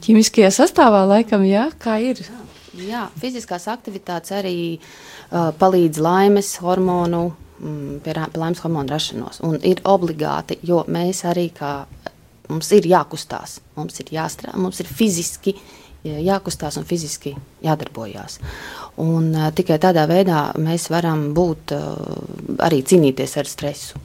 ķīmiskajā 0.00 0.50
sastāvā, 0.50 1.04
laikam, 1.06 1.44
jā, 1.44 1.68
kā 1.78 1.98
ir. 1.98 2.24
Jā. 2.24 2.43
Jā, 2.74 3.06
fiziskās 3.20 3.68
aktivitātes 3.70 4.32
arī 4.34 4.56
uh, 4.74 5.52
palīdz 5.58 6.00
laimes 6.02 6.50
hormonu, 6.62 7.28
mm, 7.60 8.00
pie, 8.02 8.14
laimes 8.34 8.62
hormonu 8.64 8.90
rašanos. 8.90 9.40
Un 9.46 9.60
ir 9.62 9.82
obligāti, 9.86 10.58
jo 10.66 10.82
mēs 10.90 11.22
arī 11.30 11.50
kā 11.54 11.84
mums 12.50 12.70
ir 12.74 12.88
jākustās, 12.90 13.60
mums 13.78 14.00
ir 14.02 14.10
jāstrādā, 14.16 14.58
mums 14.60 14.82
ir 14.82 14.90
fiziski 14.90 15.54
jākustās 16.04 16.76
un 16.76 16.84
fiziski 16.84 17.30
jādarbojās. 17.64 18.40
Un, 19.00 19.30
uh, 19.32 19.52
tikai 19.54 19.78
tādā 19.82 20.08
veidā 20.10 20.48
mēs 20.60 20.90
varam 20.92 21.30
būt, 21.36 21.76
uh, 21.76 22.58
arī 22.66 22.82
cīnīties 22.82 23.38
ar 23.40 23.48
stresu. 23.48 24.02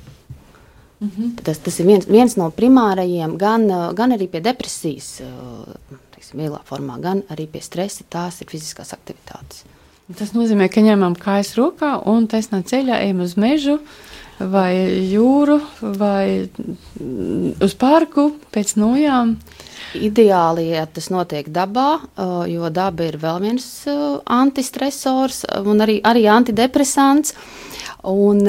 Mm 1.00 1.10
-hmm. 1.10 1.44
tas, 1.44 1.58
tas 1.58 1.80
ir 1.80 1.86
viens, 1.86 2.06
viens 2.06 2.36
no 2.36 2.52
primārajiem, 2.52 3.38
gan, 3.38 3.68
gan 3.96 4.12
arī 4.12 4.28
pie 4.28 4.42
depresijas. 4.42 5.22
Uh, 5.22 6.00
teiksim, 6.30 6.40
vieglā 6.40 6.62
formā, 6.66 7.00
gan 7.02 7.24
arī 7.30 7.48
pie 7.48 7.62
stresa, 7.62 8.04
tās 8.10 8.42
ir 8.42 8.48
fiziskās 8.50 8.94
aktivitātes. 8.94 9.66
Tas 10.18 10.34
nozīmē, 10.34 10.70
ka 10.70 10.82
ņemam 10.82 11.16
kājas 11.16 11.56
rokā 11.56 12.04
un 12.08 12.28
taisnā 12.28 12.64
ceļā 12.64 13.04
ejam 13.04 13.22
uz 13.22 13.36
mežu 13.38 13.80
vai 14.40 14.74
jūru 15.06 15.60
vai 15.82 16.50
uz 17.62 17.76
parku 17.76 18.34
pēc 18.52 18.76
nojām. 18.78 19.38
Ideāli, 19.96 20.70
ja 20.70 20.86
tas 20.86 21.10
notiek 21.10 21.48
dabā, 21.50 22.00
jo 22.50 22.70
daba 22.70 23.06
ir 23.08 23.18
vēl 23.18 23.40
viens 23.42 23.86
antistresors 24.26 25.46
un 25.66 25.82
arī, 25.82 26.00
arī 26.04 26.28
antidepresants. 26.30 27.34
Un, 28.08 28.46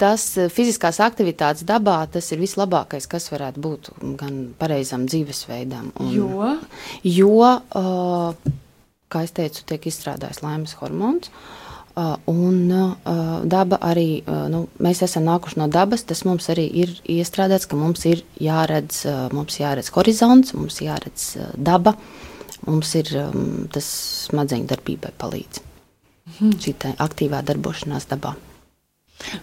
tas 0.00 0.22
fiziskās 0.54 0.96
aktivitātes 1.04 1.66
dabā, 1.68 1.98
tas 2.08 2.30
ir 2.32 2.40
vislabākais, 2.40 3.04
kas 3.10 3.28
varētu 3.28 3.60
būt 3.60 3.90
gan 4.16 4.38
pareizam 4.56 5.04
dzīvesveidam. 5.04 5.90
Un, 6.00 6.12
jo, 6.14 6.54
jo 7.04 7.42
kā 9.12 9.24
jau 9.26 9.34
teicu, 9.40 9.66
tiek 9.68 9.90
izstrādājis 9.90 10.40
laimes 10.44 10.72
hormons. 10.80 11.28
Un 12.30 12.58
daba 13.50 13.80
arī, 13.82 14.22
nu, 14.24 14.64
mēs 14.80 15.02
esam 15.04 15.26
nākuši 15.26 15.60
no 15.60 15.68
dabas, 15.72 16.06
tas 16.08 16.22
mums 16.24 16.48
arī 16.52 16.68
ir 16.84 16.96
iestrādāts, 17.10 17.68
ka 17.68 17.76
mums 17.76 18.06
ir 18.08 18.22
jāredz, 18.40 19.02
mums 19.34 19.58
jāredz 19.60 19.92
horizonts, 19.96 20.54
mums 20.56 20.78
jāredz 20.84 21.32
daba, 21.58 21.96
mums 22.64 22.94
ir 23.02 23.10
tas 23.74 23.88
smadzeņu 24.30 24.70
darbībai 24.70 25.12
palīdz. 25.18 25.64
Mhm. 26.38 26.60
Šī 26.62 26.78
aktīvā 26.96 27.42
darbošanās 27.44 28.08
dabā. 28.08 28.36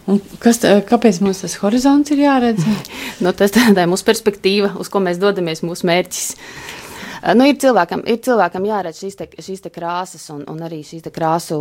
Un 0.10 0.22
kas, 0.42 0.62
kāpēc 0.88 1.20
mums 1.24 1.44
tas 1.44 1.58
horizonts 1.62 2.14
ir 2.16 2.24
jāredz? 2.24 2.64
nu, 3.24 3.34
tas 3.36 3.54
ir 3.56 3.90
mūsu 3.92 4.08
perspektīva, 4.08 4.74
uz 4.82 4.92
ko 4.92 5.02
mēs 5.04 5.20
dodamies, 5.22 5.64
mūsu 5.66 5.88
mērķis. 5.90 6.30
Nu, 7.34 7.46
ir, 7.50 7.56
cilvēkam, 7.58 8.04
ir 8.06 8.20
cilvēkam 8.22 8.66
jāredz 8.68 9.00
šīs, 9.02 9.16
te, 9.18 9.26
šīs 9.42 9.64
te 9.64 9.72
krāsas, 9.74 10.28
un, 10.34 10.44
un 10.52 10.60
arī 10.66 10.82
šīs 10.86 11.08
krāsu 11.16 11.58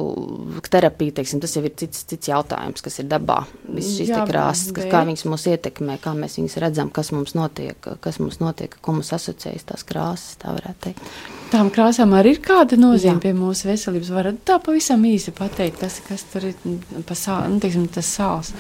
terapija. 0.69 1.15
Teiksim, 1.21 1.41
tas 1.41 1.55
jau 1.57 1.63
ir 1.65 1.73
cits, 1.81 2.03
cits 2.11 2.29
jautājums, 2.29 2.85
kas 2.85 3.01
ir 3.01 3.09
dabā. 3.09 3.39
Visas 3.65 3.95
šīs 4.01 4.13
Jā, 4.13 4.25
krāsas, 4.29 4.75
kas, 4.77 4.89
kā 4.93 5.05
viņas 5.09 5.25
mūs 5.31 5.47
ietekmē, 5.55 5.97
kā 6.05 6.13
mēs 6.19 6.37
viņus 6.41 6.59
redzam, 6.65 6.91
kas 6.93 7.15
mums 7.17 7.33
notiek, 7.39 7.89
kas 8.05 8.21
mums 8.21 8.43
notiek, 8.43 8.77
ko 8.85 8.99
mums 8.99 9.15
asociējas 9.17 9.65
tās 9.71 9.87
krāsas. 9.89 10.37
Tā 10.43 10.53
varētu 10.59 10.91
teikt. 10.91 11.09
Tām 11.55 11.73
krāsām 11.73 12.13
arī 12.19 12.35
ir 12.35 12.43
kāda 12.45 12.77
nozīme 12.81 13.17
Jā. 13.17 13.25
pie 13.25 13.33
mūsu 13.39 13.71
veselības. 13.71 14.13
Varat 14.13 14.45
tā 14.45 14.59
pavisam 14.61 15.05
īsi 15.09 15.33
pateikt, 15.37 15.81
kas, 15.81 16.01
kas 16.05 16.27
tur 16.33 16.51
ir 16.51 17.03
pa 17.09 17.17
sā, 17.17 17.41
nu, 17.49 17.61
teiksim, 17.63 17.89
tas 17.95 18.11
sāls. 18.19 18.53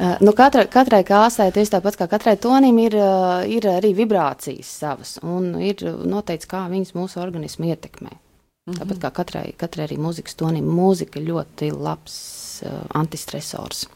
Uh, 0.00 0.14
nu, 0.24 0.32
katra, 0.32 0.64
katrai 0.64 1.02
krāsai, 1.04 1.50
tieši 1.52 1.74
tāpat 1.74 1.98
kā 2.00 2.06
katrai 2.08 2.32
tonim, 2.40 2.78
ir, 2.80 2.94
uh, 2.96 3.42
ir 3.44 3.66
arī 3.68 3.90
vibrācijas 3.98 4.70
savas, 4.80 5.18
un 5.20 5.52
ir 5.60 5.82
noteikts, 5.84 6.48
kā 6.48 6.62
viņas 6.72 6.94
mūsu 6.96 7.20
organismu 7.20 7.68
ietekmē. 7.68 8.08
Mm 8.10 8.72
-hmm. 8.72 8.78
Tāpat 8.78 8.98
kā 9.02 9.10
katrai, 9.10 9.52
katrai 9.56 9.86
arī 9.86 9.98
mūzikas 9.98 10.36
tonim, 10.36 10.64
mūzika 10.64 11.20
ļoti 11.20 11.72
labs 11.76 12.16
uh, 12.64 12.70
antistresors 12.94 13.86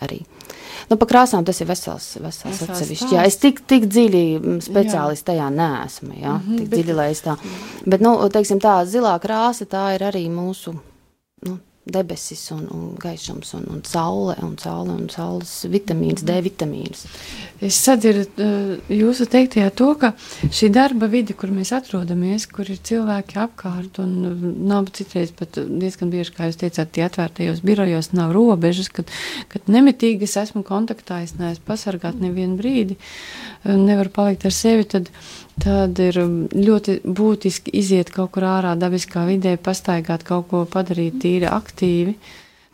arī. 0.00 0.22
Nu, 0.90 0.96
par 0.96 1.08
krāsām 1.08 1.44
tas 1.44 1.60
ir 1.60 1.66
vesels, 1.66 2.16
vesels 2.22 2.62
atsevišķi. 2.62 3.14
Jā, 3.14 3.26
es 3.26 3.36
tik, 3.36 3.60
tik 3.66 3.86
dziļi 3.90 4.24
mm, 4.38 4.60
speciālisti 4.64 5.26
tajā 5.30 5.50
neesmu. 5.50 6.14
Jā, 6.22 6.32
mm 6.38 6.46
-hmm, 6.46 6.58
tik 6.58 6.68
bet... 6.68 6.78
dziļi, 6.78 6.94
lai 6.94 7.10
es 7.10 7.22
tā. 7.22 7.36
Bet, 7.86 8.00
nu, 8.00 8.16
teiksim 8.28 8.60
tā, 8.60 8.84
zilā 8.86 9.18
krāsa, 9.20 9.66
tā 9.66 9.94
ir 9.94 10.02
arī 10.02 10.24
mūsu, 10.30 10.74
debesis 11.84 12.44
un, 12.54 12.62
un 12.70 12.90
gaišums 13.00 13.54
un, 13.58 13.64
un 13.74 13.80
saule 13.82 14.36
un 14.46 14.54
saule 14.60 14.94
un 14.94 15.08
saules 15.10 15.50
vitamīns, 15.70 16.22
D 16.22 16.36
vitamīns. 16.44 17.06
Es 17.62 17.78
sadzirdu 17.82 18.26
uh, 18.38 18.92
jūsu 18.92 19.26
teiktajā 19.30 19.72
to, 19.74 19.88
ka 19.98 20.12
šī 20.46 20.70
darba 20.74 21.08
vide, 21.10 21.34
kur 21.38 21.50
mēs 21.54 21.72
atrodamies, 21.74 22.46
kur 22.46 22.70
ir 22.70 22.78
cilvēki 22.86 23.40
apkārt 23.42 23.98
un 24.02 24.14
uh, 24.30 24.46
nav 24.70 24.92
citreiz 24.94 25.34
pat 25.34 25.58
diezgan 25.58 26.12
bieži, 26.14 26.36
kā 26.36 26.50
jūs 26.50 26.60
teicāt, 26.62 26.94
tie 26.94 27.06
atvērtajos 27.08 27.64
birojos 27.66 28.12
nav 28.14 28.30
robežas, 28.36 28.92
kad, 28.94 29.10
kad 29.50 29.66
nemitīgi 29.66 30.30
es 30.30 30.38
esmu 30.38 30.62
kontaktā, 30.66 31.24
es 31.26 31.34
neesmu 31.40 31.66
pasargāt 31.66 32.22
nevienu 32.22 32.60
brīdi, 32.62 32.98
uh, 32.98 33.51
nevaru 33.64 34.10
palikt 34.10 34.46
ar 34.48 34.54
sevi, 34.54 34.84
tad 34.90 35.10
uh, 35.10 35.42
Tad 35.60 35.98
ir 36.00 36.16
ļoti 36.56 37.00
būtiski 37.04 37.74
iziet 37.76 38.10
kaut 38.10 38.32
kur 38.34 38.46
ārā, 38.48 38.72
dabiskā 38.78 39.26
vidē, 39.28 39.58
pastaigāt 39.60 40.24
kaut 40.24 40.48
ko, 40.48 40.62
padarīt 40.64 41.20
tīri 41.22 41.46
aktīvi. 41.46 42.16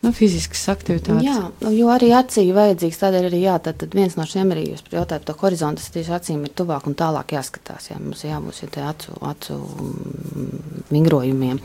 Nu, 0.03 0.11
fiziskas 0.15 0.61
aktivitātes. 0.71 1.23
Jā, 1.25 1.49
nu, 1.63 1.71
jo 1.75 1.89
arī 1.91 2.11
acī 2.15 2.45
vajadzīgs. 2.55 2.99
Tādēļ 3.01 3.27
arī 3.29 3.41
jā, 3.43 3.55
tad, 3.63 3.79
tad 3.81 3.95
viens 3.97 4.15
no 4.15 4.25
šiem 4.29 4.53
arī 4.55 4.69
jūs 4.69 4.85
jautājat 4.93 5.25
par 5.27 5.39
horizontu. 5.41 5.83
Tieši 5.95 6.13
acīm 6.15 6.45
ir 6.47 6.53
tuvāk 6.55 6.87
un 6.89 6.95
tālāk 6.99 7.33
jāskatās. 7.35 7.89
Jā, 7.91 7.99
mums 8.01 8.23
jābūt 8.23 8.61
šiem 8.61 8.85
acu, 8.87 9.17
acu 9.27 9.57
mm, 9.59 10.85
vingrojumiem. 10.93 11.59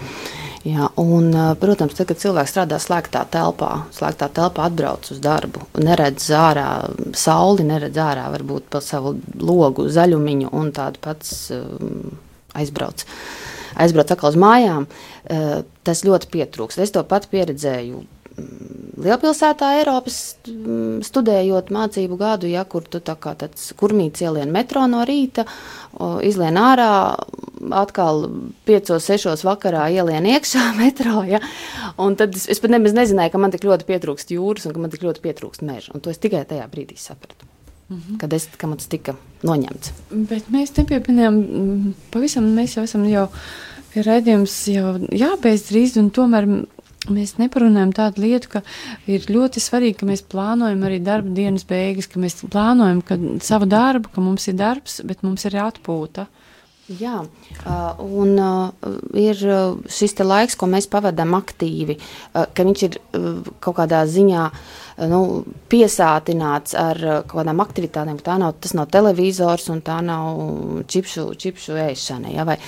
Jā, 0.65 0.89
un, 1.01 1.29
protams, 1.61 1.95
tad, 1.99 2.09
kad 2.11 2.23
cilvēks 2.23 2.55
strādā 2.55 2.81
slēgtā 2.81 3.27
telpā, 3.33 3.71
slēgtā 3.95 4.31
telpā 4.33 4.71
atbrauc 4.71 5.11
uz 5.13 5.21
darbu, 5.23 5.67
neredz 5.77 6.31
ārā 6.33 6.69
sauli, 7.21 7.67
neredz 7.69 8.01
ārā 8.01 8.31
varbūt 8.33 8.71
pa 8.73 8.81
savu 8.81 9.13
logu 9.37 9.91
zaļumiņu 9.93 10.55
un 10.57 10.73
tādu 10.75 11.03
pats 11.05 11.53
aizbrauc. 12.57 13.05
Aizbrauc 13.85 14.15
atkal 14.15 14.33
uz 14.33 14.41
mājām, 14.41 14.89
tas 15.85 16.05
ļoti 16.07 16.33
pietrūkst. 16.33 16.81
Es 16.81 16.95
to 16.95 17.03
pat 17.05 17.29
pieredzēju 17.29 18.01
lielpilsētā 19.05 19.71
Eiropas 19.79 20.19
studējot 21.07 21.71
mācību 21.75 22.19
gadu, 22.19 22.49
ja 22.51 22.65
kur 22.69 22.87
tu 22.87 23.01
tā 23.05 23.17
kā 23.21 23.35
tāds 23.39 23.73
kurmīts 23.79 24.25
ielien 24.25 24.53
metro 24.55 24.85
no 24.91 25.05
rīta, 25.07 25.47
izlien 26.27 26.59
ārā, 26.61 26.91
atkal 27.75 28.27
5-6 28.69 29.45
vakarā 29.47 29.87
ielien 29.95 30.29
iekšā 30.35 30.67
metro, 30.83 31.23
ja, 31.29 31.41
un 32.03 32.19
tad 32.21 32.37
es, 32.39 32.47
es 32.51 32.63
pat 32.63 32.75
nemaz 32.75 32.97
nezināju, 32.97 33.35
ka 33.35 33.43
man 33.43 33.55
tik 33.55 33.67
ļoti 33.69 33.89
pietrūkst 33.91 34.35
jūras 34.37 34.69
un 34.69 34.77
ka 34.77 34.85
man 34.85 34.95
tik 34.95 35.07
ļoti 35.07 35.25
pietrūkst 35.25 35.67
meža, 35.67 35.95
un 35.95 36.05
to 36.05 36.15
es 36.15 36.23
tikai 36.23 36.45
tajā 36.49 36.67
brīdī 36.73 36.99
sapratu. 37.01 37.51
Mm 37.89 37.97
-hmm. 37.97 38.19
Kad, 38.19 38.33
es, 38.33 38.49
kad 38.57 38.69
man 38.69 38.79
tas 38.79 38.89
tika 38.89 39.15
noņemts. 39.43 39.93
Bet 40.11 40.49
mēs 40.49 40.73
nepiepinām, 40.77 41.95
pavisam 42.11 42.45
mēs 42.57 42.77
jau 42.77 42.85
esam 42.85 43.05
jau 43.05 43.29
pie 43.93 44.03
redzējums 44.03 44.55
jau 44.73 44.95
jābeidz 45.13 45.69
drīz, 45.69 45.99
un 46.01 46.11
tomēr 46.11 46.49
Mēs 47.13 47.35
neparunājam 47.37 47.91
tādu 47.93 48.23
lietu, 48.25 48.49
ka 48.55 48.63
ir 49.11 49.27
ļoti 49.29 49.61
svarīgi, 49.61 49.99
ka 50.01 50.09
mēs 50.09 50.23
plānojam 50.25 50.87
arī 50.89 51.03
darba 51.05 51.35
dienas 51.37 51.67
beigas, 51.69 52.09
ka 52.09 52.23
mēs 52.23 52.39
plānojam 52.49 53.03
ka 53.05 53.19
savu 53.45 53.69
darbu, 53.69 54.09
ka 54.15 54.25
mums 54.25 54.49
ir 54.49 54.57
darbs, 54.57 55.03
bet 55.05 55.25
mums 55.27 55.45
ir 55.45 55.59
atpūta. 55.61 56.25
Jā, 56.85 57.23
un 58.05 58.33
ir 59.17 59.39
šis 59.89 60.19
laiks, 60.21 60.57
ko 60.61 60.69
mēs 60.69 60.85
pavadām 60.93 61.33
aktīvi, 61.39 61.97
ka 62.33 62.67
viņš 62.69 62.83
ir 62.85 62.99
kaut 63.65 63.79
kādā 63.79 64.03
ziņā 64.05 64.43
nu, 65.09 65.21
piesātināts 65.73 66.77
ar 66.77 67.01
kaut 67.25 67.39
kādām 67.39 67.65
aktivitātēm. 67.65 68.21
Tā 68.21 68.37
nav, 68.43 68.59
tas 68.61 68.77
nav 68.77 68.91
televizors 68.93 69.71
un 69.73 69.81
tā 69.85 70.03
nav 70.05 70.85
čipšu, 70.93 71.31
čipšu 71.41 71.81
ēšana. 71.87 72.35
Ja, 72.37 72.45
vai, 72.49 72.59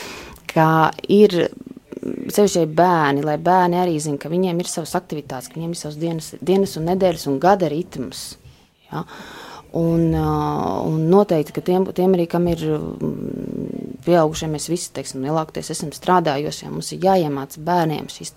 ir 1.12 1.36
sevišķi 2.02 2.66
bērni, 2.76 3.24
lai 3.26 3.38
bērni 3.40 3.80
arī 3.80 3.96
zinātu, 4.02 4.26
ka 4.26 4.32
viņiem 4.32 4.60
ir 4.60 4.70
savas 4.70 4.94
aktivitātes, 4.98 5.48
ka 5.50 5.58
viņiem 5.58 5.72
ir 5.72 5.80
savas 5.80 5.98
dienas, 6.00 6.30
dienas 6.44 6.76
un 6.80 6.88
nedēļas 6.90 7.26
un 7.32 7.40
gada 7.42 7.70
ritms. 7.72 8.28
Ja? 8.90 9.06
Un, 9.76 10.14
un 10.14 11.00
noteikti, 11.10 11.52
ka 11.52 11.60
tiem, 11.64 11.84
tiem 11.92 12.14
arī, 12.16 12.24
kam 12.30 12.46
ir 12.48 12.62
pieaugušie, 14.06 14.48
mēs 14.48 14.68
visi, 14.70 14.88
teiksim, 14.94 15.24
lielākoties 15.26 15.72
esam 15.74 15.90
strādājošie, 15.92 16.70
mums 16.72 16.92
ir 16.94 17.04
jāiemāca 17.04 17.60
bērniem 17.66 18.06
šis 18.12 18.32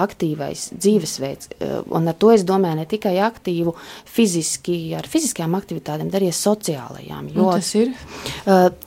aktīvais 0.00 0.68
dzīvesveids. 0.78 1.50
Un 1.92 2.08
ar 2.08 2.16
to 2.16 2.30
es 2.32 2.46
domāju 2.48 2.78
ne 2.78 2.86
tikai 2.88 3.16
aktīvu 3.26 3.74
fiziski, 4.08 4.78
ar 4.96 5.08
fiziskajām 5.10 5.58
aktivitātēm, 5.58 6.08
bet 6.08 6.20
arī 6.22 6.30
sociālajām. 6.32 7.32
Jo, 7.34 7.50
un 7.50 7.58
tas 7.58 7.74
ir? 7.76 7.92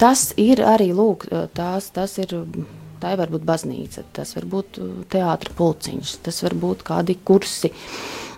Tas 0.01 0.29
ir 0.41 0.63
arī, 0.65 0.93
lūk, 0.97 1.27
tās, 1.53 1.91
tas 1.93 2.17
ir 2.23 2.39
Tā 3.03 3.13
var 3.19 3.31
būt 3.33 3.43
baznīca, 3.43 4.05
tas 4.15 4.31
var 4.37 4.45
būt 4.47 4.79
uh, 4.79 4.91
teātris, 5.11 5.55
pulciņš, 5.57 6.11
tas 6.23 6.37
var 6.45 6.55
būt 6.55 6.85
kādi 6.87 7.17
kursi. 7.19 7.73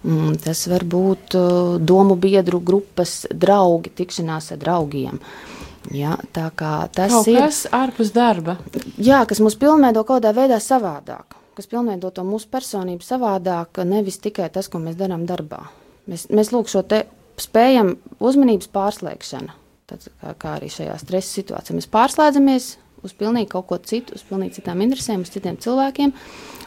Mm, 0.06 0.40
tas 0.42 0.64
var 0.72 0.86
būt 0.90 1.36
uh, 1.38 1.76
domu 1.78 2.18
biedru 2.18 2.58
grupas, 2.66 3.24
draugi, 3.30 3.94
tikšanās 3.94 4.52
ar 4.56 4.62
draugiem. 4.64 5.20
Ja, 5.94 6.16
tā 6.34 6.48
kā 6.58 6.88
tas 6.90 7.14
Kaut 7.14 7.30
ir 7.30 7.44
kas 7.44 7.66
ārpus 7.70 8.10
darba. 8.16 8.58
Jā, 8.98 9.22
kas 9.30 9.42
mūs 9.44 9.58
pilnveido 9.62 10.02
kaut 10.02 10.24
kādā 10.24 10.32
veidā 10.34 10.58
savādāk, 10.58 11.38
kas 11.58 11.70
pilnveido 11.70 12.10
to 12.10 12.26
mūsu 12.26 12.50
personību 12.50 13.06
savādāk, 13.06 13.84
nevis 13.86 14.18
tikai 14.24 14.50
tas, 14.54 14.66
ko 14.72 14.82
mēs 14.82 14.98
darām 14.98 15.28
darbā. 15.30 15.62
Mēs, 16.10 16.26
mēs 16.34 16.50
lūk 16.56 16.74
šo 16.74 16.82
te 16.90 17.04
spējam 17.42 17.96
uzmanības 18.18 18.72
pārslēgšanu. 18.74 19.54
Tad, 19.86 20.10
kā, 20.22 20.34
kā 20.42 20.56
arī 20.58 20.72
šajā 20.74 20.98
stresa 20.98 21.38
situācijā 21.38 21.78
mēs 21.78 21.90
pārslēdzamies, 21.94 22.72
uz 23.04 23.16
pilnīgi 23.18 23.50
kaut 23.52 23.68
ko 23.70 23.80
citu, 23.82 24.16
uz 24.16 24.24
pilnīgi 24.28 24.60
citām 24.60 24.84
interesēm, 24.86 25.26
uz 25.26 25.34
citiem 25.34 25.58
cilvēkiem, 25.62 26.14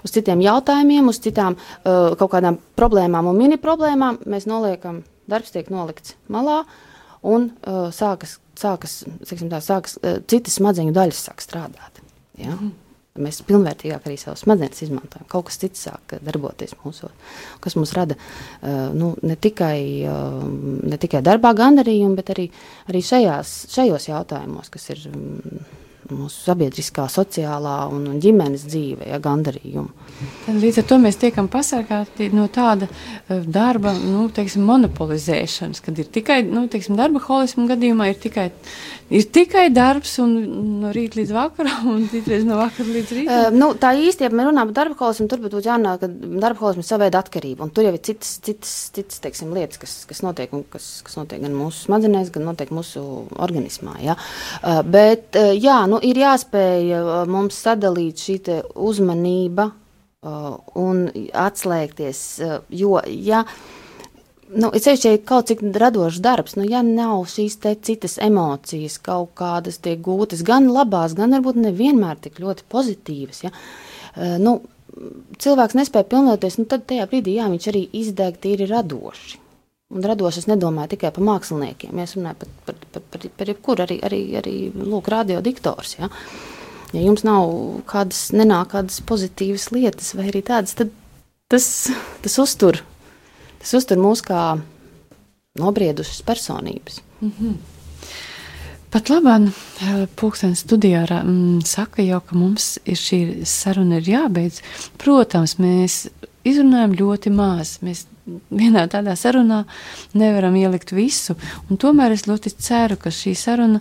uz 0.05 0.15
citiem 0.15 0.43
jautājumiem, 0.45 1.09
uz 1.11 1.21
citām 1.25 1.57
uh, 1.59 2.17
kaut 2.19 2.33
kādām 2.35 2.61
problēmām 2.79 3.31
un 3.31 3.39
mini 3.39 3.61
problēmām. 3.61 4.23
Mēs 4.29 4.49
noliekam, 4.51 5.03
darbs 5.31 5.55
tiek 5.55 5.71
nolikts 5.73 6.17
malā 6.33 6.63
un 7.27 7.51
uh, 7.51 7.89
sākas, 7.95 8.39
sākas, 8.59 9.01
tā, 9.25 9.63
sākas 9.65 9.99
uh, 10.03 10.21
citas 10.31 10.59
smadzeņu 10.61 10.95
daļas 10.97 11.25
sāk 11.31 11.43
strādāt. 11.45 12.03
Ja? 12.39 12.55
Mm. 12.55 12.77
Mēs 13.19 13.41
pilnvērtīgāk 13.47 14.05
arī 14.07 14.15
savus 14.21 14.45
smadzenes 14.45 14.85
izmantojam. 14.85 15.27
Kaut 15.31 15.49
kas 15.49 15.59
cits 15.59 15.83
sāk 15.89 16.15
darboties 16.23 16.77
mūsu, 16.85 17.11
kas 17.65 17.75
mums 17.79 17.91
rada 17.97 18.15
uh, 18.15 18.95
nu, 18.95 19.11
ne, 19.27 19.35
tikai, 19.35 19.81
uh, 20.07 20.45
ne 20.87 21.01
tikai 21.01 21.25
darbā 21.27 21.51
gandarījumu, 21.59 22.15
bet 22.19 22.31
arī, 22.37 22.47
arī 22.91 23.03
šajās, 23.03 23.59
šajos 23.75 24.11
jautājumos, 24.13 24.71
kas 24.75 24.91
ir. 24.95 25.05
Um, 25.11 25.61
mūsu 26.15 26.49
sabiedriskā, 26.49 27.07
sociālā 27.13 27.77
un, 27.93 28.07
ģimenes 28.23 28.65
dzīve, 28.69 29.09
ja 29.11 29.19
gandarījumu. 29.23 29.91
Līdz 30.49 30.81
ar 30.83 30.87
to 30.91 30.99
mēs 31.03 31.19
tiekam 31.21 31.51
pasargāti 31.53 32.31
no 32.35 32.49
tāda 32.53 32.89
uh, 32.89 33.43
darba 33.45 33.93
nu, 33.99 34.27
teiksim, 34.35 34.65
monopolizēšanas, 34.69 35.83
kad 35.85 35.99
ir 36.01 36.09
tikai 36.15 36.41
nu, 36.47 36.67
teiksim, 36.71 36.97
darba 36.99 37.23
holismu 37.25 37.69
gadījumā 37.71 38.11
ir 38.13 38.23
tikai, 38.23 38.49
ir 39.15 39.27
tikai 39.33 39.69
darbs 39.73 40.17
un 40.23 40.35
no 40.83 40.91
rīta 40.95 41.19
līdz 41.21 41.33
vakaram 41.35 41.89
un 41.95 42.05
citreiz 42.13 42.45
no 42.49 42.59
vakara 42.61 42.95
līdz 42.97 43.15
rītam. 43.17 43.39
Uh, 43.49 43.57
nu, 43.57 43.71
tā 43.81 43.93
īsti, 43.97 44.27
ja 44.27 44.33
mēs 44.33 44.49
runājam 44.51 44.71
par 44.71 44.77
darba 44.81 44.99
holismu, 45.01 45.29
tur 45.31 45.43
būtu 45.45 45.63
jānāk, 45.65 46.03
ka 46.03 46.11
darba 46.11 46.65
holismu 46.67 46.85
ir 46.85 46.91
savēda 46.91 47.23
atkarība, 47.25 47.67
un 47.67 47.73
tur 47.75 47.89
jau 47.89 47.95
ir 47.97 48.03
citas, 48.05 48.35
citas, 48.45 48.75
citas 48.95 49.23
teiksim, 49.25 49.55
lietas, 49.57 49.81
kas, 49.83 49.97
kas 50.11 50.23
notiek, 50.27 50.53
un 50.57 50.67
kas, 50.73 50.91
kas 51.07 51.19
notiek 51.21 51.43
gan 51.45 51.57
mūsu 51.57 51.87
smadzenēs, 51.87 52.33
gan 52.35 52.49
notiek 52.51 52.73
mūsu 52.75 53.03
organismā. 53.39 53.97
Ja? 54.05 54.19
Uh, 54.61 54.83
bet, 54.87 55.31
uh, 55.39 55.55
jā, 55.57 55.81
nu, 55.91 56.01
ir 56.05 56.21
jāspēj 56.25 56.95
uh, 56.99 57.13
mums 57.31 57.59
sadalīt 57.65 58.25
šī 58.25 58.39
uzmanība 58.77 59.71
uh, 59.73 60.55
un 60.79 61.07
atslēgties. 61.33 62.23
Uh, 62.45 62.61
jo, 62.71 62.97
ja, 63.09 63.45
nu, 64.55 64.71
es 64.75 64.87
teiktu, 64.87 65.11
ja 65.13 65.21
kaut 65.29 65.51
cik 65.51 65.63
radošs 65.83 66.21
darbs, 66.25 66.57
nu, 66.59 66.65
ja 66.69 66.83
nav 66.87 67.27
šīs 67.31 67.59
citas 67.85 68.19
emocijas, 68.23 68.99
kaut 69.03 69.35
kādas 69.39 69.81
tiek 69.85 70.01
gūtas, 70.05 70.45
gan 70.47 70.71
labās, 70.73 71.17
gan 71.19 71.37
varbūt 71.37 71.61
nevienmēr 71.63 72.21
tik 72.25 72.41
ļoti 72.43 72.67
pozitīvas. 72.73 73.45
Ja, 73.47 73.53
nu, 74.43 74.59
cilvēks 75.43 75.77
nespēja 75.79 76.09
pilnvērties, 76.11 76.59
nu, 76.61 76.69
tad 76.71 76.87
tajā 76.89 77.09
brīdī 77.11 77.39
jā, 77.39 77.49
viņš 77.53 77.69
arī 77.73 77.85
izdeg 78.01 78.41
tīri 78.43 78.69
radoši. 78.71 79.39
Un 79.89 80.05
radoši 80.05 80.43
es 80.43 80.49
nedomāju 80.51 80.93
tikai 80.93 81.11
par 81.17 81.25
māksliniekiem. 81.25 81.97
Es 82.03 82.13
runāju 82.19 82.43
par, 82.43 82.51
par, 82.67 82.81
par, 82.93 83.05
par, 83.13 83.23
par 83.41 83.51
jebkuru, 83.55 83.85
arī, 83.87 83.97
arī, 84.05 84.21
arī 84.37 84.55
lūk, 84.77 85.09
radiodiktors. 85.15 85.95
Ja? 85.97 86.11
ja 86.93 87.05
jums 87.07 87.25
nav 87.25 87.49
kādas, 87.89 88.27
nenāk 88.37 88.75
kādas 88.75 89.01
pozitīvas 89.09 89.71
lietas, 89.73 90.13
vai 90.19 90.29
arī 90.29 90.45
tādas, 90.45 90.77
tad 90.77 90.93
tas, 91.49 91.71
tas 92.21 92.37
uztur, 92.43 92.83
tas 93.59 93.75
uztur 93.75 94.01
mūs 94.03 94.23
kā 94.25 94.59
nobriedušas 95.59 96.23
personības. 96.23 97.01
Mm 97.21 97.33
-hmm. 97.41 97.55
Pat 98.89 99.11
labāk, 99.13 99.51
eh, 99.83 100.07
Pūkstens 100.17 100.63
studijā 100.65 101.03
mm, 101.05 101.61
saka 101.67 102.03
jau, 102.03 102.21
ka 102.21 102.37
mums 102.37 102.79
ir 102.85 102.97
šī 102.97 103.45
saruna 103.45 103.97
ir 103.97 104.09
jābeidz. 104.09 104.63
Protams, 104.97 105.59
mēs 105.59 106.09
izrunājam 106.45 106.95
ļoti 106.97 107.31
maz. 107.31 107.79
Mēs 107.83 108.07
vienā 108.51 108.85
tādā 108.91 109.15
sarunā 109.19 109.63
nevaram 110.19 110.57
ielikt 110.59 110.93
visu. 110.97 111.37
Tomēr 111.69 112.15
es 112.17 112.27
ļoti 112.29 112.53
ceru, 112.59 112.99
ka 113.01 113.13
šī 113.15 113.35
saruna 113.39 113.81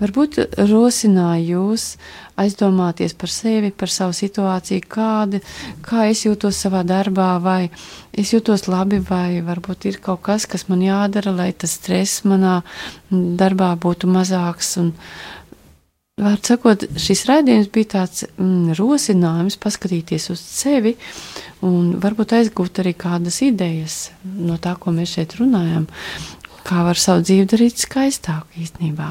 varbūt 0.00 0.40
rosināja 0.70 1.42
jūs 1.54 1.88
aizdomāties 2.40 3.14
par 3.14 3.30
sevi, 3.30 3.70
par 3.70 3.92
savu 3.92 4.14
situāciju, 4.16 4.86
kādi, 4.90 5.40
kā 5.86 6.08
es 6.10 6.24
jūtos 6.26 6.58
savā 6.64 6.82
darbā, 6.86 7.36
vai 7.42 7.68
es 8.10 8.32
jūtos 8.34 8.66
labi, 8.66 8.98
vai 8.98 9.38
varbūt 9.46 9.86
ir 9.90 10.00
kaut 10.02 10.24
kas, 10.26 10.48
kas 10.50 10.66
man 10.70 10.82
jādara, 10.82 11.34
lai 11.34 11.52
tas 11.52 11.76
stress 11.78 12.24
manā 12.26 12.60
darbā 13.10 13.74
būtu 13.78 14.10
mazāks. 14.10 14.74
Un, 14.82 14.92
Vārds 16.14 16.46
sakot, 16.46 16.84
šis 16.94 17.24
raidījums 17.26 17.72
bija 17.74 17.88
tāds 17.96 18.20
mm, 18.28 18.76
rosinājums 18.78 19.56
paskatīties 19.58 20.28
uz 20.30 20.38
sevi 20.38 20.92
un 21.66 21.96
varbūt 21.98 22.36
aizgūt 22.38 22.78
arī 22.84 22.92
kādas 22.94 23.40
idejas 23.42 23.96
no 24.22 24.54
tā, 24.62 24.76
ko 24.78 24.92
mēs 24.94 25.16
šeit 25.16 25.34
runājam, 25.40 25.88
kā 26.62 26.84
var 26.86 27.00
savu 27.02 27.24
dzīvi 27.26 27.48
darīt 27.50 27.82
skaistāk 27.82 28.54
īstenībā. 28.62 29.08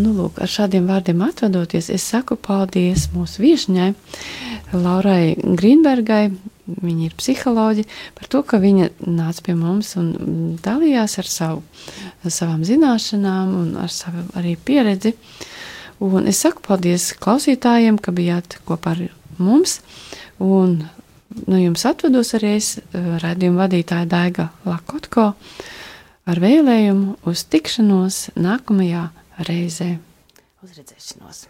Nu, 0.00 0.14
lūk, 0.16 0.40
ar 0.40 0.48
šādiem 0.48 0.88
vārdiem 0.88 1.20
atvadoties, 1.26 1.90
es 1.92 2.08
saku 2.08 2.40
paldies 2.40 3.10
mūsu 3.12 3.44
viešņai, 3.44 3.92
Laurai 4.72 5.36
Grīnbergai, 5.36 6.30
Viņa 6.66 7.04
ir 7.06 7.12
psiholoģija, 7.14 7.86
par 8.18 8.26
to, 8.26 8.40
ka 8.42 8.58
viņa 8.58 8.88
nāca 9.06 9.44
pie 9.46 9.52
mums 9.54 9.92
un 10.00 10.08
dalījās 10.64 11.12
ar, 11.22 11.28
savu, 11.30 11.60
ar 12.26 12.34
savām 12.34 12.64
zināšanām 12.66 13.52
un 13.54 13.68
ar 13.84 13.92
savu 13.94 14.24
arī 14.34 14.56
pieredzi. 14.58 15.12
Un 16.02 16.28
es 16.28 16.42
saku 16.44 16.60
paldies 16.66 17.12
klausītājiem, 17.22 17.96
ka 18.02 18.12
bijāt 18.12 18.58
kopā 18.68 18.92
ar 18.96 19.02
mums. 19.40 19.80
Un 20.42 20.82
no 21.46 21.60
jums 21.60 21.86
atvados 21.88 22.34
arī 22.36 22.56
es, 22.58 22.76
redzējumu 22.92 23.62
vadītāja 23.62 24.08
Daiga 24.10 24.50
Lakotko, 24.68 25.30
ar 26.26 26.42
vēlējumu 26.42 27.16
uz 27.28 27.44
tikšanos 27.52 28.20
nākamajā 28.36 29.08
reizē. 29.48 29.96
Uz 30.64 30.76
redzēšanos! 30.76 31.44